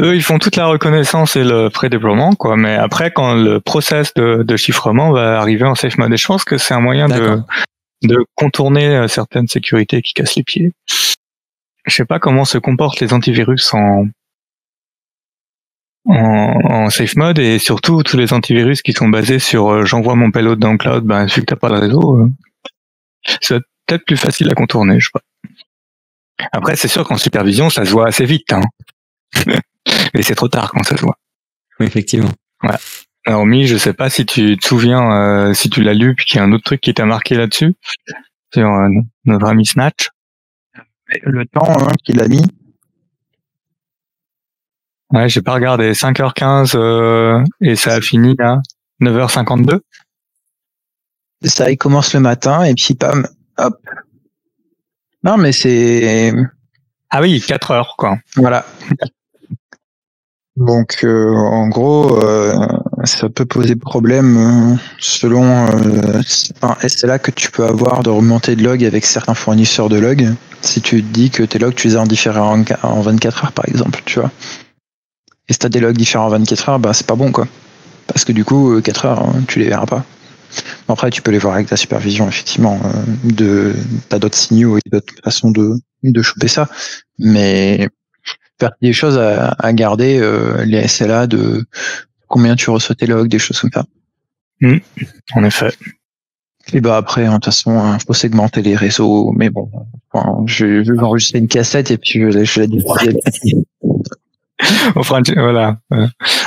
Eux, 0.00 0.16
ils 0.16 0.24
font 0.24 0.40
toute 0.40 0.56
la 0.56 0.66
reconnaissance 0.66 1.36
et 1.36 1.44
le 1.44 1.70
pré-déploiement, 1.70 2.34
quoi. 2.34 2.56
Mais 2.56 2.74
après, 2.74 3.12
quand 3.12 3.34
le 3.34 3.60
process 3.60 4.12
de, 4.14 4.42
de 4.42 4.56
chiffrement 4.56 5.12
va 5.12 5.40
arriver 5.40 5.64
en 5.64 5.74
safe 5.74 5.96
mode, 5.96 6.12
et 6.12 6.18
je 6.18 6.26
pense 6.26 6.44
que 6.44 6.58
c'est 6.58 6.74
un 6.74 6.80
moyen 6.80 7.08
de, 7.08 7.38
de 8.02 8.18
contourner 8.34 8.88
euh, 8.88 9.08
certaines 9.08 9.48
sécurités 9.48 10.02
qui 10.02 10.12
cassent 10.12 10.34
les 10.34 10.42
pieds. 10.42 10.72
Je 11.86 11.94
sais 11.94 12.04
pas 12.04 12.18
comment 12.18 12.44
se 12.44 12.58
comportent 12.58 13.00
les 13.00 13.14
antivirus 13.14 13.72
en, 13.72 14.08
en, 16.06 16.60
en 16.64 16.90
safe 16.90 17.16
mode 17.16 17.38
et 17.38 17.58
surtout 17.58 18.02
tous 18.02 18.16
les 18.16 18.32
antivirus 18.32 18.82
qui 18.82 18.92
sont 18.92 19.08
basés 19.08 19.38
sur 19.38 19.68
euh, 19.68 19.84
j'envoie 19.84 20.14
mon 20.14 20.30
payload 20.30 20.58
dans 20.58 20.72
le 20.72 20.78
cloud, 20.78 21.04
ben 21.04 21.26
vu 21.26 21.40
que 21.40 21.46
t'as 21.46 21.56
pas 21.56 21.68
de 21.68 21.74
réseau, 21.74 22.20
euh, 22.20 22.30
c'est 23.40 23.60
peut-être 23.86 24.04
plus 24.04 24.16
facile 24.16 24.50
à 24.50 24.54
contourner, 24.54 25.00
je 25.00 25.06
sais 25.06 25.10
pas. 25.12 25.22
Après, 26.52 26.76
c'est 26.76 26.88
sûr 26.88 27.06
qu'en 27.06 27.16
supervision, 27.16 27.70
ça 27.70 27.84
se 27.84 27.90
voit 27.90 28.06
assez 28.06 28.24
vite, 28.24 28.52
hein. 28.52 28.62
Mais 30.14 30.22
c'est 30.22 30.34
trop 30.34 30.48
tard 30.48 30.70
quand 30.72 30.82
ça 30.82 30.96
se 30.96 31.02
voit. 31.02 31.18
oui, 31.80 31.86
effectivement 31.86 32.32
Alors, 33.26 33.46
Mi, 33.46 33.66
je 33.66 33.76
sais 33.76 33.92
pas 33.92 34.10
si 34.10 34.26
tu 34.26 34.56
te 34.56 34.66
souviens, 34.66 35.12
euh, 35.12 35.54
si 35.54 35.70
tu 35.70 35.82
l'as 35.82 35.94
lu, 35.94 36.14
puis 36.14 36.26
qu'il 36.26 36.36
y 36.38 36.40
a 36.40 36.44
un 36.44 36.52
autre 36.52 36.64
truc 36.64 36.80
qui 36.80 36.94
t'a 36.94 37.06
marqué 37.06 37.34
là-dessus, 37.34 37.74
sur 38.52 38.68
euh, 38.68 38.88
notre 39.24 39.46
ami 39.46 39.66
Snatch. 39.66 40.10
Le 41.22 41.44
temps 41.46 41.88
hein, 41.88 41.92
qu'il 42.04 42.20
a 42.20 42.28
mis, 42.28 42.42
Ouais, 45.12 45.28
j'ai 45.28 45.42
pas 45.42 45.54
regardé. 45.54 45.92
5h15 45.92 46.72
euh, 46.76 47.42
et 47.60 47.76
ça 47.76 47.94
a 47.94 48.00
fini 48.00 48.34
à 48.40 48.58
9h52. 49.00 49.80
ça, 51.44 51.70
il 51.70 51.76
commence 51.76 52.12
le 52.14 52.20
matin 52.20 52.64
et 52.64 52.74
puis 52.74 52.94
pam, 52.94 53.26
hop. 53.58 53.76
Non, 55.22 55.36
mais 55.36 55.52
c'est 55.52 56.32
Ah 57.10 57.20
oui, 57.20 57.40
4 57.46 57.70
heures, 57.70 57.94
quoi. 57.96 58.18
voilà. 58.36 58.64
Donc, 60.56 61.00
euh, 61.04 61.34
en 61.34 61.68
gros, 61.68 62.18
euh, 62.22 62.54
ça 63.04 63.28
peut 63.28 63.44
poser 63.44 63.76
problème 63.76 64.36
euh, 64.38 64.76
selon. 64.98 65.66
Euh, 65.66 66.22
enfin, 66.62 66.76
c'est 66.88 67.06
là 67.06 67.18
que 67.18 67.30
tu 67.30 67.50
peux 67.50 67.64
avoir 67.64 68.02
de 68.02 68.08
remonter 68.08 68.56
de 68.56 68.62
log 68.64 68.82
avec 68.82 69.04
certains 69.04 69.34
fournisseurs 69.34 69.90
de 69.90 69.98
log. 69.98 70.32
Si 70.62 70.80
tu 70.80 71.02
te 71.02 71.06
dis 71.12 71.30
que 71.30 71.42
tes 71.42 71.58
logs, 71.58 71.74
tu 71.74 71.88
les 71.88 71.96
as 71.96 72.00
en 72.00 72.06
différents 72.06 72.64
en 72.82 73.00
24 73.02 73.44
heures, 73.44 73.52
par 73.52 73.68
exemple, 73.68 74.00
tu 74.06 74.18
vois. 74.18 74.30
Et 75.48 75.52
si 75.52 75.58
t'as 75.58 75.68
des 75.68 75.80
logs 75.80 75.96
différents 75.96 76.26
en 76.26 76.30
24 76.30 76.68
heures, 76.68 76.78
bah 76.78 76.92
c'est 76.92 77.06
pas 77.06 77.14
bon, 77.14 77.32
quoi. 77.32 77.46
Parce 78.06 78.24
que 78.24 78.32
du 78.32 78.44
coup, 78.44 78.80
4 78.80 79.04
heures, 79.04 79.22
hein, 79.22 79.44
tu 79.46 79.58
les 79.58 79.68
verras 79.68 79.86
pas. 79.86 80.04
Après, 80.88 81.10
tu 81.10 81.22
peux 81.22 81.30
les 81.30 81.38
voir 81.38 81.54
avec 81.54 81.68
ta 81.68 81.76
supervision, 81.76 82.28
effectivement. 82.28 82.80
Euh, 82.84 83.30
de, 83.32 83.74
t'as 84.08 84.18
d'autres 84.18 84.36
signaux 84.36 84.78
et 84.78 84.80
d'autres 84.90 85.12
façons 85.22 85.50
de, 85.50 85.74
de 86.02 86.22
choper 86.22 86.48
ça. 86.48 86.68
Mais 87.18 87.88
faire 88.58 88.72
des 88.80 88.92
choses 88.92 89.18
à, 89.18 89.54
à 89.58 89.72
garder, 89.72 90.18
euh, 90.18 90.64
les 90.64 90.86
SLA 90.86 91.26
de 91.26 91.64
combien 92.28 92.56
tu 92.56 92.70
reçois 92.70 92.94
tes 92.94 93.06
logs, 93.06 93.28
des 93.28 93.38
choses 93.38 93.60
comme 93.60 93.72
ça. 93.72 93.84
Mmh, 94.60 94.78
en 95.34 95.44
effet. 95.44 95.72
Et 96.72 96.80
bah 96.80 96.96
après, 96.96 97.26
de 97.26 97.32
toute 97.32 97.44
façon, 97.44 97.72
il 97.72 97.76
hein, 97.76 97.98
faut 98.04 98.12
segmenter 98.12 98.60
les 98.60 98.74
réseaux, 98.74 99.32
mais 99.36 99.50
bon, 99.50 99.70
enfin, 100.10 100.42
je, 100.46 100.66
vais 100.82 100.98
enregistrer 100.98 101.38
une 101.38 101.46
cassette 101.46 101.92
et 101.92 101.98
puis 101.98 102.20
je, 102.20 102.44
je 102.44 102.60
la 102.60 102.66
diffuser. 102.66 103.56
On 104.96 105.02
fera 105.02 105.20
voilà. 105.36 105.78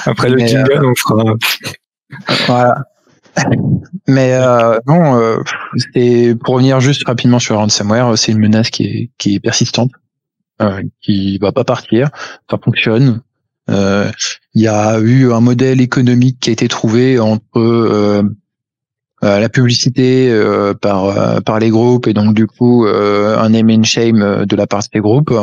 Après 0.06 0.30
le 0.30 0.40
jingle, 0.40 0.74
euh, 0.74 0.92
on 0.92 0.96
fera. 0.96 1.34
Voilà. 2.48 2.84
Mais 4.08 4.34
euh, 4.34 4.80
non, 4.88 5.20
euh, 5.20 6.34
pour 6.44 6.56
revenir 6.56 6.80
juste 6.80 7.06
rapidement 7.06 7.40
sur 7.40 7.58
ransomware, 7.58 8.18
c'est 8.18 8.32
une 8.32 8.40
menace 8.40 8.70
qui 8.70 8.84
est, 8.84 9.10
qui 9.18 9.36
est 9.36 9.40
persistante, 9.40 9.92
euh, 10.62 10.82
qui 11.02 11.38
va 11.38 11.52
pas 11.52 11.64
partir, 11.64 12.10
ça 12.50 12.58
fonctionne. 12.64 13.22
Euh, 13.70 14.12
il 14.56 14.64
y 14.64 14.68
a 14.68 15.00
eu 15.00 15.32
un 15.32 15.42
modèle 15.42 15.80
économique 15.80 16.40
qui 16.40 16.50
a 16.50 16.54
été 16.54 16.68
trouvé 16.68 17.20
entre 17.20 17.44
euh, 17.58 18.24
euh, 18.24 18.24
la 19.22 19.50
publicité 19.50 20.34
par 20.82 21.42
par 21.44 21.60
les 21.60 21.70
groupes 21.70 22.08
et 22.08 22.14
donc 22.14 22.34
du 22.34 22.48
coup 22.48 22.86
un 22.88 23.50
name 23.50 23.70
and 23.70 23.84
shame 23.84 24.46
de 24.46 24.56
la 24.56 24.68
part 24.68 24.82
des 24.94 25.00
groupes 25.00 25.34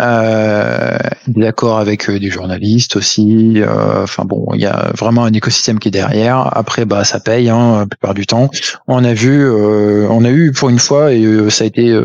euh, 0.00 0.98
des 1.28 1.46
accords 1.46 1.78
avec 1.78 2.08
euh, 2.08 2.18
des 2.18 2.30
journalistes 2.30 2.96
aussi. 2.96 3.54
Euh, 3.56 4.02
enfin 4.02 4.24
bon, 4.24 4.46
il 4.54 4.60
y 4.60 4.66
a 4.66 4.90
vraiment 4.96 5.24
un 5.24 5.32
écosystème 5.32 5.78
qui 5.78 5.88
est 5.88 5.92
derrière. 5.92 6.56
Après, 6.56 6.84
bah 6.84 7.04
ça 7.04 7.20
paye 7.20 7.48
hein, 7.48 7.80
la 7.80 7.86
plupart 7.86 8.14
du 8.14 8.26
temps. 8.26 8.50
On 8.88 9.04
a 9.04 9.14
vu, 9.14 9.44
euh, 9.44 10.06
on 10.10 10.24
a 10.24 10.30
eu 10.30 10.52
pour 10.52 10.68
une 10.68 10.78
fois 10.78 11.12
et 11.12 11.50
ça 11.50 11.64
a 11.64 11.66
été 11.66 11.96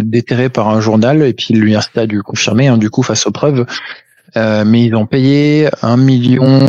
déterré 0.00 0.48
par 0.48 0.68
un 0.68 0.80
journal 0.80 1.22
et 1.22 1.32
puis 1.32 1.54
l'université 1.54 2.00
a 2.00 2.06
dû 2.06 2.22
confirmer 2.22 2.68
hein, 2.68 2.78
du 2.78 2.90
coup 2.90 3.02
face 3.02 3.26
aux 3.26 3.32
preuves. 3.32 3.64
mais 4.36 4.84
ils 4.84 4.94
ont 4.94 5.06
payé 5.06 5.68
un 5.82 5.96
million. 5.96 6.60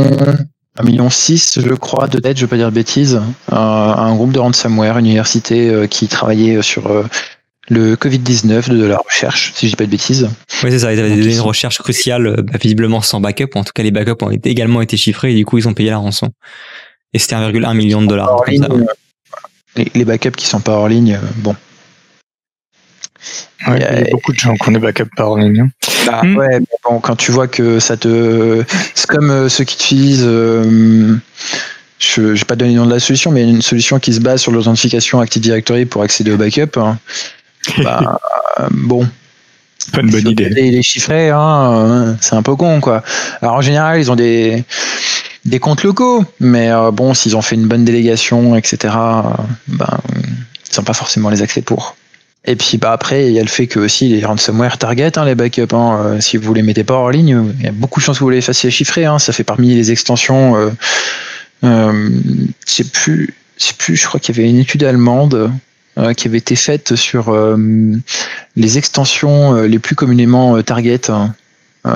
Un 0.80 0.84
million 0.84 1.10
six, 1.10 1.60
je 1.60 1.74
crois, 1.74 2.08
de 2.08 2.20
dettes, 2.20 2.38
je 2.38 2.46
vais 2.46 2.50
pas 2.50 2.58
dire 2.58 2.70
de 2.70 2.76
bêtises, 2.76 3.22
un 3.52 4.16
groupe 4.16 4.32
de 4.32 4.40
ransomware, 4.40 4.98
une 4.98 5.06
université 5.06 5.88
qui 5.90 6.08
travaillait 6.08 6.62
sur 6.62 6.90
le 7.70 7.96
Covid-19 7.96 8.70
de 8.70 8.86
la 8.86 8.98
recherche, 8.98 9.54
si 9.56 9.68
je 9.68 9.72
dis 9.72 9.76
pas 9.76 9.86
de 9.86 9.92
bêtises. 9.92 10.30
Oui, 10.64 10.72
c'est 10.72 10.80
ça. 10.80 10.94
Ils 10.94 11.00
avaient 11.00 11.10
donné 11.10 11.34
une 11.34 11.42
recherche 11.42 11.78
cruciale, 11.78 12.28
euh, 12.28 12.42
bah, 12.42 12.58
visiblement 12.62 13.02
sans 13.02 13.22
backup. 13.22 13.50
En 13.56 13.64
tout 13.64 13.72
cas, 13.74 13.84
les 13.84 13.92
backups 13.92 14.22
ont 14.24 14.32
également 14.32 14.82
été 14.82 14.98
chiffrés 14.98 15.32
et 15.32 15.36
du 15.36 15.46
coup, 15.46 15.58
ils 15.58 15.68
ont 15.68 15.74
payé 15.74 15.90
la 15.90 15.98
rançon. 15.98 16.30
Et 17.14 17.20
c'était 17.20 17.36
1,1 17.36 17.76
million 17.76 18.02
de 18.02 18.08
dollars. 18.08 18.42
Euh, 18.48 18.86
les, 19.94 20.06
backups 20.06 20.36
qui 20.36 20.46
sont 20.46 20.60
pas 20.60 20.74
hors 20.74 20.88
ligne, 20.88 21.20
euh, 21.22 21.54
il 23.68 23.82
y 23.82 23.84
a 23.84 24.04
beaucoup 24.12 24.32
de 24.32 24.38
gens 24.38 24.56
qui 24.56 24.70
ont 24.70 24.72
des 24.72 24.80
backups 24.80 25.10
hors 25.18 25.38
ligne. 25.38 25.62
Hein. 25.62 25.70
Bah, 26.06 26.22
hmm. 26.24 26.38
Ouais, 26.38 26.60
bon, 26.84 27.00
quand 27.00 27.16
tu 27.16 27.32
vois 27.32 27.48
que 27.48 27.80
ça 27.80 27.98
te. 27.98 28.64
C'est 28.96 29.08
comme 29.08 29.50
ceux 29.50 29.64
qui 29.64 29.76
utilisent. 29.76 30.24
je 30.24 32.22
ne 32.22 32.34
vais 32.34 32.46
pas 32.46 32.56
donner 32.56 32.74
le 32.74 32.80
nom 32.80 32.86
de 32.86 32.94
la 32.94 33.00
solution, 33.00 33.32
mais 33.32 33.44
une 33.44 33.62
solution 33.62 34.00
qui 34.00 34.14
se 34.14 34.20
base 34.20 34.42
sur 34.42 34.52
l'authentification 34.52 35.20
Active 35.20 35.42
Directory 35.42 35.86
pour 35.86 36.02
accéder 36.02 36.32
au 36.32 36.38
backup. 36.38 36.78
Hein. 36.78 36.98
Bah, 37.84 38.20
bon. 38.72 39.08
Pas 39.94 40.02
une 40.02 40.10
bonne 40.10 40.28
idée. 40.28 40.50
Les, 40.50 40.82
chiffrer, 40.82 41.30
hein, 41.30 42.18
c'est 42.22 42.36
un 42.36 42.42
peu 42.42 42.56
con, 42.56 42.80
quoi. 42.80 43.04
Alors 43.42 43.56
en 43.56 43.62
général, 43.62 44.00
ils 44.00 44.12
ont 44.12 44.16
des 44.16 44.64
des 45.46 45.60
comptes 45.60 45.84
locaux, 45.84 46.24
mais 46.40 46.70
euh, 46.70 46.92
bon, 46.92 47.14
s'ils 47.14 47.36
ont 47.36 47.42
fait 47.42 47.56
une 47.56 47.68
bonne 47.68 47.86
délégation, 47.86 48.56
etc., 48.56 48.78
euh, 48.84 49.22
ben, 49.68 50.00
ils 50.72 50.78
n'ont 50.78 50.84
pas 50.84 50.94
forcément 50.94 51.30
les 51.30 51.42
accès 51.42 51.62
pour. 51.62 51.96
Et 52.46 52.56
puis 52.56 52.78
bah 52.78 52.94
après, 52.94 53.28
il 53.28 53.34
y 53.34 53.40
a 53.40 53.44
le 53.44 53.50
fait 53.50 53.68
que 53.68 53.80
aussi 53.80 54.08
les 54.10 54.26
ransomware 54.26 54.78
target 54.78 55.18
hein, 55.18 55.26
les 55.26 55.36
backups. 55.36 55.74
Hein, 55.74 56.00
euh, 56.00 56.20
si 56.22 56.38
vous 56.38 56.54
les 56.54 56.62
mettez 56.62 56.84
pas 56.84 56.96
hors 56.96 57.12
ligne, 57.12 57.54
il 57.60 57.66
y 57.66 57.68
a 57.68 57.72
beaucoup 57.72 58.00
de 58.00 58.06
chances 58.06 58.20
que 58.20 58.24
vous 58.24 58.30
les 58.30 58.42
fassiez 58.42 58.72
chiffrer. 58.72 59.06
Hein, 59.06 59.20
ça 59.20 59.34
fait 59.34 59.44
parmi 59.44 59.76
les 59.76 59.92
extensions. 59.92 60.56
Euh, 60.56 60.70
euh, 61.64 62.10
c'est 62.66 62.92
plus, 62.92 63.36
c'est 63.58 63.76
plus. 63.76 63.98
Je 63.98 64.08
crois 64.08 64.20
qu'il 64.20 64.36
y 64.36 64.40
avait 64.40 64.50
une 64.50 64.60
étude 64.60 64.84
allemande 64.84 65.52
euh, 66.00 66.14
qui 66.14 66.28
avait 66.28 66.38
été 66.38 66.56
faite 66.56 66.96
sur 66.96 67.30
euh, 67.30 67.58
les 68.56 68.78
extensions 68.78 69.56
euh, 69.56 69.68
les 69.68 69.80
plus 69.80 69.96
communément 69.96 70.62
target 70.62 71.10
hein, 71.10 71.34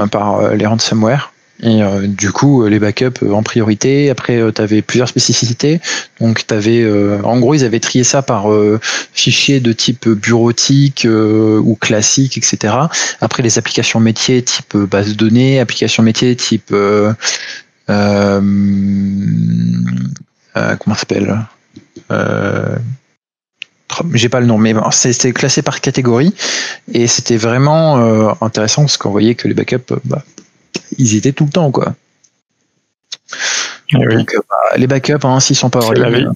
par 0.07 0.55
les 0.55 0.65
ransomware. 0.65 1.32
Et 1.63 1.81
du 2.07 2.31
coup, 2.31 2.67
les 2.67 2.77
backups 2.77 3.23
en 3.31 3.41
priorité. 3.41 4.09
Après, 4.09 4.41
tu 4.53 4.61
avais 4.61 4.81
plusieurs 4.81 5.07
spécificités. 5.07 5.79
Donc, 6.19 6.45
tu 6.45 6.53
avais, 6.53 6.85
en 7.23 7.39
gros, 7.39 7.53
ils 7.53 7.63
avaient 7.63 7.79
trié 7.79 8.03
ça 8.03 8.21
par 8.21 8.47
fichiers 9.13 9.61
de 9.61 9.71
type 9.71 10.09
bureautique 10.09 11.07
ou 11.09 11.77
classique, 11.79 12.37
etc. 12.37 12.75
Après, 13.21 13.43
les 13.43 13.57
applications 13.57 14.01
métiers 14.01 14.41
type 14.41 14.75
base 14.75 15.09
de 15.09 15.13
données, 15.13 15.61
applications 15.61 16.03
métiers 16.03 16.35
type 16.35 16.75
comment 17.87 18.75
s'appelle 20.95 21.39
j'ai 24.13 24.29
pas 24.29 24.39
le 24.39 24.45
nom, 24.45 24.57
mais 24.57 24.73
c'était 24.91 25.33
classé 25.33 25.61
par 25.61 25.81
catégorie 25.81 26.33
et 26.93 27.07
c'était 27.07 27.37
vraiment 27.37 27.97
euh, 27.97 28.31
intéressant 28.41 28.81
parce 28.81 28.97
qu'on 28.97 29.11
voyait 29.11 29.35
que 29.35 29.47
les 29.47 29.53
backups, 29.53 29.91
euh, 29.91 29.97
bah, 30.05 30.23
ils 30.97 31.15
étaient 31.15 31.33
tout 31.33 31.45
le 31.45 31.51
temps 31.51 31.71
quoi. 31.71 31.95
Eh 33.89 34.15
Donc, 34.15 34.33
euh, 34.33 34.41
bah, 34.49 34.77
les 34.77 34.87
backups, 34.87 35.23
hein, 35.23 35.39
s'ils 35.39 35.55
sont 35.55 35.69
pas 35.69 35.85
en 35.85 35.91
ligne, 35.91 36.29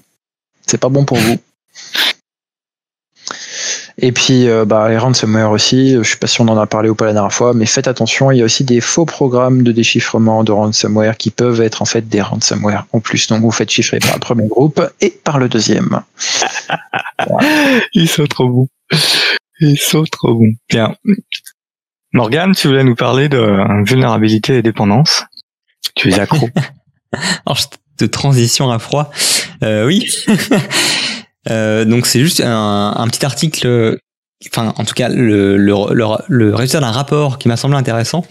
c'est 0.66 0.78
pas 0.78 0.88
bon 0.88 1.04
pour 1.04 1.18
vous. 1.18 1.36
Et 4.00 4.12
puis, 4.12 4.48
euh, 4.48 4.64
bah, 4.64 4.88
les 4.88 4.96
ransomware 4.96 5.50
aussi, 5.50 5.94
je 5.94 6.02
sais 6.08 6.16
pas 6.16 6.28
si 6.28 6.40
on 6.40 6.46
en 6.46 6.56
a 6.56 6.66
parlé 6.66 6.88
ou 6.88 6.94
pas 6.94 7.06
la 7.06 7.12
dernière 7.12 7.32
fois, 7.32 7.52
mais 7.52 7.66
faites 7.66 7.88
attention, 7.88 8.30
il 8.30 8.38
y 8.38 8.42
a 8.42 8.44
aussi 8.44 8.62
des 8.62 8.80
faux 8.80 9.06
programmes 9.06 9.64
de 9.64 9.72
déchiffrement 9.72 10.44
de 10.44 10.52
ransomware 10.52 11.16
qui 11.16 11.30
peuvent 11.30 11.60
être 11.60 11.82
en 11.82 11.84
fait 11.84 12.08
des 12.08 12.22
ransomware 12.22 12.86
en 12.92 13.00
plus. 13.00 13.26
Donc, 13.26 13.42
vous 13.42 13.50
faites 13.50 13.70
chiffrer 13.70 13.98
par 13.98 14.14
le 14.14 14.20
premier 14.20 14.46
groupe 14.46 14.80
et 15.00 15.10
par 15.10 15.38
le 15.38 15.48
deuxième. 15.48 16.02
Ils 17.92 18.08
sont 18.08 18.26
trop 18.26 18.48
bons. 18.48 18.68
Ils 19.60 19.78
sont 19.78 20.04
trop 20.04 20.34
bons. 20.34 20.54
Bien. 20.68 20.94
Morgane, 22.12 22.54
tu 22.54 22.68
voulais 22.68 22.84
nous 22.84 22.94
parler 22.94 23.28
de 23.28 23.84
vulnérabilité 23.84 24.58
et 24.58 24.62
dépendance. 24.62 25.24
Tu 25.94 26.10
es 26.10 26.18
accro. 26.18 26.48
Alors, 27.46 27.58
de 27.98 28.06
transition 28.06 28.70
à 28.70 28.78
froid. 28.78 29.10
Euh, 29.62 29.86
oui. 29.86 30.08
Euh, 31.50 31.86
donc 31.86 32.04
c'est 32.04 32.20
juste 32.20 32.42
un, 32.44 33.06
petit 33.10 33.24
article, 33.24 33.96
enfin 34.52 34.74
en 34.76 34.84
tout 34.84 34.92
cas 34.92 35.08
le, 35.08 35.56
le, 35.56 35.74
le, 36.28 36.54
résultat 36.54 36.80
d'un 36.80 36.90
rapport 36.90 37.38
qui 37.38 37.48
m'a 37.48 37.56
semblé 37.56 37.78
intéressant. 37.78 38.22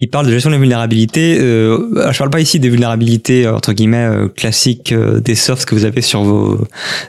Il 0.00 0.08
parle 0.08 0.26
de 0.26 0.32
gestion 0.32 0.50
des 0.50 0.58
vulnérabilités. 0.58 1.38
Euh, 1.40 2.10
je 2.12 2.18
parle 2.18 2.30
pas 2.30 2.40
ici 2.40 2.58
des 2.58 2.68
vulnérabilités 2.68 3.46
euh, 3.46 3.54
entre 3.54 3.72
guillemets 3.72 4.06
euh, 4.06 4.28
classiques 4.28 4.92
des 4.94 5.34
softs 5.34 5.68
que 5.68 5.74
vous 5.74 5.84
avez 5.84 6.02
sur 6.02 6.22
vos 6.22 6.66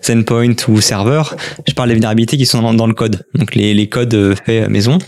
endpoints 0.10 0.56
ou 0.68 0.82
serveurs. 0.82 1.36
Je 1.68 1.74
parle 1.74 1.90
des 1.90 1.96
vulnérabilités 1.96 2.38
qui 2.38 2.46
sont 2.46 2.74
dans, 2.74 2.88
le 2.88 2.94
code, 2.94 3.26
donc 3.36 3.56
les, 3.56 3.74
les 3.74 3.88
codes 3.88 4.36
faits 4.46 4.70
maison 4.70 5.00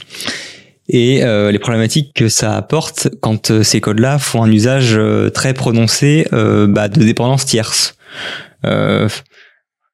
et 0.90 1.24
euh, 1.24 1.52
les 1.52 1.60
problématiques 1.60 2.14
que 2.14 2.28
ça 2.30 2.56
apporte 2.56 3.10
quand 3.22 3.64
ces 3.64 3.82
codes-là 3.82 4.20
font 4.20 4.44
un 4.44 4.52
usage 4.52 5.00
très 5.34 5.54
prononcé 5.54 6.28
euh, 6.34 6.68
bah, 6.68 6.88
de 6.88 7.04
dépendance 7.04 7.46
tierce. 7.46 7.96
Euh, 8.66 9.08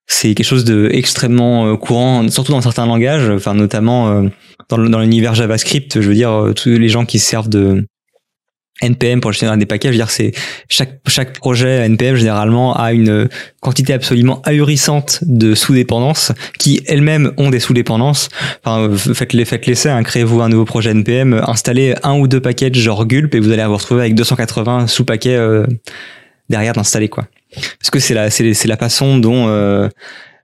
c'est 0.07 0.33
quelque 0.33 0.45
chose 0.45 0.63
de 0.63 0.89
extrêmement 0.91 1.67
euh, 1.67 1.75
courant, 1.75 2.27
surtout 2.29 2.53
dans 2.53 2.61
certains 2.61 2.85
langages, 2.85 3.29
enfin 3.29 3.53
notamment 3.53 4.09
euh, 4.09 4.29
dans, 4.69 4.77
l'univers 4.77 5.35
JavaScript. 5.35 6.01
Je 6.01 6.07
veux 6.07 6.15
dire, 6.15 6.31
euh, 6.31 6.53
tous 6.53 6.69
les 6.69 6.89
gens 6.89 7.05
qui 7.05 7.19
servent 7.19 7.49
de 7.49 7.85
NPM 8.81 9.21
pour 9.21 9.31
générer 9.31 9.57
des 9.57 9.65
paquets, 9.65 9.89
je 9.89 9.93
veux 9.93 9.97
dire, 9.97 10.09
c'est 10.09 10.31
chaque 10.69 10.99
chaque 11.07 11.33
projet 11.33 11.85
NPM 11.85 12.15
généralement 12.15 12.75
a 12.75 12.93
une 12.93 13.27
quantité 13.59 13.93
absolument 13.93 14.41
ahurissante 14.43 15.19
de 15.23 15.55
sous-dépendances 15.55 16.31
qui 16.59 16.81
elles-mêmes 16.87 17.33
ont 17.37 17.49
des 17.49 17.59
sous-dépendances. 17.59 18.29
Enfin, 18.63 18.95
faites 18.95 19.33
les 19.33 19.45
faites 19.45 19.65
l'essai, 19.65 19.89
hein, 19.89 20.03
créez-vous 20.03 20.41
un 20.41 20.49
nouveau 20.49 20.65
projet 20.65 20.91
NPM, 20.91 21.41
installez 21.47 21.95
un 22.03 22.17
ou 22.17 22.27
deux 22.27 22.41
paquets 22.41 22.71
genre 22.73 23.05
Gulp 23.05 23.33
et 23.35 23.39
vous 23.39 23.51
allez 23.51 23.65
vous 23.65 23.77
retrouver 23.77 24.01
avec 24.01 24.15
280 24.15 24.87
sous-paquets 24.87 25.39
derrière 26.49 26.73
d'installer 26.73 27.09
quoi 27.09 27.27
parce 27.79 27.89
que 27.89 27.99
c'est 27.99 28.13
la 28.13 28.29
c'est 28.29 28.53
c'est 28.53 28.67
la 28.67 28.77
façon 28.77 29.17
dont 29.17 29.47
euh, 29.47 29.89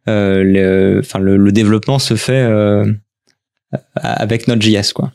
euh, 0.08 0.44
le, 0.44 1.00
enfin 1.00 1.20
le, 1.20 1.38
le, 1.38 1.52
développement 1.52 2.00
se 2.00 2.16
fait 2.16 2.34
euh, 2.34 2.86
avec 3.96 4.48
Node.js 4.48 4.94
quoi. 4.94 5.12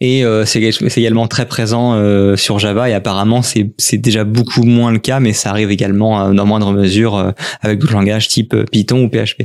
Et 0.00 0.24
euh, 0.24 0.44
c'est 0.44 0.60
également 0.60 1.26
très 1.26 1.46
présent 1.46 1.94
euh, 1.94 2.36
sur 2.36 2.58
Java 2.58 2.90
et 2.90 2.92
apparemment 2.92 3.40
c'est 3.42 3.96
déjà 3.96 4.24
beaucoup 4.24 4.64
moins 4.64 4.92
le 4.92 4.98
cas, 4.98 5.20
mais 5.20 5.32
ça 5.32 5.48
arrive 5.48 5.70
également 5.70 6.20
euh, 6.20 6.32
dans 6.34 6.44
moindre 6.44 6.70
mesure 6.72 7.16
euh, 7.16 7.30
avec 7.62 7.78
d'autres 7.78 7.94
langages 7.94 8.28
type 8.28 8.54
Python 8.70 9.02
ou 9.02 9.08
PHP. 9.08 9.44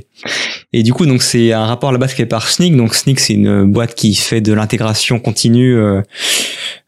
Et 0.73 0.83
du 0.83 0.91
coup 0.91 1.05
donc 1.05 1.21
c'est 1.21 1.53
un 1.53 1.65
rapport 1.65 1.89
à 1.89 1.91
la 1.93 1.97
base 1.97 2.11
fait 2.11 2.25
par 2.25 2.49
Snyk. 2.49 2.75
Donc 2.75 2.95
Snyk 2.95 3.21
c'est 3.21 3.33
une 3.33 3.63
boîte 3.63 3.95
qui 3.95 4.13
fait 4.13 4.41
de 4.41 4.51
l'intégration 4.51 5.19
continue 5.19 5.79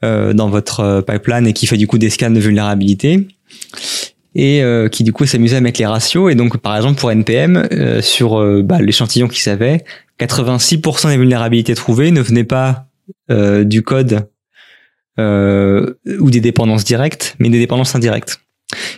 dans 0.02 0.50
votre 0.50 1.02
pipeline 1.02 1.48
et 1.48 1.54
qui 1.54 1.66
fait 1.66 1.78
du 1.78 1.88
coup 1.88 1.98
des 1.98 2.10
scans 2.10 2.32
de 2.32 2.40
vulnérabilité 2.40 3.28
et 4.36 4.62
qui 4.92 5.04
du 5.04 5.14
coup 5.14 5.26
s'amusait 5.26 5.58
à 5.58 5.62
mettre 5.62 5.80
les 5.80 5.86
ratios 5.86 6.32
et 6.32 6.36
donc 6.36 6.58
par 6.58 6.76
exemple 6.76 7.00
pour 7.00 7.12
npm 7.12 7.68
sur 8.02 8.64
bah, 8.64 8.80
l'échantillon 8.82 9.28
qu'ils 9.28 9.50
avaient 9.52 9.84
86% 10.20 11.10
des 11.10 11.18
vulnérabilités 11.18 11.76
trouvées 11.76 12.12
ne 12.12 12.22
venaient 12.22 12.44
pas 12.44 12.88
euh, 13.30 13.64
du 13.64 13.84
code 13.84 14.28
euh, 15.20 15.94
ou 16.20 16.32
des 16.32 16.42
dépendances 16.42 16.84
directes, 16.84 17.36
mais 17.40 17.50
des 17.50 17.60
dépendances 17.60 17.96
indirectes. 17.96 18.40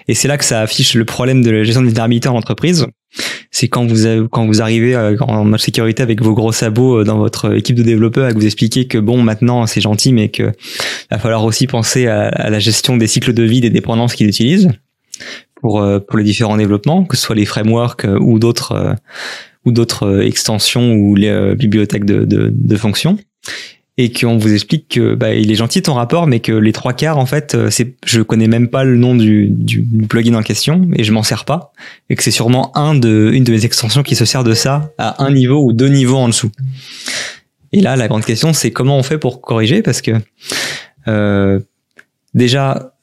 Et 0.07 0.13
c'est 0.13 0.27
là 0.27 0.37
que 0.37 0.45
ça 0.45 0.61
affiche 0.61 0.93
le 0.93 1.05
problème 1.05 1.41
de 1.41 1.51
la 1.51 1.63
gestion 1.63 1.81
de 1.81 1.87
vulnérabilité 1.87 2.29
en 2.29 2.35
entreprise. 2.35 2.87
C'est 3.51 3.67
quand 3.67 3.85
vous 3.85 4.27
quand 4.29 4.45
vous 4.45 4.61
arrivez 4.61 4.95
euh, 4.95 5.17
en 5.19 5.43
mode 5.45 5.59
sécurité 5.59 6.03
avec 6.03 6.21
vos 6.21 6.33
gros 6.33 6.51
sabots 6.51 7.03
dans 7.03 7.17
votre 7.17 7.55
équipe 7.55 7.75
de 7.75 7.83
développeurs 7.83 8.29
et 8.29 8.33
que 8.33 8.37
vous 8.37 8.45
expliquez 8.45 8.87
que 8.87 8.97
bon 8.97 9.21
maintenant 9.21 9.65
c'est 9.67 9.81
gentil 9.81 10.11
mais 10.13 10.29
que 10.29 10.51
va 11.11 11.19
falloir 11.19 11.43
aussi 11.43 11.67
penser 11.67 12.07
à, 12.07 12.49
la 12.49 12.59
gestion 12.59 12.97
des 12.97 13.07
cycles 13.07 13.33
de 13.33 13.43
vie 13.43 13.61
des 13.61 13.69
dépendances 13.69 14.15
qu'ils 14.15 14.27
utilisent 14.27 14.69
pour 15.55 15.85
pour 16.07 16.17
les 16.17 16.23
différents 16.23 16.57
développements, 16.57 17.05
que 17.05 17.15
ce 17.15 17.23
soit 17.23 17.35
les 17.35 17.45
frameworks 17.45 18.05
ou 18.19 18.39
d'autres 18.39 18.95
ou 19.65 19.71
d'autres 19.71 20.21
extensions 20.21 20.93
ou 20.93 21.15
les 21.15 21.55
bibliothèques 21.55 22.05
de, 22.05 22.25
de, 22.25 22.51
de 22.53 22.75
fonctions 22.75 23.17
et 23.97 24.11
qu'on 24.11 24.37
vous 24.37 24.53
explique 24.53 24.89
que 24.89 25.15
bah, 25.15 25.33
il 25.33 25.51
est 25.51 25.55
gentil 25.55 25.81
ton 25.81 25.93
rapport, 25.93 26.27
mais 26.27 26.41
que 26.41 26.51
les 26.51 26.73
trois 26.73 26.93
quarts 26.93 27.17
en 27.17 27.25
fait, 27.25 27.55
euh, 27.55 27.69
c'est 27.69 27.95
je 28.05 28.21
connais 28.21 28.47
même 28.47 28.67
pas 28.67 28.83
le 28.83 28.97
nom 28.97 29.15
du, 29.15 29.47
du 29.49 29.83
plugin 30.09 30.35
en 30.35 30.43
question 30.43 30.89
et 30.95 31.03
je 31.03 31.13
m'en 31.13 31.23
sers 31.23 31.45
pas, 31.45 31.71
et 32.09 32.15
que 32.15 32.23
c'est 32.23 32.31
sûrement 32.31 32.75
un 32.77 32.95
de 32.95 33.31
une 33.33 33.43
de 33.43 33.51
mes 33.51 33.65
extensions 33.65 34.03
qui 34.03 34.15
se 34.15 34.25
sert 34.25 34.43
de 34.43 34.53
ça 34.53 34.91
à 34.97 35.23
un 35.23 35.31
niveau 35.31 35.63
ou 35.63 35.71
deux 35.71 35.87
niveaux 35.87 36.17
en 36.17 36.27
dessous. 36.27 36.51
Et 37.71 37.81
là, 37.81 37.95
la 37.95 38.07
grande 38.07 38.25
question, 38.25 38.53
c'est 38.53 38.71
comment 38.71 38.97
on 38.97 39.03
fait 39.03 39.17
pour 39.17 39.41
corriger, 39.41 39.81
parce 39.81 40.01
que 40.01 40.11
euh, 41.07 41.59
déjà 42.33 42.94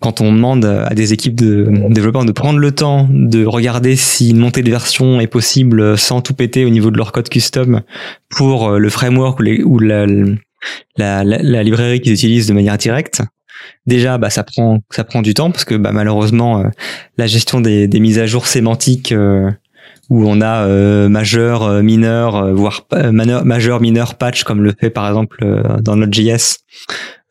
quand 0.00 0.20
on 0.20 0.32
demande 0.32 0.64
à 0.64 0.94
des 0.94 1.12
équipes 1.12 1.34
de 1.34 1.66
développeurs 1.88 2.24
de 2.24 2.32
prendre 2.32 2.58
le 2.58 2.72
temps 2.72 3.08
de 3.10 3.44
regarder 3.44 3.96
si 3.96 4.30
une 4.30 4.38
montée 4.38 4.62
de 4.62 4.70
version 4.70 5.20
est 5.20 5.26
possible 5.26 5.98
sans 5.98 6.20
tout 6.20 6.34
péter 6.34 6.64
au 6.64 6.70
niveau 6.70 6.90
de 6.90 6.96
leur 6.96 7.12
code 7.12 7.28
custom 7.28 7.82
pour 8.28 8.68
euh, 8.68 8.78
le 8.78 8.90
framework 8.90 9.40
ou, 9.64 9.78
la, 9.78 10.06
librairie 11.24 12.00
qu'ils 12.00 12.12
utilisent 12.12 12.46
de 12.46 12.54
manière 12.54 12.78
directe, 12.78 13.22
déjà 13.86 14.18
bah 14.18 14.30
ça 14.30 14.44
prend 14.44 14.80
ça 14.90 15.04
prend 15.04 15.22
du 15.22 15.34
temps 15.34 15.50
parce 15.50 15.64
que 15.64 15.74
bah, 15.74 15.92
malheureusement 15.92 16.60
euh, 16.60 16.68
la 17.16 17.26
gestion 17.26 17.60
des, 17.60 17.88
mises 18.00 18.18
à 18.18 18.26
jour 18.26 18.46
sémantiques 18.46 19.12
euh, 19.12 19.50
où 20.10 20.26
on 20.26 20.40
a 20.40 20.66
majeur, 21.08 21.82
mineur, 21.82 22.54
voire 22.54 22.86
majeur, 23.12 23.78
mineur, 23.78 24.14
patch 24.14 24.42
comme 24.42 24.62
le 24.62 24.72
fait 24.80 24.88
par 24.88 25.06
exemple 25.06 25.44
dans 25.82 25.96
Node.js 25.96 26.60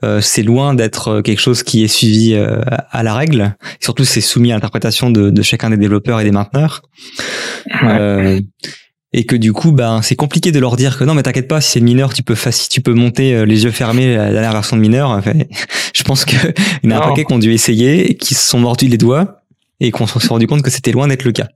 euh, 0.04 0.22
c'est 0.22 0.44
loin 0.44 0.76
d'être 0.76 1.08
euh, 1.08 1.22
quelque 1.24 1.40
chose 1.40 1.64
qui 1.64 1.84
est 1.84 1.88
suivi 1.88 2.36
euh, 2.36 2.62
à 2.92 3.02
la 3.02 3.16
règle. 3.16 3.56
surtout, 3.80 4.06
c'est 4.06 4.22
soumis 4.22 4.52
à 4.52 4.56
l'interprétation 4.56 5.10
de, 5.10 5.32
de, 5.32 5.42
chacun 5.42 5.72
des 5.72 5.78
développeurs 5.78 6.20
et 6.20 6.24
des 6.24 6.32
mainteneurs. 6.32 6.84
et 9.14 9.26
que 9.26 9.36
du 9.36 9.54
coup, 9.54 9.72
ben, 9.72 10.04
c'est 10.04 10.16
compliqué 10.16 10.52
de 10.52 10.60
leur 10.60 10.76
dire 10.76 11.00
que 11.00 11.04
non, 11.04 11.16
mais 11.16 11.24
t'inquiète 11.24 11.48
pas, 11.48 11.62
si 11.62 11.72
c'est 11.72 11.82
mineur, 11.82 12.14
tu 12.14 12.22
peux 12.22 12.36
si 12.36 12.70
tu 12.70 12.82
peux 12.82 12.94
monter 12.94 13.46
les 13.46 13.64
yeux 13.64 13.72
fermés 13.72 14.16
la 14.16 14.32
dernière 14.32 14.52
version 14.52 14.76
de 14.76 14.82
mineur. 14.82 15.22
je 15.96 16.04
pense 16.04 16.26
qu'il 16.26 16.54
y 16.84 16.88
en 16.88 16.92
a 16.92 16.98
un 16.98 17.10
paquet 17.10 17.26
qui 17.26 17.34
ont 17.34 17.40
dû 17.40 17.52
essayer, 17.52 18.16
qui 18.16 18.36
se 18.36 18.48
sont 18.48 18.60
mordus 18.60 18.88
les 18.88 18.98
doigts 18.98 19.42
et 19.80 19.90
qu'on 19.92 20.06
s'est 20.06 20.28
rendu 20.28 20.46
compte 20.46 20.62
que 20.62 20.70
c'était 20.70 20.92
loin 20.92 21.08
d'être 21.08 21.24
le 21.24 21.32
cas. 21.32 21.48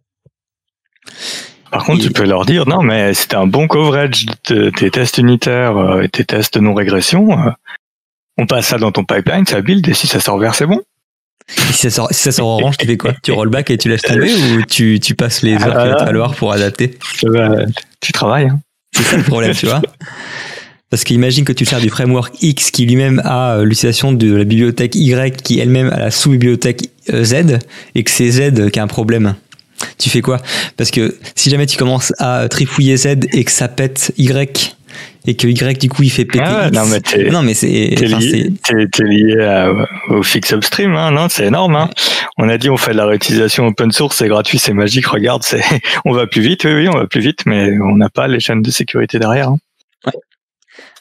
Par 1.72 1.86
contre, 1.86 2.02
tu 2.02 2.12
peux 2.12 2.26
leur 2.26 2.46
dire 2.46 2.68
non, 2.68 2.82
mais 2.82 3.14
c'était 3.14 3.36
un 3.36 3.48
bon 3.48 3.68
coverage 3.68 4.26
de 4.50 4.72
tes 4.72 4.90
tests 4.90 5.20
unitaires 5.20 6.02
et 6.02 6.10
tes 6.10 6.26
tests 6.26 6.56
de 6.56 6.62
non-régression 6.62 7.54
on 8.42 8.48
passe 8.48 8.68
ça 8.68 8.78
dans 8.80 8.92
ton 8.92 9.04
pipeline, 9.04 9.46
ça 9.46 9.62
build, 9.62 9.88
et 9.88 9.94
si 9.94 10.08
ça 10.08 10.20
sort 10.20 10.40
vert, 10.40 10.56
c'est 10.56 10.66
bon. 10.66 10.82
Si 11.48 11.74
ça 11.74 11.90
sort, 11.92 12.08
si 12.12 12.22
ça 12.22 12.32
sort 12.32 12.48
orange, 12.48 12.78
tu 12.78 12.88
fais 12.88 12.98
quoi? 12.98 13.14
Tu 13.22 13.32
rollback 13.32 13.70
et 13.70 13.78
tu 13.78 13.88
laisses 13.88 14.02
tomber 14.02 14.34
ou 14.34 14.64
tu, 14.64 15.00
tu 15.00 15.16
passes 15.16 15.44
les 15.44 15.54
heures 15.56 15.78
qu'il 15.78 15.92
va 15.92 15.96
te 15.96 16.06
falloir 16.06 16.34
pour 16.34 16.52
adapter? 16.52 16.98
Tu 18.00 18.12
travailles. 18.12 18.48
Hein. 18.48 18.60
C'est 18.96 19.04
ça 19.04 19.18
le 19.18 19.24
problème, 19.24 19.54
tu 19.54 19.68
vois. 19.68 19.82
Parce 20.90 21.04
qu'imagine 21.04 21.46
que 21.46 21.54
tu 21.54 21.66
sers 21.66 21.80
du 21.80 21.90
framework 21.90 22.34
X 22.42 22.72
qui 22.72 22.86
lui-même 22.86 23.22
a 23.24 23.58
euh, 23.58 23.64
l'utilisation 23.64 24.12
de 24.12 24.36
la 24.36 24.44
bibliothèque 24.44 24.96
Y 24.96 25.42
qui 25.42 25.60
elle-même 25.60 25.90
a 25.90 26.00
la 26.00 26.12
sous-bibliothèque 26.12 26.90
euh, 27.14 27.24
Z 27.24 27.60
et 27.96 28.04
que 28.04 28.12
c'est 28.12 28.30
Z 28.30 28.70
qui 28.72 28.80
a 28.80 28.84
un 28.84 28.88
problème. 28.88 29.36
Tu 29.98 30.10
fais 30.10 30.22
quoi? 30.22 30.42
Parce 30.78 30.92
que 30.92 31.18
si 31.36 31.50
jamais 31.50 31.66
tu 31.66 31.78
commences 31.78 32.12
à 32.18 32.50
trifouiller 32.50 32.98
Z 32.98 33.08
et 33.32 33.44
que 33.44 33.52
ça 33.52 33.68
pète 33.68 34.14
Y 34.18 34.76
et 35.26 35.36
que 35.36 35.48
Y 35.48 35.80
du 35.80 35.90
coup 35.90 36.04
il 36.04 36.10
fait 36.10 36.26
péter. 36.26 36.44
Ah 36.46 36.70
non 36.72 36.86
mais 36.86 37.30
non 37.30 37.42
mais 37.42 37.54
c'est 37.54 37.94
t'es 37.96 38.06
lié, 38.06 38.52
lié 39.00 39.74
au 40.10 40.24
fix 40.24 40.52
upstream 40.52 40.96
hein, 40.96 41.12
non 41.12 41.28
c'est 41.30 41.46
énorme 41.46 41.76
hein. 41.76 41.90
On 42.38 42.50
a 42.50 42.58
dit 42.58 42.70
on 42.70 42.78
fait 42.78 42.92
de 42.92 42.98
la 42.98 43.06
réutilisation 43.06 43.68
open 43.68 43.92
source 43.92 44.18
c'est 44.18 44.28
gratuit 44.28 44.60
c'est 44.60 44.74
magique 44.74 45.08
regarde 45.08 45.44
c'est 45.44 45.64
on 46.06 46.14
va 46.14 46.28
plus 46.28 46.42
vite 46.42 46.64
oui 46.66 46.74
oui 46.74 46.88
on 46.88 46.98
va 46.98 47.08
plus 47.08 47.22
vite 47.22 47.46
mais 47.46 47.80
on 47.80 47.96
n'a 47.96 48.10
pas 48.10 48.28
les 48.28 48.40
chaînes 48.40 48.62
de 48.62 48.72
sécurité 48.72 49.20
derrière. 49.20 49.50
Hein. 49.50 49.58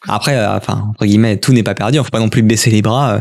Après, 0.09 0.37
euh, 0.37 0.57
enfin 0.57 0.85
entre 0.91 1.05
guillemets, 1.05 1.37
tout 1.39 1.53
n'est 1.53 1.63
pas 1.63 1.75
perdu. 1.75 1.99
On 1.99 2.05
faut 2.05 2.11
pas 2.11 2.21
non 2.21 2.31
plus 2.31 2.43
baisser 2.43 2.71
les 2.71 2.83
bras. 2.83 3.15
Euh, 3.15 3.21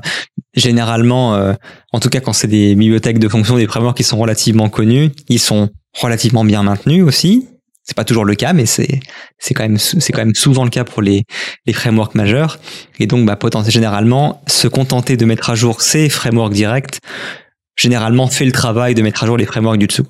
généralement, 0.54 1.36
euh, 1.36 1.54
en 1.92 2.00
tout 2.00 2.10
cas 2.10 2.20
quand 2.20 2.34
c'est 2.34 2.48
des 2.48 2.76
bibliothèques 2.76 3.20
de 3.20 3.28
fonctions, 3.28 3.58
des 3.58 3.68
frameworks 3.68 3.98
qui 3.98 4.04
sont 4.04 4.18
relativement 4.18 4.70
connus, 4.70 5.12
ils 5.28 5.40
sont 5.40 5.70
relativement 5.94 6.46
bien 6.46 6.64
maintenus 6.64 7.04
aussi. 7.04 7.48
C'est 7.90 7.98
pas 7.98 8.04
toujours 8.04 8.24
le 8.24 8.36
cas, 8.36 8.54
mais 8.54 8.68
c'est 8.68 9.00
c'est 9.40 9.56
quand 9.56 9.64
même 9.64 9.80
c'est 9.80 10.14
quand 10.14 10.22
même 10.22 10.36
souvent 10.36 10.64
le 10.64 10.70
cas 10.70 10.84
pour 10.84 11.02
les 11.02 11.24
les 11.66 11.74
frameworks 11.74 12.14
majeurs. 12.14 12.60
Et 13.00 13.08
donc, 13.08 13.26
bah, 13.26 13.36
potentiellement, 13.36 13.74
généralement, 13.74 14.44
se 14.46 14.68
contenter 14.68 15.18
de 15.18 15.26
mettre 15.26 15.50
à 15.50 15.56
jour 15.56 15.82
ces 15.82 16.08
frameworks 16.08 16.54
directs, 16.54 17.00
généralement 17.76 18.28
fait 18.28 18.46
le 18.46 18.52
travail 18.52 18.94
de 18.94 19.02
mettre 19.02 19.24
à 19.24 19.26
jour 19.26 19.38
les 19.38 19.48
frameworks 19.48 19.80
du 19.80 19.88
dessous. 19.88 20.06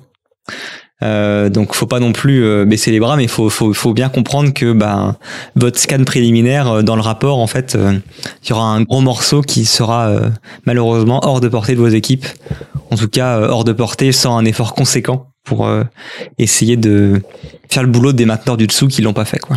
Euh, 1.02 1.48
donc 1.48 1.74
faut 1.74 1.86
pas 1.86 2.00
non 2.00 2.12
plus 2.12 2.44
euh, 2.44 2.66
baisser 2.66 2.90
les 2.90 3.00
bras, 3.00 3.16
mais 3.16 3.28
faut, 3.28 3.48
faut, 3.48 3.72
faut 3.72 3.94
bien 3.94 4.10
comprendre 4.10 4.52
que 4.52 4.74
bah, 4.74 5.16
votre 5.56 5.78
scan 5.78 6.04
préliminaire 6.04 6.68
euh, 6.68 6.82
dans 6.82 6.96
le 6.96 7.00
rapport, 7.00 7.38
en 7.38 7.46
fait, 7.46 7.76
euh, 7.76 7.98
il 8.44 8.50
y 8.50 8.52
aura 8.52 8.66
un 8.66 8.82
gros 8.82 9.00
morceau 9.00 9.40
qui 9.40 9.64
sera 9.64 10.20
malheureusement 10.66 11.20
hors 11.24 11.40
de 11.40 11.48
portée 11.48 11.76
de 11.76 11.80
vos 11.80 11.88
équipes. 11.88 12.26
En 12.90 12.96
tout 12.96 13.08
cas, 13.08 13.40
hors 13.40 13.64
de 13.64 13.72
portée 13.72 14.12
sans 14.12 14.36
un 14.36 14.44
effort 14.44 14.74
conséquent 14.74 15.29
pour 15.44 15.66
euh, 15.66 15.84
essayer 16.38 16.76
de 16.76 17.22
faire 17.68 17.82
le 17.82 17.88
boulot 17.88 18.12
des 18.12 18.26
mainteneurs 18.26 18.56
du 18.56 18.66
dessous 18.66 18.88
qui 18.88 19.02
l'ont 19.02 19.12
pas 19.12 19.24
fait 19.24 19.38
quoi. 19.38 19.56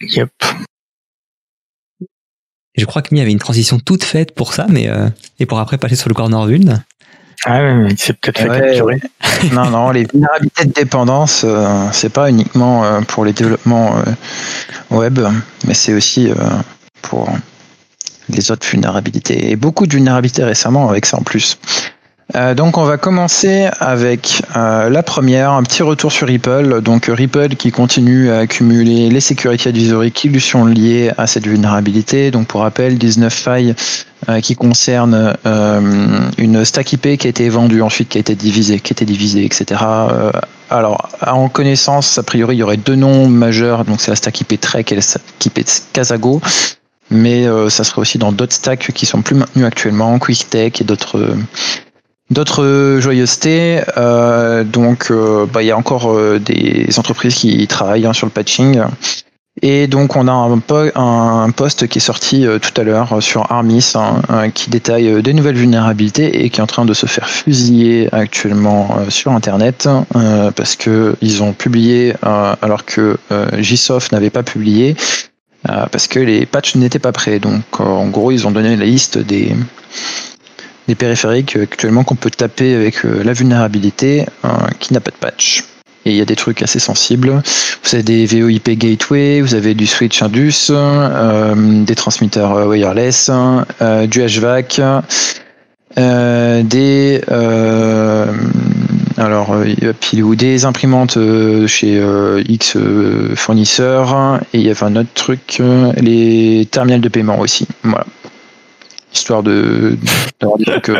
Yep. 0.00 0.30
Je 2.76 2.84
crois 2.84 3.02
qu'il 3.02 3.18
y 3.18 3.20
avait 3.20 3.32
une 3.32 3.40
transition 3.40 3.80
toute 3.80 4.04
faite 4.04 4.34
pour 4.34 4.54
ça, 4.54 4.66
mais 4.68 4.88
euh, 4.88 5.08
et 5.40 5.46
pour 5.46 5.58
après 5.58 5.78
passer 5.78 5.96
sur 5.96 6.08
le 6.08 6.14
corner 6.14 6.46
vuln. 6.46 6.84
Ah 7.44 7.62
oui, 7.62 7.74
mais 7.74 7.94
c'est 7.96 8.12
peut-être 8.14 8.38
fait 8.38 8.48
capturer. 8.48 9.00
non, 9.52 9.70
non, 9.70 9.90
les 9.90 10.04
vulnérabilités 10.04 10.64
de 10.64 10.72
dépendance, 10.72 11.42
euh, 11.44 11.88
c'est 11.92 12.12
pas 12.12 12.30
uniquement 12.30 13.02
pour 13.04 13.24
les 13.24 13.32
développements 13.32 14.02
web, 14.90 15.18
mais 15.66 15.74
c'est 15.74 15.94
aussi 15.94 16.30
pour 17.02 17.28
des 18.28 18.50
autres 18.50 18.66
vulnérabilités. 18.66 19.50
Et 19.50 19.56
beaucoup 19.56 19.86
de 19.86 19.92
vulnérabilités 19.92 20.44
récemment 20.44 20.88
avec 20.88 21.06
ça 21.06 21.18
en 21.18 21.22
plus. 21.22 21.58
Euh, 22.36 22.54
donc 22.54 22.76
on 22.76 22.84
va 22.84 22.98
commencer 22.98 23.68
avec 23.80 24.42
euh, 24.54 24.90
la 24.90 25.02
première, 25.02 25.52
un 25.52 25.62
petit 25.62 25.82
retour 25.82 26.12
sur 26.12 26.26
Ripple. 26.26 26.82
Donc 26.82 27.06
Ripple 27.06 27.56
qui 27.56 27.70
continue 27.70 28.30
à 28.30 28.40
accumuler 28.40 29.08
les 29.08 29.20
sécurités 29.20 29.70
advisory 29.70 30.12
qui 30.12 30.28
lui 30.28 30.40
sont 30.40 30.66
liées 30.66 31.10
à 31.16 31.26
cette 31.26 31.46
vulnérabilité. 31.46 32.30
Donc 32.30 32.46
pour 32.48 32.60
rappel, 32.60 32.98
19 32.98 33.32
failles 33.32 33.74
euh, 34.28 34.40
qui 34.40 34.56
concernent 34.56 35.34
une 36.36 36.64
stack 36.64 36.92
IP 36.92 37.16
qui 37.16 37.26
a 37.26 37.30
été 37.30 37.48
vendue 37.48 37.80
ensuite, 37.80 38.10
qui 38.10 38.18
a 38.18 38.20
été 38.20 38.34
divisée, 38.34 38.78
qui 38.80 38.92
a 38.92 38.94
été 38.94 39.06
divisée, 39.06 39.44
etc. 39.44 39.80
alors 40.68 41.08
en 41.26 41.48
connaissance, 41.48 42.18
a 42.18 42.22
priori 42.22 42.56
il 42.56 42.58
y 42.58 42.62
aurait 42.62 42.76
deux 42.76 42.96
noms 42.96 43.26
majeurs. 43.26 43.86
Donc 43.86 44.02
c'est 44.02 44.10
la 44.10 44.16
stack 44.16 44.42
IP 44.42 44.60
Trek 44.60 44.84
et 44.90 44.96
la 44.96 45.00
stack 45.00 45.22
IP 45.46 45.64
Casago 45.94 46.42
mais 47.10 47.46
euh, 47.46 47.68
ça 47.68 47.84
serait 47.84 48.00
aussi 48.00 48.18
dans 48.18 48.32
d'autres 48.32 48.54
stacks 48.54 48.92
qui 48.92 49.06
sont 49.06 49.22
plus 49.22 49.36
maintenus 49.36 49.66
actuellement, 49.66 50.18
QuickTech 50.18 50.80
et 50.80 50.84
d'autres 50.84 51.36
d'autres 52.30 52.98
joyeusetés. 53.00 53.80
Euh, 53.96 54.64
donc, 54.64 55.10
euh, 55.10 55.46
bah, 55.46 55.62
il 55.62 55.66
y 55.66 55.70
a 55.70 55.76
encore 55.76 56.14
des 56.40 56.88
entreprises 56.98 57.34
qui 57.34 57.66
travaillent 57.66 58.06
hein, 58.06 58.12
sur 58.12 58.26
le 58.26 58.32
patching. 58.32 58.82
Et 59.60 59.88
donc 59.88 60.14
on 60.14 60.28
a 60.28 60.32
un, 60.32 60.62
un 60.94 61.50
post 61.50 61.88
qui 61.88 61.98
est 61.98 62.00
sorti 62.00 62.46
euh, 62.46 62.60
tout 62.60 62.80
à 62.80 62.84
l'heure 62.84 63.20
sur 63.20 63.50
Armis 63.50 63.94
hein, 63.96 64.50
qui 64.50 64.70
détaille 64.70 65.20
des 65.20 65.32
nouvelles 65.32 65.56
vulnérabilités 65.56 66.44
et 66.44 66.50
qui 66.50 66.60
est 66.60 66.62
en 66.62 66.68
train 66.68 66.84
de 66.84 66.94
se 66.94 67.06
faire 67.06 67.28
fusiller 67.28 68.08
actuellement 68.12 68.98
sur 69.08 69.32
Internet 69.32 69.88
parce 70.54 70.76
que 70.76 71.16
ils 71.22 71.42
ont 71.42 71.54
publié 71.54 72.14
alors 72.22 72.84
que 72.84 73.16
JSOF 73.58 74.12
n'avait 74.12 74.30
pas 74.30 74.44
publié 74.44 74.94
parce 75.64 76.06
que 76.06 76.20
les 76.20 76.46
patchs 76.46 76.76
n'étaient 76.76 76.98
pas 76.98 77.12
prêts. 77.12 77.38
Donc 77.38 77.80
en 77.80 78.08
gros 78.08 78.30
ils 78.30 78.46
ont 78.46 78.50
donné 78.50 78.76
la 78.76 78.84
liste 78.84 79.18
des 79.18 79.54
des 80.86 80.94
périphériques 80.94 81.56
actuellement 81.56 82.04
qu'on 82.04 82.16
peut 82.16 82.30
taper 82.30 82.74
avec 82.74 83.02
la 83.04 83.32
vulnérabilité 83.32 84.26
qui 84.78 84.94
n'a 84.94 85.00
pas 85.00 85.10
de 85.10 85.16
patch 85.16 85.64
et 86.08 86.12
il 86.12 86.16
y 86.16 86.20
a 86.20 86.24
des 86.24 86.36
trucs 86.36 86.62
assez 86.62 86.78
sensibles. 86.78 87.42
Vous 87.82 87.94
avez 87.94 88.02
des 88.02 88.26
VoIP 88.26 88.70
gateway, 88.70 89.40
vous 89.40 89.54
avez 89.54 89.74
du 89.74 89.86
switch 89.86 90.22
Indus, 90.22 90.68
euh, 90.70 91.84
des 91.84 91.94
transmetteurs 91.94 92.54
euh, 92.54 92.66
wireless, 92.66 93.30
euh, 93.82 94.06
du 94.06 94.20
HVAC, 94.20 94.80
des 95.96 97.20
alors 99.18 99.54
ou 100.22 100.34
des 100.36 100.64
imprimantes 100.64 101.18
chez 101.66 102.00
X 102.48 102.76
fournisseurs 103.34 104.40
et 104.54 104.58
il 104.58 104.66
y 104.66 104.70
avait 104.70 104.84
un 104.84 104.96
autre 104.96 105.10
truc, 105.14 105.60
les 105.96 106.66
terminals 106.70 107.00
de 107.00 107.08
paiement 107.08 107.38
aussi. 107.38 107.66
Voilà 107.82 108.06
histoire 109.12 109.42
de 109.42 109.96
d'avoir 110.40 110.58
des 110.58 110.64
trucs 110.64 110.90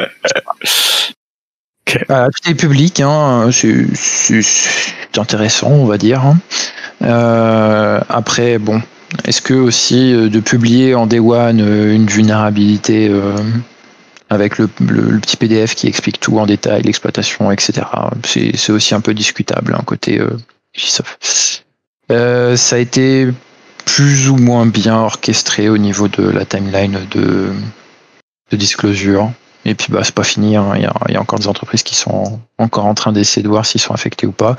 tout 1.87 2.50
est 2.50 2.54
public, 2.54 3.00
hein, 3.00 3.48
c'est 3.52 4.44
intéressant, 5.16 5.70
on 5.70 5.87
va 5.87 5.98
dire. 5.98 6.24
Hein. 6.24 6.38
Euh, 7.02 8.00
après, 8.09 8.59
bon, 8.59 8.83
est-ce 9.24 9.40
que 9.40 9.54
aussi 9.54 10.12
euh, 10.12 10.28
de 10.28 10.40
publier 10.40 10.94
en 10.94 11.07
Day 11.07 11.18
One 11.18 11.61
euh, 11.61 11.94
une 11.94 12.07
vulnérabilité 12.07 13.11
avec 14.30 14.58
le, 14.58 14.66
petit 14.66 15.36
PDF 15.36 15.74
qui 15.74 15.86
explique 15.86 16.20
tout 16.20 16.38
en 16.38 16.46
détail, 16.46 16.82
l'exploitation, 16.82 17.50
etc. 17.50 17.86
C'est 18.24 18.72
aussi 18.72 18.94
un 18.94 19.00
peu 19.00 19.14
discutable, 19.14 19.74
hein, 19.74 19.82
côté 19.84 20.20
euh, 22.10 22.56
ça 22.56 22.76
a 22.76 22.78
été 22.78 23.28
plus 23.84 24.28
ou 24.28 24.36
moins 24.36 24.66
bien 24.66 24.96
orchestré 24.96 25.68
au 25.68 25.78
niveau 25.78 26.08
de 26.08 26.22
la 26.22 26.44
timeline 26.44 27.00
de, 27.10 27.52
de 28.50 28.56
disclosure. 28.56 29.32
Et 29.64 29.74
puis 29.74 29.92
bah 29.92 30.00
c'est 30.02 30.14
pas 30.14 30.24
fini, 30.24 30.56
hein. 30.56 30.72
il, 30.76 30.82
y 30.82 31.16
a, 31.16 31.20
encore 31.20 31.38
des 31.38 31.48
entreprises 31.48 31.82
qui 31.82 31.94
sont 31.94 32.40
encore 32.58 32.86
en 32.86 32.94
train 32.94 33.12
d'essayer 33.12 33.42
de 33.42 33.48
voir 33.48 33.66
s'ils 33.66 33.80
sont 33.80 33.92
affectés 33.92 34.26
ou 34.26 34.32
pas. 34.32 34.56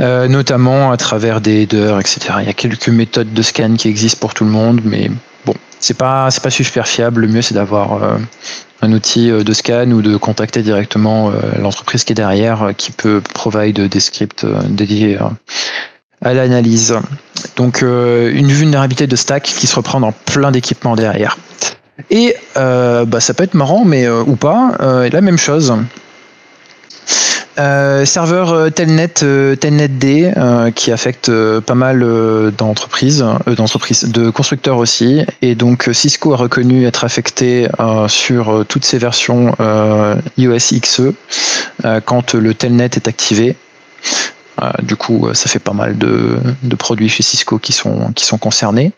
Euh, 0.00 0.26
notamment 0.26 0.90
à 0.90 0.96
travers 0.96 1.40
des 1.40 1.62
headers, 1.62 2.00
etc. 2.00 2.20
Il 2.40 2.46
y 2.46 2.50
a 2.50 2.54
quelques 2.54 2.88
méthodes 2.88 3.32
de 3.32 3.42
scan 3.42 3.74
qui 3.74 3.88
existent 3.88 4.18
pour 4.18 4.34
tout 4.34 4.44
le 4.44 4.50
monde, 4.50 4.80
mais 4.84 5.10
bon, 5.46 5.54
c'est 5.80 5.96
pas 5.96 6.30
c'est 6.30 6.42
pas 6.42 6.50
super 6.50 6.86
fiable. 6.86 7.22
Le 7.22 7.28
mieux 7.28 7.42
c'est 7.42 7.54
d'avoir 7.54 8.02
euh, 8.02 8.18
un 8.82 8.92
outil 8.92 9.30
euh, 9.30 9.42
de 9.42 9.52
scan 9.52 9.90
ou 9.90 10.02
de 10.02 10.16
contacter 10.16 10.62
directement 10.62 11.32
l'entreprise 11.58 12.04
qui 12.04 12.12
est 12.12 12.16
derrière, 12.16 12.72
qui 12.76 12.92
peut 12.92 13.22
provide 13.34 13.80
des 13.80 14.00
scripts 14.00 14.46
dédiés 14.68 15.18
à 16.20 16.34
l'analyse. 16.34 16.96
Donc 17.56 17.82
une 17.82 18.52
vulnérabilité 18.52 19.06
de 19.06 19.16
stack 19.16 19.42
qui 19.42 19.66
se 19.66 19.76
reprend 19.76 20.00
dans 20.00 20.12
plein 20.12 20.50
d'équipements 20.50 20.96
derrière. 20.96 21.36
Et 22.10 22.34
euh, 22.56 23.04
bah, 23.04 23.20
ça 23.20 23.34
peut 23.34 23.44
être 23.44 23.54
marrant, 23.54 23.84
mais 23.84 24.06
euh, 24.06 24.22
ou 24.26 24.36
pas. 24.36 24.72
Euh, 24.80 25.08
la 25.10 25.20
même 25.20 25.38
chose. 25.38 25.74
Serveur 27.56 28.72
Telnet, 28.72 29.08
Telnet 29.08 29.88
D, 29.88 30.32
qui 30.74 30.92
affecte 30.92 31.30
pas 31.60 31.74
mal 31.74 32.04
d'entreprises, 32.56 33.24
d'entreprises, 33.46 34.04
de 34.04 34.30
constructeurs 34.30 34.78
aussi, 34.78 35.24
et 35.42 35.54
donc 35.54 35.88
Cisco 35.92 36.32
a 36.32 36.36
reconnu 36.36 36.86
être 36.86 37.04
affecté 37.04 37.68
sur 38.08 38.64
toutes 38.68 38.84
ses 38.84 38.98
versions 38.98 39.54
iOS 40.38 40.80
XE 40.80 41.12
quand 42.04 42.34
le 42.34 42.54
Telnet 42.54 42.90
est 42.94 43.08
activé. 43.08 43.56
du 44.82 44.96
coup, 44.96 45.28
ça 45.34 45.48
fait 45.48 45.58
pas 45.58 45.72
mal 45.72 45.98
de, 45.98 46.38
de, 46.62 46.76
produits 46.76 47.08
chez 47.08 47.22
Cisco 47.22 47.58
qui 47.58 47.72
sont 47.72 48.12
qui 48.14 48.24
sont 48.24 48.38
concernés. 48.38 48.92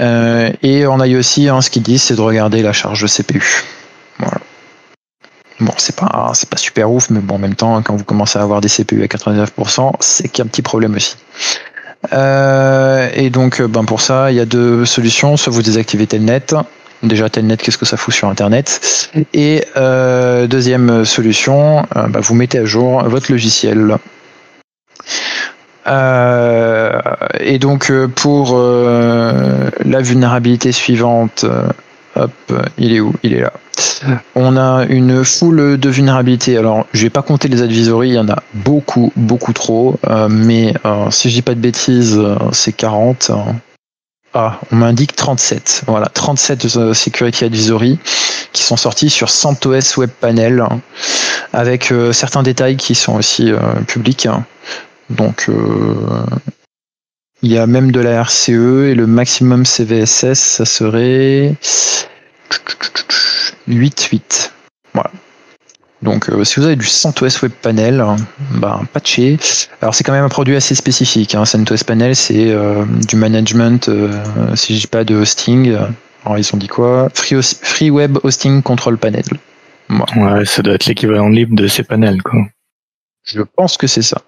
Euh, 0.00 0.50
et 0.62 0.86
on 0.86 1.00
a 1.00 1.06
eu 1.06 1.16
aussi 1.16 1.48
hein, 1.48 1.60
ce 1.60 1.70
qu'ils 1.70 1.82
disent, 1.82 2.02
c'est 2.02 2.14
de 2.16 2.20
regarder 2.20 2.62
la 2.62 2.72
charge 2.72 3.06
CPU. 3.06 3.42
Bon, 5.62 5.72
c'est 5.76 5.94
pas 5.94 6.32
c'est 6.34 6.48
pas 6.48 6.56
super 6.56 6.90
ouf, 6.90 7.08
mais 7.08 7.20
bon, 7.20 7.36
en 7.36 7.38
même 7.38 7.54
temps, 7.54 7.80
quand 7.82 7.94
vous 7.94 8.02
commencez 8.02 8.36
à 8.36 8.42
avoir 8.42 8.60
des 8.60 8.68
CPU 8.68 9.00
à 9.04 9.06
99%, 9.06 9.92
c'est 10.00 10.28
qu'il 10.28 10.42
y 10.42 10.42
a 10.42 10.44
un 10.44 10.48
petit 10.48 10.62
problème 10.62 10.96
aussi. 10.96 11.16
Euh, 12.12 13.08
et 13.14 13.30
donc, 13.30 13.60
euh, 13.60 13.68
ben 13.68 13.84
pour 13.84 14.00
ça, 14.00 14.32
il 14.32 14.36
y 14.36 14.40
a 14.40 14.44
deux 14.44 14.84
solutions. 14.84 15.36
Soit 15.36 15.52
vous 15.52 15.62
désactivez 15.62 16.08
Telnet. 16.08 16.46
Déjà, 17.04 17.30
Telnet, 17.30 17.58
qu'est-ce 17.58 17.78
que 17.78 17.86
ça 17.86 17.96
fout 17.96 18.12
sur 18.12 18.28
Internet? 18.28 19.08
Et 19.34 19.64
euh, 19.76 20.48
deuxième 20.48 21.04
solution, 21.04 21.86
ben, 21.94 22.20
vous 22.20 22.34
mettez 22.34 22.58
à 22.58 22.64
jour 22.64 23.04
votre 23.04 23.30
logiciel. 23.30 23.98
Et 25.86 27.58
donc 27.60 27.92
pour 28.16 28.56
la 28.56 30.00
vulnérabilité 30.00 30.72
suivante, 30.72 31.44
hop, 32.16 32.32
il 32.78 32.92
est 32.92 33.00
où? 33.00 33.14
Il 33.22 33.34
est 33.34 33.40
là. 33.40 33.52
On 34.34 34.56
a 34.56 34.84
une 34.88 35.24
foule 35.24 35.78
de 35.78 35.88
vulnérabilités. 35.88 36.56
Alors, 36.56 36.86
je 36.92 37.02
vais 37.02 37.10
pas 37.10 37.22
compter 37.22 37.48
les 37.48 37.62
advisories, 37.62 38.10
il 38.10 38.14
y 38.14 38.18
en 38.18 38.28
a 38.28 38.42
beaucoup, 38.54 39.12
beaucoup 39.16 39.52
trop. 39.52 39.98
mais 40.28 40.74
si 41.10 41.30
je 41.30 41.34
dis 41.34 41.42
pas 41.42 41.54
de 41.54 41.60
bêtises, 41.60 42.20
c'est 42.52 42.72
40. 42.72 43.30
Ah, 44.34 44.58
on 44.70 44.76
m'indique 44.76 45.14
37. 45.14 45.84
Voilà, 45.86 46.06
37 46.06 46.92
security 46.94 47.44
advisory 47.44 47.98
qui 48.52 48.62
sont 48.62 48.76
sortis 48.76 49.10
sur 49.10 49.30
CentOS 49.30 49.98
Web 49.98 50.10
Panel 50.20 50.64
avec 51.52 51.92
certains 52.12 52.42
détails 52.42 52.76
qui 52.76 52.94
sont 52.94 53.14
aussi 53.14 53.52
publics. 53.86 54.28
Donc, 55.12 55.46
euh, 55.48 55.94
il 57.42 57.50
y 57.50 57.58
a 57.58 57.66
même 57.66 57.90
de 57.90 58.00
la 58.00 58.22
RCE 58.22 58.48
et 58.48 58.94
le 58.94 59.06
maximum 59.06 59.66
CVSS, 59.66 60.34
ça 60.34 60.64
serait 60.64 61.54
8.8. 63.68 64.50
Voilà. 64.94 65.10
Donc, 66.02 66.28
euh, 66.28 66.44
si 66.44 66.58
vous 66.58 66.66
avez 66.66 66.76
du 66.76 66.86
CentOS 66.86 67.42
Web 67.42 67.52
Panel, 67.62 68.04
bah, 68.54 68.80
patché. 68.92 69.38
Alors, 69.80 69.94
c'est 69.94 70.04
quand 70.04 70.12
même 70.12 70.24
un 70.24 70.28
produit 70.28 70.56
assez 70.56 70.74
spécifique. 70.74 71.34
Hein. 71.34 71.44
CentOS 71.44 71.84
Panel, 71.86 72.16
c'est 72.16 72.50
euh, 72.50 72.84
du 73.08 73.16
management, 73.16 73.90
si 74.54 74.74
je 74.74 74.80
dis 74.80 74.86
pas 74.86 75.04
de 75.04 75.16
hosting. 75.16 75.76
Alors, 76.24 76.38
ils 76.38 76.54
ont 76.54 76.58
dit 76.58 76.68
quoi? 76.68 77.08
Free, 77.14 77.90
Web 77.90 78.18
Hosting 78.22 78.62
Control 78.62 78.98
Panel. 78.98 79.24
Ouais, 79.90 80.44
ça 80.44 80.62
doit 80.62 80.74
être 80.74 80.86
l'équivalent 80.86 81.28
libre 81.28 81.56
de 81.56 81.66
ces 81.66 81.82
panels, 81.82 82.22
quoi. 82.22 82.40
Je 83.24 83.42
pense 83.42 83.76
que 83.76 83.86
c'est 83.86 84.02
ça. 84.02 84.22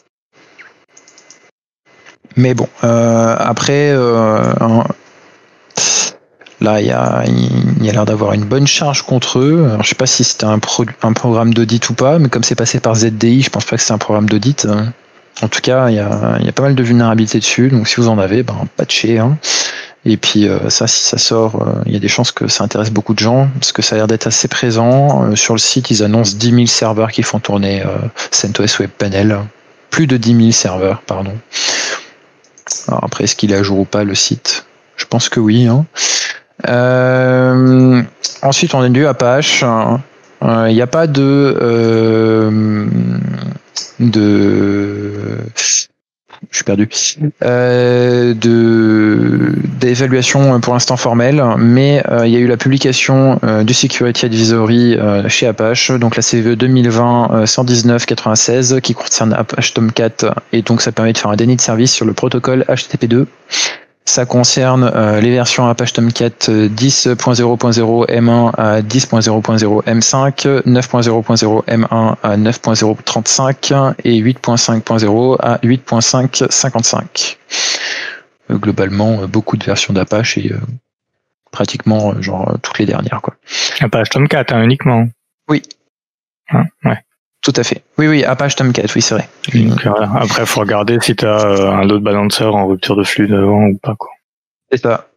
Mais 2.37 2.55
bon, 2.55 2.69
euh, 2.83 3.37
après, 3.39 3.91
euh, 3.93 4.43
là, 6.61 6.81
il 6.81 6.87
y 6.87 6.91
a, 6.91 7.25
y 7.81 7.89
a 7.89 7.93
l'air 7.93 8.05
d'avoir 8.05 8.33
une 8.33 8.45
bonne 8.45 8.67
charge 8.67 9.03
contre 9.03 9.39
eux. 9.39 9.67
Alors, 9.71 9.85
je 9.85 9.91
sais 9.91 9.95
pas 9.95 10.07
si 10.07 10.25
c'était 10.25 10.45
un, 10.45 10.59
un 11.03 11.13
programme 11.13 11.55
d'audit 11.55 11.89
ou 11.91 11.95
pas, 11.95 12.19
mais 12.19 12.29
comme 12.29 12.43
c'est 12.43 12.57
passé 12.57 12.81
par 12.81 12.97
ZDI, 12.97 13.43
je 13.43 13.51
pense 13.51 13.65
pas 13.65 13.77
que 13.77 13.83
c'est 13.83 13.93
un 13.93 13.99
programme 13.99 14.29
d'audit. 14.29 14.67
En 15.43 15.49
tout 15.49 15.61
cas, 15.61 15.89
il 15.91 15.97
y 15.97 16.01
a, 16.01 16.39
y 16.41 16.49
a, 16.49 16.53
pas 16.53 16.63
mal 16.63 16.75
de 16.75 16.83
vulnérabilités 16.83 17.39
dessus, 17.39 17.69
donc 17.69 17.89
si 17.89 17.97
vous 17.97 18.09
en 18.09 18.19
avez, 18.19 18.43
ben, 18.43 18.57
patchez. 18.77 19.19
Hein. 19.19 19.37
Et 20.07 20.17
puis 20.17 20.47
euh, 20.49 20.69
ça, 20.69 20.87
si 20.87 21.05
ça 21.05 21.17
sort, 21.17 21.67
il 21.87 21.93
y 21.93 21.97
a 21.97 21.99
des 21.99 22.09
chances 22.09 22.31
que 22.31 22.47
ça 22.47 22.63
intéresse 22.65 22.91
beaucoup 22.91 23.15
de 23.15 23.21
gens, 23.21 23.49
parce 23.61 23.73
que 23.73 23.81
ça 23.81 23.95
a 23.95 23.99
l'air 23.99 24.07
d'être 24.07 24.27
assez 24.27 24.49
présent. 24.49 25.35
sur 25.37 25.55
le 25.55 25.61
site, 25.61 25.91
ils 25.91 26.03
annoncent 26.03 26.37
10 26.37 26.51
000 26.51 26.67
serveurs 26.67 27.11
qui 27.13 27.23
font 27.23 27.39
tourner 27.39 27.85
CentOS 28.33 28.81
Web 28.81 28.91
Panel. 28.99 29.39
Plus 29.91 30.07
de 30.09 30.17
10 30.17 30.37
000 30.37 30.51
serveurs, 30.51 31.03
pardon. 31.03 31.33
Alors 32.89 33.05
après, 33.05 33.25
est-ce 33.25 33.37
qu'il 33.37 33.53
est 33.53 33.57
à 33.57 33.63
jour 33.63 33.81
ou 33.81 33.85
pas 33.85 34.05
le 34.05 34.15
site? 34.15 34.67
Je 34.97 35.05
pense 35.07 35.29
que 35.29 35.41
oui. 35.41 35.67
Hein. 35.67 35.87
Euh, 36.69 38.03
ensuite, 38.43 38.75
on 38.75 38.81
a 38.81 38.89
du 38.89 39.07
Apache. 39.07 39.65
Il 40.43 40.75
n'y 40.75 40.83
a 40.83 40.87
pas 40.87 41.07
de 41.07 41.57
euh, 41.61 42.87
de 43.99 45.39
je 46.51 46.57
suis 46.57 46.65
perdu, 46.65 46.89
euh, 47.43 48.35
de 48.35 49.55
d'évaluation 49.81 50.61
pour 50.61 50.73
l'instant 50.73 50.97
formelle, 50.97 51.43
mais 51.59 52.03
euh, 52.11 52.27
il 52.27 52.33
y 52.33 52.37
a 52.37 52.39
eu 52.39 52.47
la 52.47 52.57
publication 52.57 53.39
euh, 53.45 53.65
du 53.65 53.75
Security 53.75 54.27
Advisory 54.27 54.95
euh, 54.95 55.29
chez 55.29 55.47
Apache, 55.47 55.91
donc 55.91 56.17
la 56.17 56.23
CVE 56.23 56.55
2020 56.55 57.47
119 57.47 58.07
96 58.07 58.81
qui 58.83 58.95
concerne 58.95 59.33
Apache 59.33 59.75
Tomcat 59.75 60.35
et 60.53 60.63
donc 60.63 60.81
ça 60.81 60.93
permet 60.93 61.13
de 61.13 61.19
faire 61.19 61.31
un 61.31 61.37
déni 61.37 61.57
de 61.57 61.61
service 61.61 61.93
sur 61.93 62.07
le 62.07 62.13
protocole 62.13 62.65
HTTP2 62.69 63.27
ça 64.05 64.27
concerne 64.27 64.91
euh, 64.95 65.21
les 65.21 65.31
versions 65.31 65.67
Apache 65.67 65.95
Tomcat 65.95 66.29
10.0.0 66.29 68.07
M1 68.09 68.53
à 68.57 68.83
10.0.0 68.83 69.85
M5, 69.85 70.63
9.0.0 70.63 71.65
M1 71.65 72.17
à 72.23 72.37
9.0.35 72.37 73.95
et 74.05 74.21
8.5.0 74.21 75.37
à 75.41 75.57
8.5.55. 75.59 77.37
globalement 78.51 79.27
beaucoup 79.27 79.57
de 79.57 79.65
versions 79.65 79.95
d'Apache 79.95 80.37
et 80.37 80.53
pratiquement 81.51 82.21
genre 82.21 82.59
toutes 82.63 82.79
les 82.79 82.87
dernières 82.87 83.23
quoi. 83.23 83.35
Apache 83.81 84.11
Tomcat 84.11 84.45
hein, 84.51 84.63
uniquement. 84.63 85.09
Oui. 85.49 85.63
Hein, 86.51 86.65
ouais. 86.85 86.99
Tout 87.45 87.53
à 87.57 87.63
fait. 87.63 87.83
Oui, 87.99 88.09
oui, 88.09 88.25
Apache 88.25 88.57
Tomcat, 88.57 88.87
oui, 88.97 89.03
c'est 89.03 89.15
vrai. 89.15 89.29
Après, 90.15 90.43
il 90.43 90.47
faut 90.47 90.61
regarder 90.61 90.97
si 91.03 91.15
tu 91.15 91.27
as 91.27 91.45
un 91.45 91.85
load 91.85 92.03
balancer 92.03 92.45
en 92.45 92.67
rupture 92.67 92.97
de 92.97 93.05
flux 93.05 93.29
devant 93.29 93.67
ou 93.67 93.77
pas. 93.77 93.95
C'est 94.73 94.81
ça. 94.81 95.09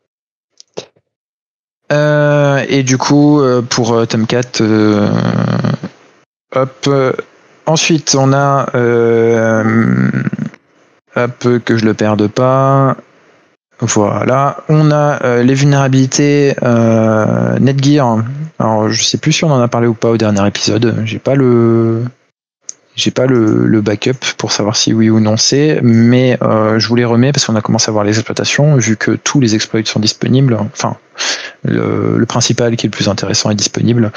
Euh, 1.93 2.65
et 2.67 2.84
du 2.84 2.97
coup, 2.97 3.39
euh, 3.39 3.61
pour 3.61 3.93
euh, 3.93 4.05
Tomcat, 4.05 4.61
hop. 6.53 6.89
ensuite, 7.65 8.13
on 8.19 8.34
a 8.34 8.65
hop 11.15 11.47
que 11.63 11.78
je 11.78 11.86
le 11.86 11.93
perde 11.93 12.28
pas. 12.28 12.97
Voilà, 13.80 14.57
on 14.67 14.91
a 14.91 15.43
les 15.43 15.53
vulnérabilités 15.53 16.55
Netgear. 17.61 18.17
Alors, 18.59 18.89
je 18.89 19.01
sais 19.01 19.17
plus 19.17 19.32
si 19.32 19.45
on 19.45 19.51
en 19.51 19.61
a 19.61 19.69
parlé 19.69 19.88
ou 19.88 19.93
pas 19.93 20.09
au 20.09 20.17
dernier 20.17 20.45
épisode. 20.45 21.03
J'ai 21.05 21.19
pas 21.19 21.36
le 21.36 22.03
j'ai 22.97 23.11
pas 23.11 23.27
le, 23.27 23.79
backup 23.79 24.17
pour 24.37 24.51
savoir 24.51 24.75
si 24.75 24.91
oui 24.91 25.09
ou 25.09 25.19
non 25.19 25.37
c'est, 25.37 25.79
mais 25.83 26.37
euh, 26.41 26.79
je 26.79 26.87
vous 26.87 26.95
les 26.95 27.05
remets 27.05 27.31
parce 27.31 27.45
qu'on 27.45 27.55
a 27.55 27.61
commencé 27.61 27.89
à 27.89 27.91
voir 27.91 28.03
les 28.03 28.17
exploitations, 28.17 28.75
vu 28.75 28.97
que 28.97 29.11
tous 29.11 29.39
les 29.39 29.53
exploits 29.53 29.85
sont 29.85 29.99
disponibles. 29.99 30.57
Enfin, 30.73 30.97
le, 31.63 32.25
principal 32.25 32.75
qui 32.75 32.87
est 32.87 32.89
le 32.89 32.91
plus 32.91 33.07
intéressant 33.07 33.51
est 33.51 33.55
disponible 33.55 34.11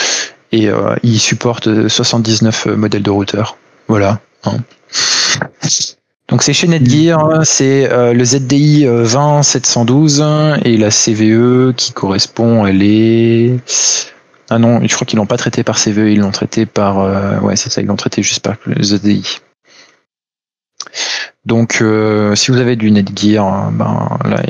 et 0.50 0.68
euh, 0.68 0.96
il 1.02 1.20
supporte 1.20 1.88
79 1.88 2.66
modèles 2.66 3.02
de 3.02 3.10
routeurs. 3.10 3.58
Voilà. 3.86 4.18
Hein. 4.44 4.56
Donc 6.28 6.42
c'est 6.42 6.54
chez 6.54 6.66
Netgear, 6.66 7.44
c'est 7.44 7.90
euh, 7.92 8.14
le 8.14 8.24
ZDI 8.24 8.86
20712 8.86 10.24
et 10.64 10.78
la 10.78 10.90
CVE 10.90 11.74
qui 11.74 11.92
correspond, 11.92 12.66
elle 12.66 12.82
est 12.82 13.56
ah 14.50 14.58
non, 14.58 14.80
je 14.82 14.92
crois 14.92 15.06
qu'ils 15.06 15.16
l'ont 15.16 15.26
pas 15.26 15.36
traité 15.36 15.62
par 15.62 15.78
CVE, 15.78 16.08
ils 16.08 16.18
l'ont 16.18 16.32
traité 16.32 16.66
par. 16.66 16.98
Euh, 16.98 17.38
ouais, 17.38 17.54
c'est 17.54 17.70
ça, 17.70 17.80
ils 17.80 17.86
l'ont 17.86 17.94
traité 17.94 18.20
juste 18.24 18.42
par 18.42 18.56
ZDI. 18.82 19.40
Donc, 21.46 21.78
euh, 21.80 22.34
si 22.34 22.50
vous 22.50 22.58
avez 22.58 22.74
du 22.74 22.90
Netgear, 22.90 23.46
hein, 23.46 23.70
ben 23.72 24.18
là, 24.24 24.42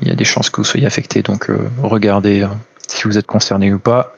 il 0.00 0.08
y, 0.08 0.10
a 0.10 0.14
des 0.14 0.24
chances 0.24 0.48
que 0.48 0.56
vous 0.56 0.64
soyez 0.64 0.86
affecté. 0.86 1.20
Donc, 1.20 1.50
euh, 1.50 1.58
regardez 1.82 2.46
si 2.88 3.04
vous 3.04 3.18
êtes 3.18 3.26
concerné 3.26 3.72
ou 3.72 3.78
pas. 3.78 4.16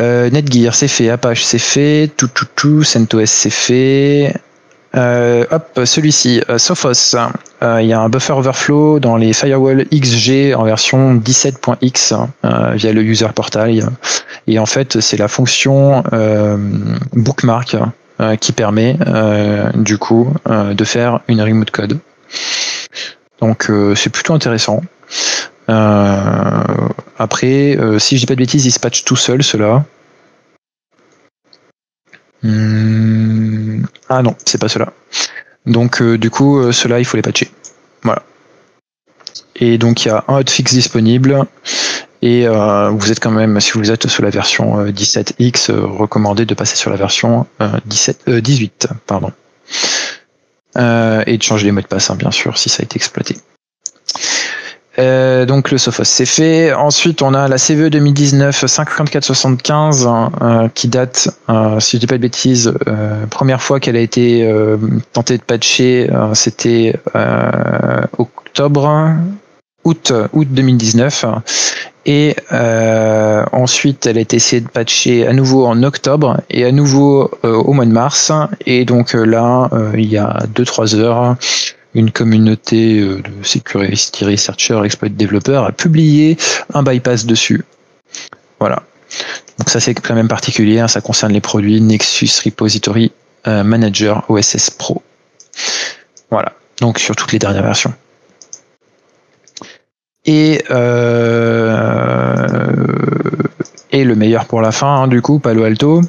Netgear, 0.00 0.74
c'est 0.74 0.88
fait. 0.88 1.08
Apache, 1.08 1.44
c'est 1.44 1.60
fait. 1.60 2.10
Tout, 2.16 2.26
tout, 2.26 2.48
tout. 2.56 2.82
CentOS, 2.82 3.26
c'est 3.26 3.50
fait. 3.50 4.34
Euh, 4.94 5.46
hop, 5.50 5.80
celui-ci, 5.84 6.42
euh, 6.48 6.58
Sophos. 6.58 7.16
Euh, 7.62 7.80
il 7.80 7.88
y 7.88 7.92
a 7.92 8.00
un 8.00 8.08
buffer 8.08 8.32
overflow 8.32 9.00
dans 9.00 9.16
les 9.16 9.32
firewall 9.32 9.86
XG 9.92 10.54
en 10.54 10.64
version 10.64 11.14
17.x 11.14 12.14
via 12.74 12.92
le 12.92 13.02
user 13.02 13.28
portal. 13.34 13.72
Et 14.46 14.58
en 14.58 14.66
fait, 14.66 15.00
c'est 15.00 15.16
la 15.16 15.28
fonction 15.28 16.02
bookmark 17.12 17.76
qui 18.40 18.52
permet 18.52 18.98
du 19.74 19.98
coup 19.98 20.32
de 20.46 20.84
faire 20.84 21.20
une 21.28 21.40
remote 21.40 21.70
code. 21.70 21.98
Donc 23.40 23.70
c'est 23.94 24.10
plutôt 24.10 24.34
intéressant. 24.34 24.82
après, 25.68 27.78
si 27.98 28.16
je 28.16 28.20
dis 28.20 28.26
pas 28.26 28.34
de 28.34 28.40
bêtises, 28.40 28.66
il 28.66 28.72
se 28.72 28.80
patch 28.80 29.04
tout 29.04 29.16
seul, 29.16 29.44
cela. 29.44 29.84
Hmm. 32.42 33.84
Ah 34.08 34.22
non, 34.22 34.34
c'est 34.44 34.60
pas 34.60 34.68
cela. 34.68 34.92
Donc 35.66 36.02
euh, 36.02 36.18
du 36.18 36.30
coup, 36.30 36.58
euh, 36.58 36.72
cela 36.72 36.98
il 36.98 37.04
faut 37.04 37.16
les 37.16 37.22
patcher. 37.22 37.50
Voilà. 38.02 38.22
Et 39.56 39.78
donc 39.78 40.04
il 40.04 40.08
y 40.08 40.10
a 40.10 40.24
un 40.28 40.38
hotfix 40.38 40.74
disponible. 40.74 41.44
Et 42.24 42.46
euh, 42.46 42.90
vous 42.90 43.10
êtes 43.10 43.18
quand 43.18 43.32
même, 43.32 43.60
si 43.60 43.72
vous 43.72 43.90
êtes 43.90 44.06
sur 44.06 44.22
la 44.22 44.30
version 44.30 44.86
17X, 44.86 45.72
recommandé 45.72 46.46
de 46.46 46.54
passer 46.54 46.76
sur 46.76 46.90
la 46.90 46.96
version 46.96 47.48
17, 47.86 48.30
18, 48.30 48.88
pardon. 49.08 49.32
et 50.76 51.36
de 51.36 51.42
changer 51.42 51.64
les 51.64 51.72
mots 51.72 51.80
de 51.80 51.86
passe, 51.88 52.10
hein, 52.10 52.14
bien 52.14 52.30
sûr, 52.30 52.58
si 52.58 52.68
ça 52.68 52.82
a 52.82 52.84
été 52.84 52.94
exploité. 52.94 53.36
Euh, 54.98 55.46
donc 55.46 55.70
le 55.70 55.78
Sophos 55.78 56.04
c'est 56.04 56.26
fait. 56.26 56.72
Ensuite 56.72 57.22
on 57.22 57.32
a 57.32 57.48
la 57.48 57.56
CVE 57.56 57.88
2019 57.88 58.66
5475 58.66 60.08
euh, 60.42 60.68
qui 60.74 60.88
date, 60.88 61.30
euh, 61.48 61.80
si 61.80 61.96
je 61.96 62.00
dis 62.00 62.06
pas 62.06 62.16
de 62.16 62.22
bêtises, 62.22 62.74
euh, 62.86 63.26
première 63.26 63.62
fois 63.62 63.80
qu'elle 63.80 63.96
a 63.96 64.00
été 64.00 64.46
euh, 64.46 64.76
tentée 65.12 65.38
de 65.38 65.42
patcher, 65.42 66.10
c'était 66.34 66.94
octobre, 68.18 69.14
août, 69.84 70.12
août 70.32 70.48
2019. 70.50 71.24
Et 72.04 72.34
ensuite, 73.52 74.06
elle 74.06 74.18
a 74.18 74.20
été 74.20 74.36
essayée 74.36 74.60
de 74.60 74.68
patcher 74.68 75.26
à 75.26 75.32
nouveau 75.32 75.66
en 75.66 75.82
octobre 75.84 76.40
et 76.50 76.64
à 76.64 76.72
nouveau 76.72 77.30
au 77.42 77.72
mois 77.72 77.86
de 77.86 77.92
mars. 77.92 78.32
Et 78.66 78.84
donc 78.84 79.12
là, 79.14 79.70
il 79.94 80.10
y 80.10 80.18
a 80.18 80.40
2-3 80.54 80.96
heures, 80.96 81.36
une 81.94 82.10
communauté 82.10 83.00
euh, 83.00 83.22
de 83.22 83.44
security 83.44 84.24
researcher, 84.24 84.80
exploit 84.84 85.08
développeur 85.08 85.64
a 85.64 85.72
publié 85.72 86.36
un 86.72 86.82
bypass 86.82 87.26
dessus. 87.26 87.64
Voilà. 88.58 88.82
Donc 89.58 89.68
ça 89.68 89.80
c'est 89.80 89.94
quand 89.94 90.14
même 90.14 90.28
particulier, 90.28 90.80
hein. 90.80 90.88
ça 90.88 91.00
concerne 91.00 91.32
les 91.32 91.40
produits 91.40 91.80
Nexus 91.80 92.30
Repository 92.44 93.12
euh, 93.46 93.62
Manager 93.62 94.24
OSS 94.28 94.70
Pro. 94.70 95.02
Voilà. 96.30 96.52
Donc 96.80 96.98
sur 96.98 97.14
toutes 97.14 97.32
les 97.32 97.38
dernières 97.38 97.62
versions. 97.62 97.92
Et 100.24 100.62
euh, 100.70 102.46
le 103.92 104.14
meilleur 104.14 104.46
pour 104.46 104.60
la 104.60 104.72
fin, 104.72 105.02
hein, 105.02 105.08
du 105.08 105.20
coup, 105.20 105.38
Palo 105.38 105.64
Alto 105.64 106.02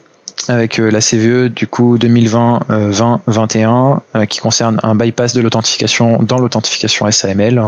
avec 0.48 0.80
euh, 0.80 0.90
la 0.90 1.00
CVE 1.00 1.50
du 1.50 1.68
coup 1.68 1.98
2020-2021 1.98 4.00
euh, 4.16 4.26
qui 4.26 4.40
concerne 4.40 4.80
un 4.84 4.96
bypass 4.96 5.34
de 5.34 5.42
l'authentification 5.42 6.22
dans 6.22 6.40
l'authentification 6.40 7.10
SAML. 7.10 7.62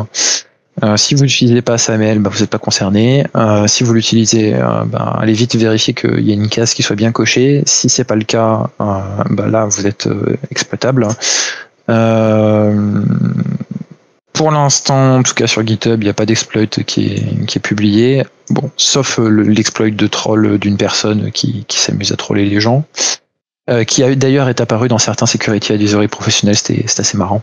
Euh, 0.84 0.98
si 0.98 1.16
vous 1.16 1.24
n'utilisez 1.24 1.62
pas 1.62 1.78
SAML, 1.78 2.20
bah, 2.20 2.30
vous 2.34 2.42
n'êtes 2.42 2.50
pas 2.50 2.58
concerné. 2.58 3.26
si 3.68 3.84
vous 3.84 3.94
l'utilisez, 3.94 4.54
bah, 4.88 5.18
allez 5.20 5.34
vite 5.34 5.56
vérifier 5.56 5.94
qu'il 5.94 6.22
y 6.22 6.32
a 6.32 6.34
une 6.34 6.50
case 6.50 6.74
qui 6.74 6.84
soit 6.84 6.98
bien 6.98 7.12
cochée. 7.12 7.64
Si 7.66 7.88
c'est 7.88 8.04
pas 8.04 8.16
le 8.16 8.26
cas, 8.26 8.70
bah, 8.78 9.48
là 9.48 9.66
vous 9.66 9.88
êtes 9.88 10.10
exploitable. 10.52 11.08
Pour 14.36 14.52
l'instant, 14.52 15.18
en 15.18 15.24
tout 15.24 15.34
cas 15.34 15.48
sur 15.48 15.66
GitHub, 15.66 16.02
il 16.02 16.04
n'y 16.04 16.10
a 16.10 16.14
pas 16.14 16.26
d'exploit 16.26 16.66
qui 16.68 17.08
est, 17.08 17.46
qui 17.46 17.58
est 17.58 17.62
publié. 17.62 18.26
Bon, 18.50 18.70
sauf 18.76 19.18
euh, 19.18 19.30
l'exploit 19.30 19.90
de 19.90 20.08
troll 20.08 20.60
d'une 20.60 20.78
personne 20.78 21.32
qui, 21.32 21.64
qui 21.68 21.80
s'amuse 21.80 22.12
à 22.12 22.18
troller 22.18 22.46
les 22.46 22.60
gens. 22.60 22.84
Euh, 23.68 23.84
qui 23.84 24.04
d'ailleurs 24.16 24.48
est 24.48 24.62
apparu 24.62 24.90
dans 24.90 25.00
certains 25.00 25.26
security 25.26 25.74
advisory 25.74 26.08
professionnels, 26.08 26.56
c'était 26.56 26.86
assez 26.86 27.18
marrant. 27.18 27.42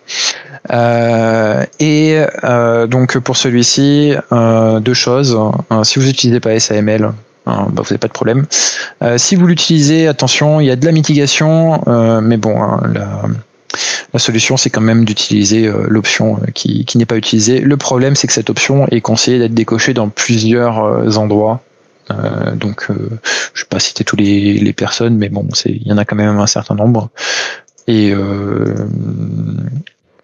Euh, 0.70 1.64
et 1.80 2.22
euh, 2.44 2.86
donc 2.86 3.18
pour 3.18 3.36
celui-ci, 3.36 4.14
euh, 4.30 4.78
deux 4.78 4.94
choses. 4.94 5.36
si 5.82 5.98
vous 5.98 6.04
n'utilisez 6.04 6.38
pas 6.38 6.60
SAML, 6.60 7.10
bah, 7.44 7.66
vous 7.68 7.82
n'avez 7.82 7.98
pas 7.98 8.06
de 8.06 8.12
problème. 8.12 8.46
si 9.16 9.34
vous 9.34 9.46
l'utilisez, 9.48 10.06
attention, 10.06 10.60
il 10.60 10.66
y 10.66 10.70
a 10.70 10.76
de 10.76 10.86
la 10.86 10.92
mitigation, 10.92 11.82
mais 12.22 12.36
bon, 12.36 12.62
hein, 12.62 12.80
la 14.12 14.18
solution, 14.18 14.56
c'est 14.56 14.70
quand 14.70 14.80
même 14.80 15.04
d'utiliser 15.04 15.66
euh, 15.66 15.86
l'option 15.88 16.36
euh, 16.36 16.50
qui, 16.52 16.86
n'est 16.96 17.06
pas 17.06 17.16
utilisée. 17.16 17.60
Le 17.60 17.76
problème, 17.76 18.14
c'est 18.14 18.26
que 18.26 18.32
cette 18.32 18.50
option 18.50 18.86
est 18.88 19.00
conseillée 19.00 19.38
d'être 19.38 19.54
décochée 19.54 19.94
dans 19.94 20.08
plusieurs 20.08 20.84
euh, 20.84 21.16
endroits. 21.16 21.62
donc, 22.54 22.84
je 22.88 22.92
ne 22.92 22.98
vais 22.98 23.68
pas 23.70 23.78
citer 23.78 24.04
tous 24.04 24.16
les, 24.16 24.72
personnes, 24.74 25.16
mais 25.16 25.30
bon, 25.30 25.46
il 25.64 25.86
y 25.86 25.92
en 25.92 25.98
a 25.98 26.04
quand 26.04 26.16
même 26.16 26.38
un 26.38 26.46
certain 26.46 26.74
nombre. 26.74 27.08
Et 27.86 28.12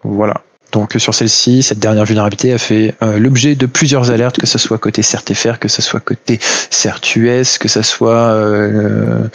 voilà. 0.03 0.41
Donc 0.71 0.93
sur 0.99 1.15
celle-ci, 1.15 1.63
cette 1.63 1.79
dernière 1.79 2.05
vulnérabilité 2.05 2.53
a 2.53 2.59
fait 2.59 2.93
l'objet 3.01 3.55
de 3.55 3.65
plusieurs 3.65 4.11
alertes, 4.11 4.37
que 4.37 4.45
ce 4.45 4.59
soit 4.59 4.77
côté 4.77 5.01
CertFR, 5.01 5.57
que 5.57 5.67
ce 5.67 5.81
soit 5.81 5.99
côté 5.99 6.39
CertUS, 6.69 7.57
que 7.59 7.67
ce 7.67 7.81
soit 7.81 8.33
euh, 8.33 9.27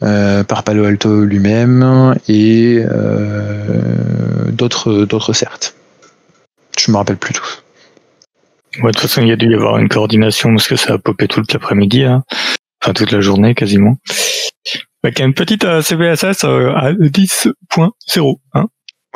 par 0.00 0.62
Palo 0.62 0.84
Alto 0.84 1.24
lui-même 1.24 2.14
et 2.28 2.78
euh, 2.84 4.50
d'autres 4.50 5.04
d'autres 5.04 5.32
certes. 5.32 5.74
Je 6.78 6.90
me 6.92 6.96
rappelle 6.96 7.16
plus 7.16 7.34
tous. 7.34 7.62
Ouais, 8.76 8.92
de 8.92 8.98
toute 8.98 9.00
façon, 9.00 9.22
il 9.22 9.28
y 9.28 9.32
a 9.32 9.36
dû 9.36 9.50
y 9.50 9.54
avoir 9.54 9.78
une 9.78 9.88
coordination 9.88 10.50
parce 10.50 10.68
que 10.68 10.76
ça 10.76 10.94
a 10.94 10.98
popé 10.98 11.26
toute 11.26 11.52
l'après-midi, 11.52 12.04
hein. 12.04 12.22
enfin 12.82 12.92
toute 12.92 13.10
la 13.10 13.20
journée 13.20 13.54
quasiment. 13.54 13.96
Avec 15.02 15.20
une 15.20 15.34
petite 15.34 15.64
euh, 15.64 15.82
CVSS 15.82 16.44
à 16.44 16.92
10.0. 16.92 18.36
Hein. 18.54 18.66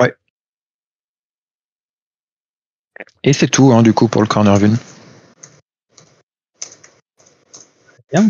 Ouais. 0.00 0.14
Et 3.22 3.32
c'est 3.32 3.48
tout, 3.48 3.72
hein, 3.72 3.82
du 3.82 3.92
coup, 3.92 4.08
pour 4.08 4.22
le 4.22 4.28
corner 4.28 4.56
vune. 4.56 4.76
Bien. 8.12 8.28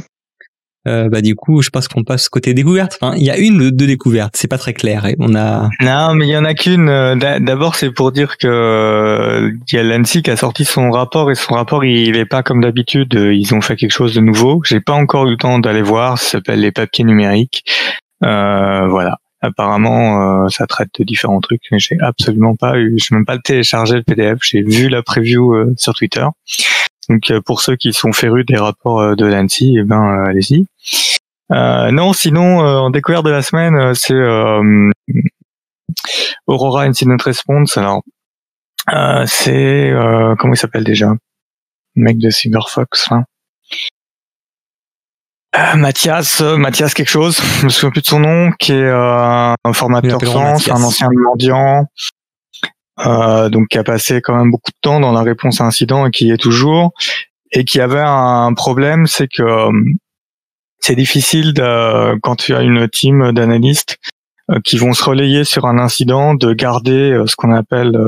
Euh, 0.89 1.09
bah 1.09 1.21
du 1.21 1.37
coup, 1.37 1.63
je 1.63 1.71
pense 1.71 1.87
qu'on 1.87 2.03
passe 2.03 2.29
côté 2.29 2.55
découverte. 2.55 2.99
Enfin, 3.01 3.15
il 3.17 3.23
y 3.23 3.31
a 3.31 3.39
une 3.39 3.61
ou 3.61 3.71
deux 3.71 3.87
découvertes, 3.87 4.35
c'est 4.37 4.49
pas 4.49 4.59
très 4.59 4.73
clair. 4.73 5.07
Et 5.07 5.15
on 5.19 5.35
a. 5.35 5.69
Non, 5.81 6.15
mais 6.15 6.27
il 6.27 6.31
y 6.31 6.37
en 6.37 6.45
a 6.45 6.55
qu'une. 6.55 6.89
Euh, 6.89 7.15
d'abord, 7.15 7.77
c'est 7.77 7.93
pour 7.93 8.11
dire 8.11 8.37
que 8.37 8.49
euh, 8.49 9.53
il 9.71 9.77
y 9.77 9.79
a 9.79 10.03
qui 10.03 10.31
a 10.31 10.37
sorti 10.37 10.65
son 10.65 10.91
rapport 10.91 11.31
et 11.31 11.35
son 11.35 11.55
rapport, 11.55 11.85
il 11.85 12.17
est 12.17 12.27
pas 12.27 12.43
comme 12.43 12.61
d'habitude. 12.61 13.15
Ils 13.15 13.55
ont 13.55 13.61
fait 13.61 13.77
quelque 13.77 13.93
chose 13.93 14.15
de 14.15 14.21
nouveau. 14.21 14.61
J'ai 14.65 14.81
pas 14.81 14.95
encore 14.95 15.27
eu 15.27 15.33
le 15.33 15.37
temps 15.37 15.59
d'aller 15.59 15.83
voir. 15.83 16.19
Ça 16.19 16.33
s'appelle 16.33 16.61
les 16.61 16.73
papiers 16.73 17.05
numériques. 17.05 17.65
Euh, 18.25 18.89
voilà. 18.89 19.19
Apparemment, 19.45 20.49
ça 20.51 20.69
traite 20.69 20.91
de 20.99 21.05
différents 21.05 21.41
trucs. 21.41 21.63
Mais 21.73 21.81
j'ai 21.81 21.97
absolument 22.01 22.55
pas 22.55 22.79
eu. 22.79 22.97
Je 22.99 23.13
même 23.15 23.25
pas 23.25 23.39
téléchargé 23.39 23.97
le 23.97 24.03
PDF. 24.03 24.39
J'ai 24.43 24.63
vu 24.63 24.89
la 24.89 25.03
preview 25.03 25.75
sur 25.77 25.95
Twitter. 25.95 26.25
Donc 27.09 27.31
euh, 27.31 27.41
pour 27.41 27.61
ceux 27.61 27.77
qui 27.77 27.93
sont 27.93 28.13
férus 28.13 28.47
des 28.47 28.57
rapports 28.57 29.01
euh, 29.01 29.15
de 29.15 29.27
l'ANSI, 29.27 29.77
eh 29.79 29.83
ben 29.83 30.03
euh, 30.03 30.25
allez-y. 30.29 30.67
non, 31.51 32.13
sinon 32.13 32.61
en 32.61 32.91
découverte 32.91 33.25
de 33.25 33.31
la 33.31 33.43
semaine, 33.43 33.95
c'est 33.95 34.15
Aurora 36.47 36.85
Incident 36.85 37.17
Response. 37.23 37.77
Alors 37.77 38.03
c'est 39.27 39.93
comment 40.39 40.55
il 40.55 40.57
s'appelle 40.57 40.85
déjà? 40.85 41.15
Le 41.95 42.05
mec 42.05 42.19
de 42.19 42.31
Cyberfox. 42.31 43.09
Hein. 43.11 43.25
Mathias, 45.77 46.41
Mathias 46.41 46.95
quelque 46.95 47.11
chose, 47.11 47.39
je 47.61 47.67
me 47.67 47.69
souviens 47.69 47.91
plus 47.91 48.01
de 48.01 48.07
son 48.07 48.21
nom, 48.21 48.53
qui 48.53 48.73
est 48.73 48.91
un 48.91 49.73
formateur 49.75 50.21
sens, 50.23 50.69
un 50.69 50.83
ancien 50.83 51.09
mendiant, 51.13 51.87
euh, 53.01 53.49
donc 53.49 53.69
qui 53.69 53.79
a 53.79 53.85
passé 53.85 54.21
quand 54.21 54.37
même 54.37 54.51
beaucoup 54.51 54.71
de 54.71 54.77
temps 54.81 55.01
dans 55.01 55.13
la 55.13 55.23
réponse 55.23 55.61
à 55.61 55.65
incident 55.65 56.07
et 56.07 56.11
qui 56.11 56.27
y 56.27 56.31
est 56.31 56.37
toujours, 56.37 56.93
et 57.51 57.65
qui 57.65 57.81
avait 57.81 58.03
un 58.05 58.53
problème, 58.55 59.07
c'est 59.07 59.29
que 59.29 59.43
euh, 59.43 59.73
c'est 60.79 60.95
difficile 60.95 61.55
de, 61.55 62.19
quand 62.21 62.37
tu 62.37 62.55
as 62.55 62.63
une 62.63 62.89
team 62.89 63.33
d'analystes 63.33 63.97
euh, 64.51 64.59
qui 64.63 64.77
vont 64.77 64.93
se 64.93 65.05
relayer 65.05 65.45
sur 65.45 65.65
un 65.65 65.79
incident, 65.79 66.35
de 66.35 66.53
garder 66.53 67.19
ce 67.27 67.35
qu'on 67.35 67.53
appelle 67.53 67.99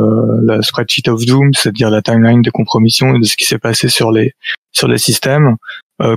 la 0.42 0.60
spreadsheet 0.60 1.08
of 1.08 1.24
doom, 1.24 1.54
c'est-à-dire 1.54 1.88
la 1.88 2.02
timeline 2.02 2.42
de 2.42 2.50
compromission 2.50 3.18
de 3.18 3.24
ce 3.24 3.36
qui 3.36 3.44
s'est 3.44 3.58
passé 3.58 3.88
sur 3.88 4.12
les 4.12 4.34
sur 4.72 4.88
les 4.88 4.98
systèmes, 4.98 5.56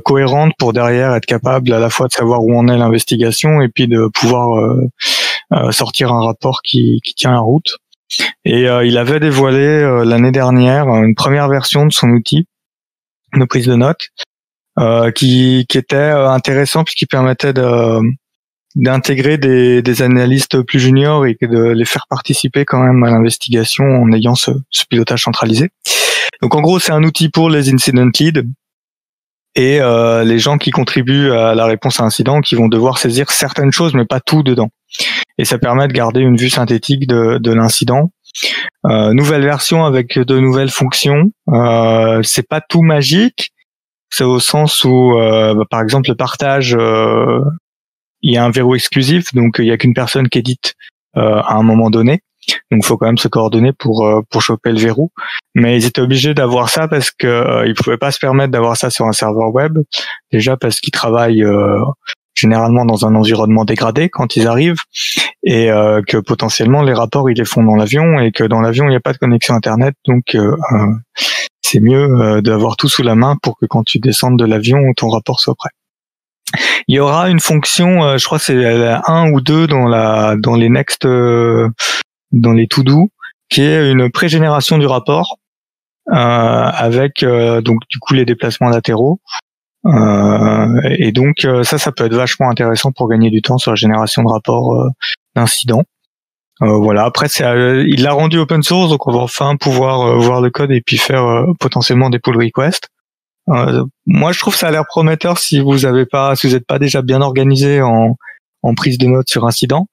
cohérente 0.03 0.53
pour 0.57 0.73
derrière 0.73 1.13
être 1.13 1.27
capable 1.27 1.71
à 1.71 1.79
la 1.79 1.91
fois 1.91 2.07
de 2.07 2.11
savoir 2.11 2.43
où 2.43 2.57
en 2.57 2.67
est 2.67 2.77
l'investigation 2.77 3.61
et 3.61 3.69
puis 3.69 3.87
de 3.87 4.09
pouvoir 4.15 4.75
sortir 5.69 6.11
un 6.11 6.25
rapport 6.25 6.63
qui, 6.63 6.99
qui 7.03 7.13
tient 7.13 7.31
la 7.31 7.39
route. 7.39 7.77
Et 8.45 8.67
euh, 8.67 8.85
il 8.85 8.97
avait 8.97 9.19
dévoilé 9.19 9.65
euh, 9.65 10.05
l'année 10.05 10.31
dernière 10.31 10.87
une 10.87 11.15
première 11.15 11.49
version 11.49 11.85
de 11.85 11.91
son 11.91 12.09
outil 12.09 12.47
de 13.33 13.45
prise 13.45 13.67
de 13.67 13.75
notes 13.75 14.09
euh, 14.79 15.11
qui, 15.11 15.65
qui 15.67 15.77
était 15.77 15.97
intéressant 15.97 16.83
puisqu'il 16.83 17.07
permettait 17.07 17.53
de 17.53 17.99
d'intégrer 18.75 19.39
des, 19.39 19.81
des 19.81 20.01
analystes 20.03 20.61
plus 20.61 20.79
juniors 20.79 21.25
et 21.25 21.35
de 21.41 21.69
les 21.69 21.85
faire 21.85 22.05
participer 22.07 22.63
quand 22.63 22.79
même 22.79 23.03
à 23.03 23.09
l'investigation 23.09 23.83
en 23.83 24.11
ayant 24.11 24.35
ce, 24.35 24.51
ce, 24.69 24.85
pilotage 24.85 25.23
centralisé. 25.23 25.71
Donc 26.43 26.53
en 26.53 26.61
gros, 26.61 26.77
c'est 26.77 26.91
un 26.91 27.01
outil 27.03 27.29
pour 27.29 27.49
les 27.49 27.73
incident 27.73 28.07
leads 28.19 28.43
et 29.55 29.81
euh, 29.81 30.23
les 30.23 30.37
gens 30.37 30.59
qui 30.59 30.69
contribuent 30.69 31.31
à 31.31 31.55
la 31.55 31.65
réponse 31.65 31.99
à 31.99 32.03
incident 32.03 32.41
qui 32.41 32.53
vont 32.53 32.67
devoir 32.67 32.99
saisir 32.99 33.31
certaines 33.31 33.71
choses 33.71 33.95
mais 33.95 34.05
pas 34.05 34.19
tout 34.19 34.43
dedans 34.43 34.69
et 35.37 35.45
ça 35.45 35.57
permet 35.57 35.87
de 35.87 35.93
garder 35.93 36.21
une 36.21 36.37
vue 36.37 36.49
synthétique 36.49 37.07
de, 37.07 37.37
de 37.37 37.51
l'incident. 37.51 38.11
Euh, 38.85 39.13
nouvelle 39.13 39.43
version 39.43 39.85
avec 39.85 40.17
de 40.17 40.39
nouvelles 40.39 40.69
fonctions. 40.69 41.31
Euh, 41.49 42.21
c'est 42.23 42.47
pas 42.47 42.61
tout 42.61 42.81
magique. 42.81 43.51
C'est 44.09 44.23
au 44.23 44.39
sens 44.39 44.83
où, 44.83 45.17
euh, 45.17 45.53
bah, 45.53 45.65
par 45.69 45.81
exemple, 45.81 46.09
le 46.09 46.15
partage, 46.15 46.75
euh, 46.79 47.41
il 48.21 48.33
y 48.33 48.37
a 48.37 48.45
un 48.45 48.51
verrou 48.51 48.75
exclusif, 48.75 49.33
donc 49.33 49.57
il 49.59 49.65
y 49.65 49.71
a 49.71 49.77
qu'une 49.77 49.93
personne 49.93 50.29
qui 50.29 50.39
édite 50.39 50.75
euh, 51.17 51.41
à 51.41 51.55
un 51.55 51.63
moment 51.63 51.89
donné. 51.89 52.21
Donc, 52.71 52.85
faut 52.85 52.95
quand 52.95 53.07
même 53.07 53.17
se 53.17 53.27
coordonner 53.27 53.73
pour 53.73 54.09
pour 54.29 54.41
choper 54.41 54.71
le 54.71 54.79
verrou. 54.79 55.11
Mais 55.53 55.77
ils 55.77 55.85
étaient 55.85 55.99
obligés 55.99 56.33
d'avoir 56.33 56.69
ça 56.69 56.87
parce 56.87 57.11
que 57.11 57.67
ils 57.67 57.73
pouvaient 57.73 57.97
pas 57.97 58.11
se 58.11 58.19
permettre 58.19 58.51
d'avoir 58.51 58.77
ça 58.77 58.89
sur 58.89 59.05
un 59.05 59.11
serveur 59.11 59.53
web. 59.53 59.77
Déjà 60.31 60.55
parce 60.55 60.79
qu'ils 60.79 60.93
travaillent 60.93 61.43
généralement 62.37 62.85
dans 62.85 63.05
un 63.05 63.15
environnement 63.15 63.65
dégradé 63.65 64.09
quand 64.09 64.35
ils 64.35 64.47
arrivent 64.47 64.81
et 65.43 65.71
euh, 65.71 66.01
que 66.07 66.17
potentiellement 66.17 66.83
les 66.83 66.93
rapports 66.93 67.29
ils 67.29 67.37
les 67.37 67.45
font 67.45 67.63
dans 67.63 67.75
l'avion 67.75 68.19
et 68.19 68.31
que 68.31 68.43
dans 68.43 68.61
l'avion 68.61 68.85
il 68.85 68.89
n'y 68.89 68.95
a 68.95 68.99
pas 68.99 69.13
de 69.13 69.17
connexion 69.17 69.55
internet 69.55 69.95
donc 70.05 70.35
euh, 70.35 70.55
euh, 70.73 70.93
c'est 71.61 71.79
mieux 71.79 72.41
d'avoir 72.41 72.77
tout 72.77 72.87
sous 72.87 73.03
la 73.03 73.15
main 73.15 73.35
pour 73.41 73.57
que 73.57 73.65
quand 73.65 73.83
tu 73.83 73.99
descendes 73.99 74.37
de 74.39 74.45
l'avion 74.45 74.79
ton 74.95 75.09
rapport 75.09 75.41
soit 75.41 75.55
prêt. 75.55 75.71
Il 76.87 76.95
y 76.95 76.99
aura 76.99 77.29
une 77.29 77.41
fonction, 77.41 78.17
je 78.17 78.23
crois 78.23 78.39
c'est 78.39 78.65
un 79.05 79.31
ou 79.31 79.41
deux 79.41 79.67
dans 79.67 79.85
la 79.85 80.37
dans 80.37 80.55
les 80.55 80.69
next 80.69 81.05
dans 81.05 82.53
les 82.53 82.67
to 82.67 82.83
do 82.83 83.09
qui 83.49 83.63
est 83.63 83.91
une 83.91 84.09
pré-génération 84.09 84.77
du 84.77 84.85
rapport 84.85 85.39
avec 86.09 87.25
donc 87.25 87.81
du 87.89 87.99
coup 87.99 88.13
les 88.13 88.23
déplacements 88.23 88.69
latéraux 88.69 89.19
euh, 89.85 90.81
et 90.97 91.11
donc 91.11 91.45
euh, 91.45 91.63
ça, 91.63 91.77
ça 91.77 91.91
peut 91.91 92.05
être 92.05 92.15
vachement 92.15 92.49
intéressant 92.49 92.91
pour 92.91 93.07
gagner 93.07 93.29
du 93.29 93.41
temps 93.41 93.57
sur 93.57 93.71
la 93.71 93.75
génération 93.75 94.23
de 94.23 94.29
rapports 94.29 94.73
euh, 94.73 94.89
d'incidents. 95.35 95.83
voilà. 96.59 97.05
Après, 97.05 97.27
il 97.27 98.01
l'a 98.01 98.13
rendu 98.13 98.39
open 98.39 98.63
source, 98.63 98.89
donc 98.89 99.07
on 99.07 99.11
va 99.11 99.19
enfin 99.19 99.55
pouvoir 99.55 100.17
voir 100.17 100.41
le 100.41 100.49
code 100.49 100.71
et 100.71 100.81
puis 100.81 100.97
faire 100.97 101.45
potentiellement 101.59 102.09
des 102.09 102.19
pull 102.19 102.35
requests. 102.37 102.89
moi, 104.07 104.31
je 104.31 104.39
trouve 104.39 104.55
ça 104.55 104.67
a 104.67 104.71
l'air 104.71 104.85
prometteur 104.87 105.37
si 105.37 105.59
vous 105.59 105.85
avez 105.85 106.05
pas, 106.05 106.35
si 106.35 106.47
vous 106.47 106.53
n'êtes 106.53 106.65
pas 106.65 106.79
déjà 106.79 107.01
bien 107.03 107.21
organisé 107.21 107.81
en, 107.81 108.17
en 108.63 108.73
prise 108.73 108.97
de 108.97 109.05
notes 109.05 109.29
sur 109.29 109.45
incident, 109.45 109.87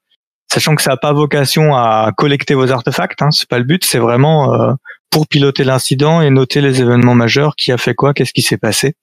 sachant 0.51 0.74
que 0.74 0.82
ça 0.82 0.93
n'a 0.93 0.97
pas 0.97 1.12
vocation 1.12 1.74
à 1.76 2.12
collecter 2.16 2.55
vos 2.55 2.72
artefacts. 2.72 3.20
Hein, 3.20 3.30
c'est 3.30 3.49
pas 3.49 3.59
le 3.59 3.64
but. 3.64 3.85
C'est 3.85 3.99
vraiment 3.99 4.74
pour 5.11 5.28
piloter 5.28 5.64
l'incident 5.64 6.22
et 6.22 6.30
noter 6.30 6.62
les 6.62 6.80
événements 6.80 7.14
majeurs, 7.14 7.55
qui 7.57 7.70
a 7.70 7.76
fait 7.76 7.95
quoi, 7.95 8.14
qu'est-ce 8.14 8.32
qui 8.32 8.43
s'est 8.43 8.57
passé. 8.57 8.97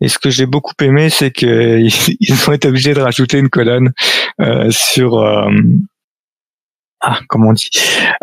Et 0.00 0.08
ce 0.08 0.18
que 0.18 0.30
j'ai 0.30 0.46
beaucoup 0.46 0.74
aimé, 0.82 1.10
c'est 1.10 1.30
qu'ils 1.30 1.90
ont 2.48 2.52
été 2.52 2.68
obligés 2.68 2.94
de 2.94 3.00
rajouter 3.00 3.38
une 3.38 3.48
colonne 3.48 3.92
euh, 4.40 4.70
sur 4.70 5.18
euh, 5.18 5.50
ah 7.00 7.20
comment 7.28 7.50
on 7.50 7.52
dit 7.52 7.70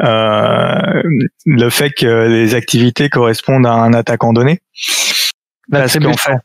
euh, 0.04 1.04
le 1.46 1.70
fait 1.70 1.92
que 1.92 2.28
les 2.28 2.56
activités 2.56 3.10
correspondent 3.10 3.66
à 3.66 3.74
un 3.74 3.94
attaquant 3.94 4.34
donné. 4.34 4.62
Parce 5.72 5.98
qu'en 5.98 6.18
fait, 6.18 6.38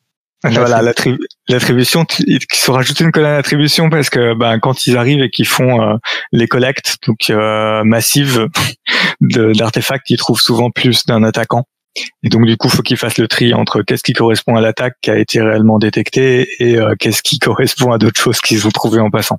voilà, 0.44 0.82
l'attribution, 1.48 2.06
ils 2.26 2.38
sont 2.52 2.72
rajoutés 2.72 3.04
une 3.04 3.12
colonne 3.12 3.36
d'attribution 3.36 3.90
parce 3.90 4.10
que 4.10 4.34
ben, 4.34 4.60
quand 4.60 4.86
ils 4.86 4.96
arrivent 4.96 5.22
et 5.22 5.30
qu'ils 5.30 5.48
font 5.48 5.82
euh, 5.82 5.96
les 6.32 6.46
collectes 6.46 6.96
donc 7.06 7.30
euh, 7.30 7.82
massives 7.82 8.46
d'artefacts, 9.20 10.08
ils 10.10 10.16
trouvent 10.16 10.40
souvent 10.40 10.70
plus 10.70 11.06
d'un 11.06 11.24
attaquant. 11.24 11.64
Et 12.22 12.28
donc 12.28 12.46
du 12.46 12.56
coup, 12.56 12.68
faut 12.68 12.82
qu'il 12.82 12.96
fasse 12.96 13.18
le 13.18 13.28
tri 13.28 13.54
entre 13.54 13.82
qu'est-ce 13.82 14.02
qui 14.02 14.12
correspond 14.12 14.56
à 14.56 14.60
l'attaque 14.60 14.96
qui 15.00 15.10
a 15.10 15.18
été 15.18 15.40
réellement 15.40 15.78
détectée 15.78 16.48
et 16.58 16.76
euh, 16.76 16.94
qu'est-ce 16.98 17.22
qui 17.22 17.38
correspond 17.38 17.92
à 17.92 17.98
d'autres 17.98 18.20
choses 18.20 18.40
qu'ils 18.40 18.66
ont 18.66 18.70
trouvées 18.70 19.00
en 19.00 19.10
passant. 19.10 19.38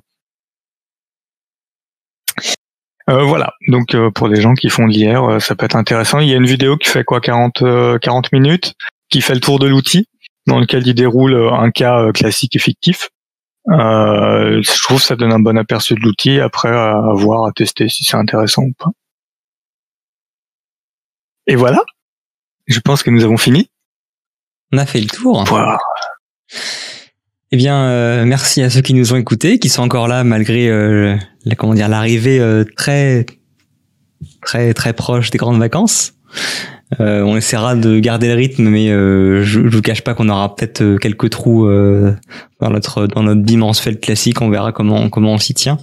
Euh, 3.08 3.24
voilà, 3.24 3.54
donc 3.66 3.94
euh, 3.94 4.10
pour 4.10 4.28
les 4.28 4.40
gens 4.40 4.54
qui 4.54 4.68
font 4.68 4.86
de 4.86 4.92
l'IR, 4.92 5.42
ça 5.42 5.56
peut 5.56 5.64
être 5.64 5.76
intéressant. 5.76 6.20
Il 6.20 6.28
y 6.28 6.32
a 6.32 6.36
une 6.36 6.46
vidéo 6.46 6.76
qui 6.76 6.88
fait 6.88 7.02
quoi 7.02 7.20
40, 7.20 7.98
40 8.00 8.32
minutes, 8.32 8.74
qui 9.08 9.20
fait 9.20 9.34
le 9.34 9.40
tour 9.40 9.58
de 9.58 9.66
l'outil, 9.66 10.06
dans 10.46 10.60
lequel 10.60 10.86
il 10.86 10.94
déroule 10.94 11.34
un 11.52 11.70
cas 11.70 12.12
classique 12.12 12.54
et 12.54 12.60
fictif. 12.60 13.08
je 13.66 14.82
trouve 14.82 14.98
que 14.98 15.04
ça 15.04 15.16
donne 15.16 15.32
un 15.32 15.40
bon 15.40 15.58
aperçu 15.58 15.94
de 15.94 16.00
l'outil, 16.00 16.38
après 16.38 16.68
à 16.68 17.00
voir, 17.14 17.46
à 17.46 17.52
tester 17.52 17.88
si 17.88 18.04
c'est 18.04 18.16
intéressant 18.16 18.62
ou 18.62 18.72
pas. 18.78 18.90
Et 21.48 21.56
voilà, 21.56 21.82
je 22.70 22.80
pense 22.80 23.02
que 23.02 23.10
nous 23.10 23.24
avons 23.24 23.36
fini. 23.36 23.68
On 24.72 24.78
a 24.78 24.86
fait 24.86 25.00
le 25.00 25.08
tour. 25.08 25.44
Eh 27.52 27.56
bien, 27.56 27.84
euh, 27.84 28.24
merci 28.24 28.62
à 28.62 28.70
ceux 28.70 28.80
qui 28.80 28.94
nous 28.94 29.12
ont 29.12 29.16
écoutés, 29.16 29.58
qui 29.58 29.68
sont 29.68 29.82
encore 29.82 30.06
là 30.06 30.22
malgré 30.22 30.68
euh, 30.68 31.16
la, 31.44 31.56
comment 31.56 31.74
dire 31.74 31.88
l'arrivée 31.88 32.38
euh, 32.38 32.64
très 32.76 33.26
très 34.42 34.72
très 34.72 34.92
proche 34.92 35.30
des 35.30 35.38
grandes 35.38 35.58
vacances. 35.58 36.14
on 37.00 37.36
essaiera 37.36 37.74
de 37.74 37.98
garder 37.98 38.28
le 38.28 38.34
rythme, 38.34 38.68
mais 38.68 38.88
je, 38.88 39.42
je 39.42 39.76
vous 39.76 39.82
cache 39.82 40.02
pas 40.02 40.14
qu'on 40.14 40.28
aura 40.28 40.54
peut-être 40.54 40.96
quelques 40.98 41.30
trous 41.30 41.66
dans 41.66 42.70
notre 42.70 43.08
dans 43.08 43.24
notre 43.24 43.40
bimensuel 43.42 43.98
classique. 43.98 44.40
On 44.40 44.48
verra 44.48 44.70
comment 44.70 45.08
comment 45.08 45.32
on 45.32 45.38
s'y 45.38 45.54
tient. 45.54 45.78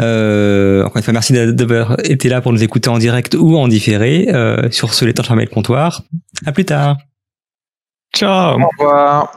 Euh, 0.00 0.84
encore 0.84 0.96
une 0.96 1.02
fois, 1.02 1.12
merci 1.12 1.32
d'avoir 1.32 1.96
été 2.04 2.28
là 2.28 2.40
pour 2.40 2.52
nous 2.52 2.62
écouter 2.62 2.88
en 2.88 2.98
direct 2.98 3.36
ou 3.38 3.56
en 3.56 3.68
différé. 3.68 4.28
Euh, 4.32 4.70
sur 4.70 4.94
ce, 4.94 5.04
les 5.04 5.14
temps 5.14 5.22
le 5.34 5.46
comptoir. 5.46 6.02
À 6.46 6.52
plus 6.52 6.64
tard. 6.64 6.96
Ciao. 8.14 8.60
Au 8.60 8.68
revoir. 8.78 9.32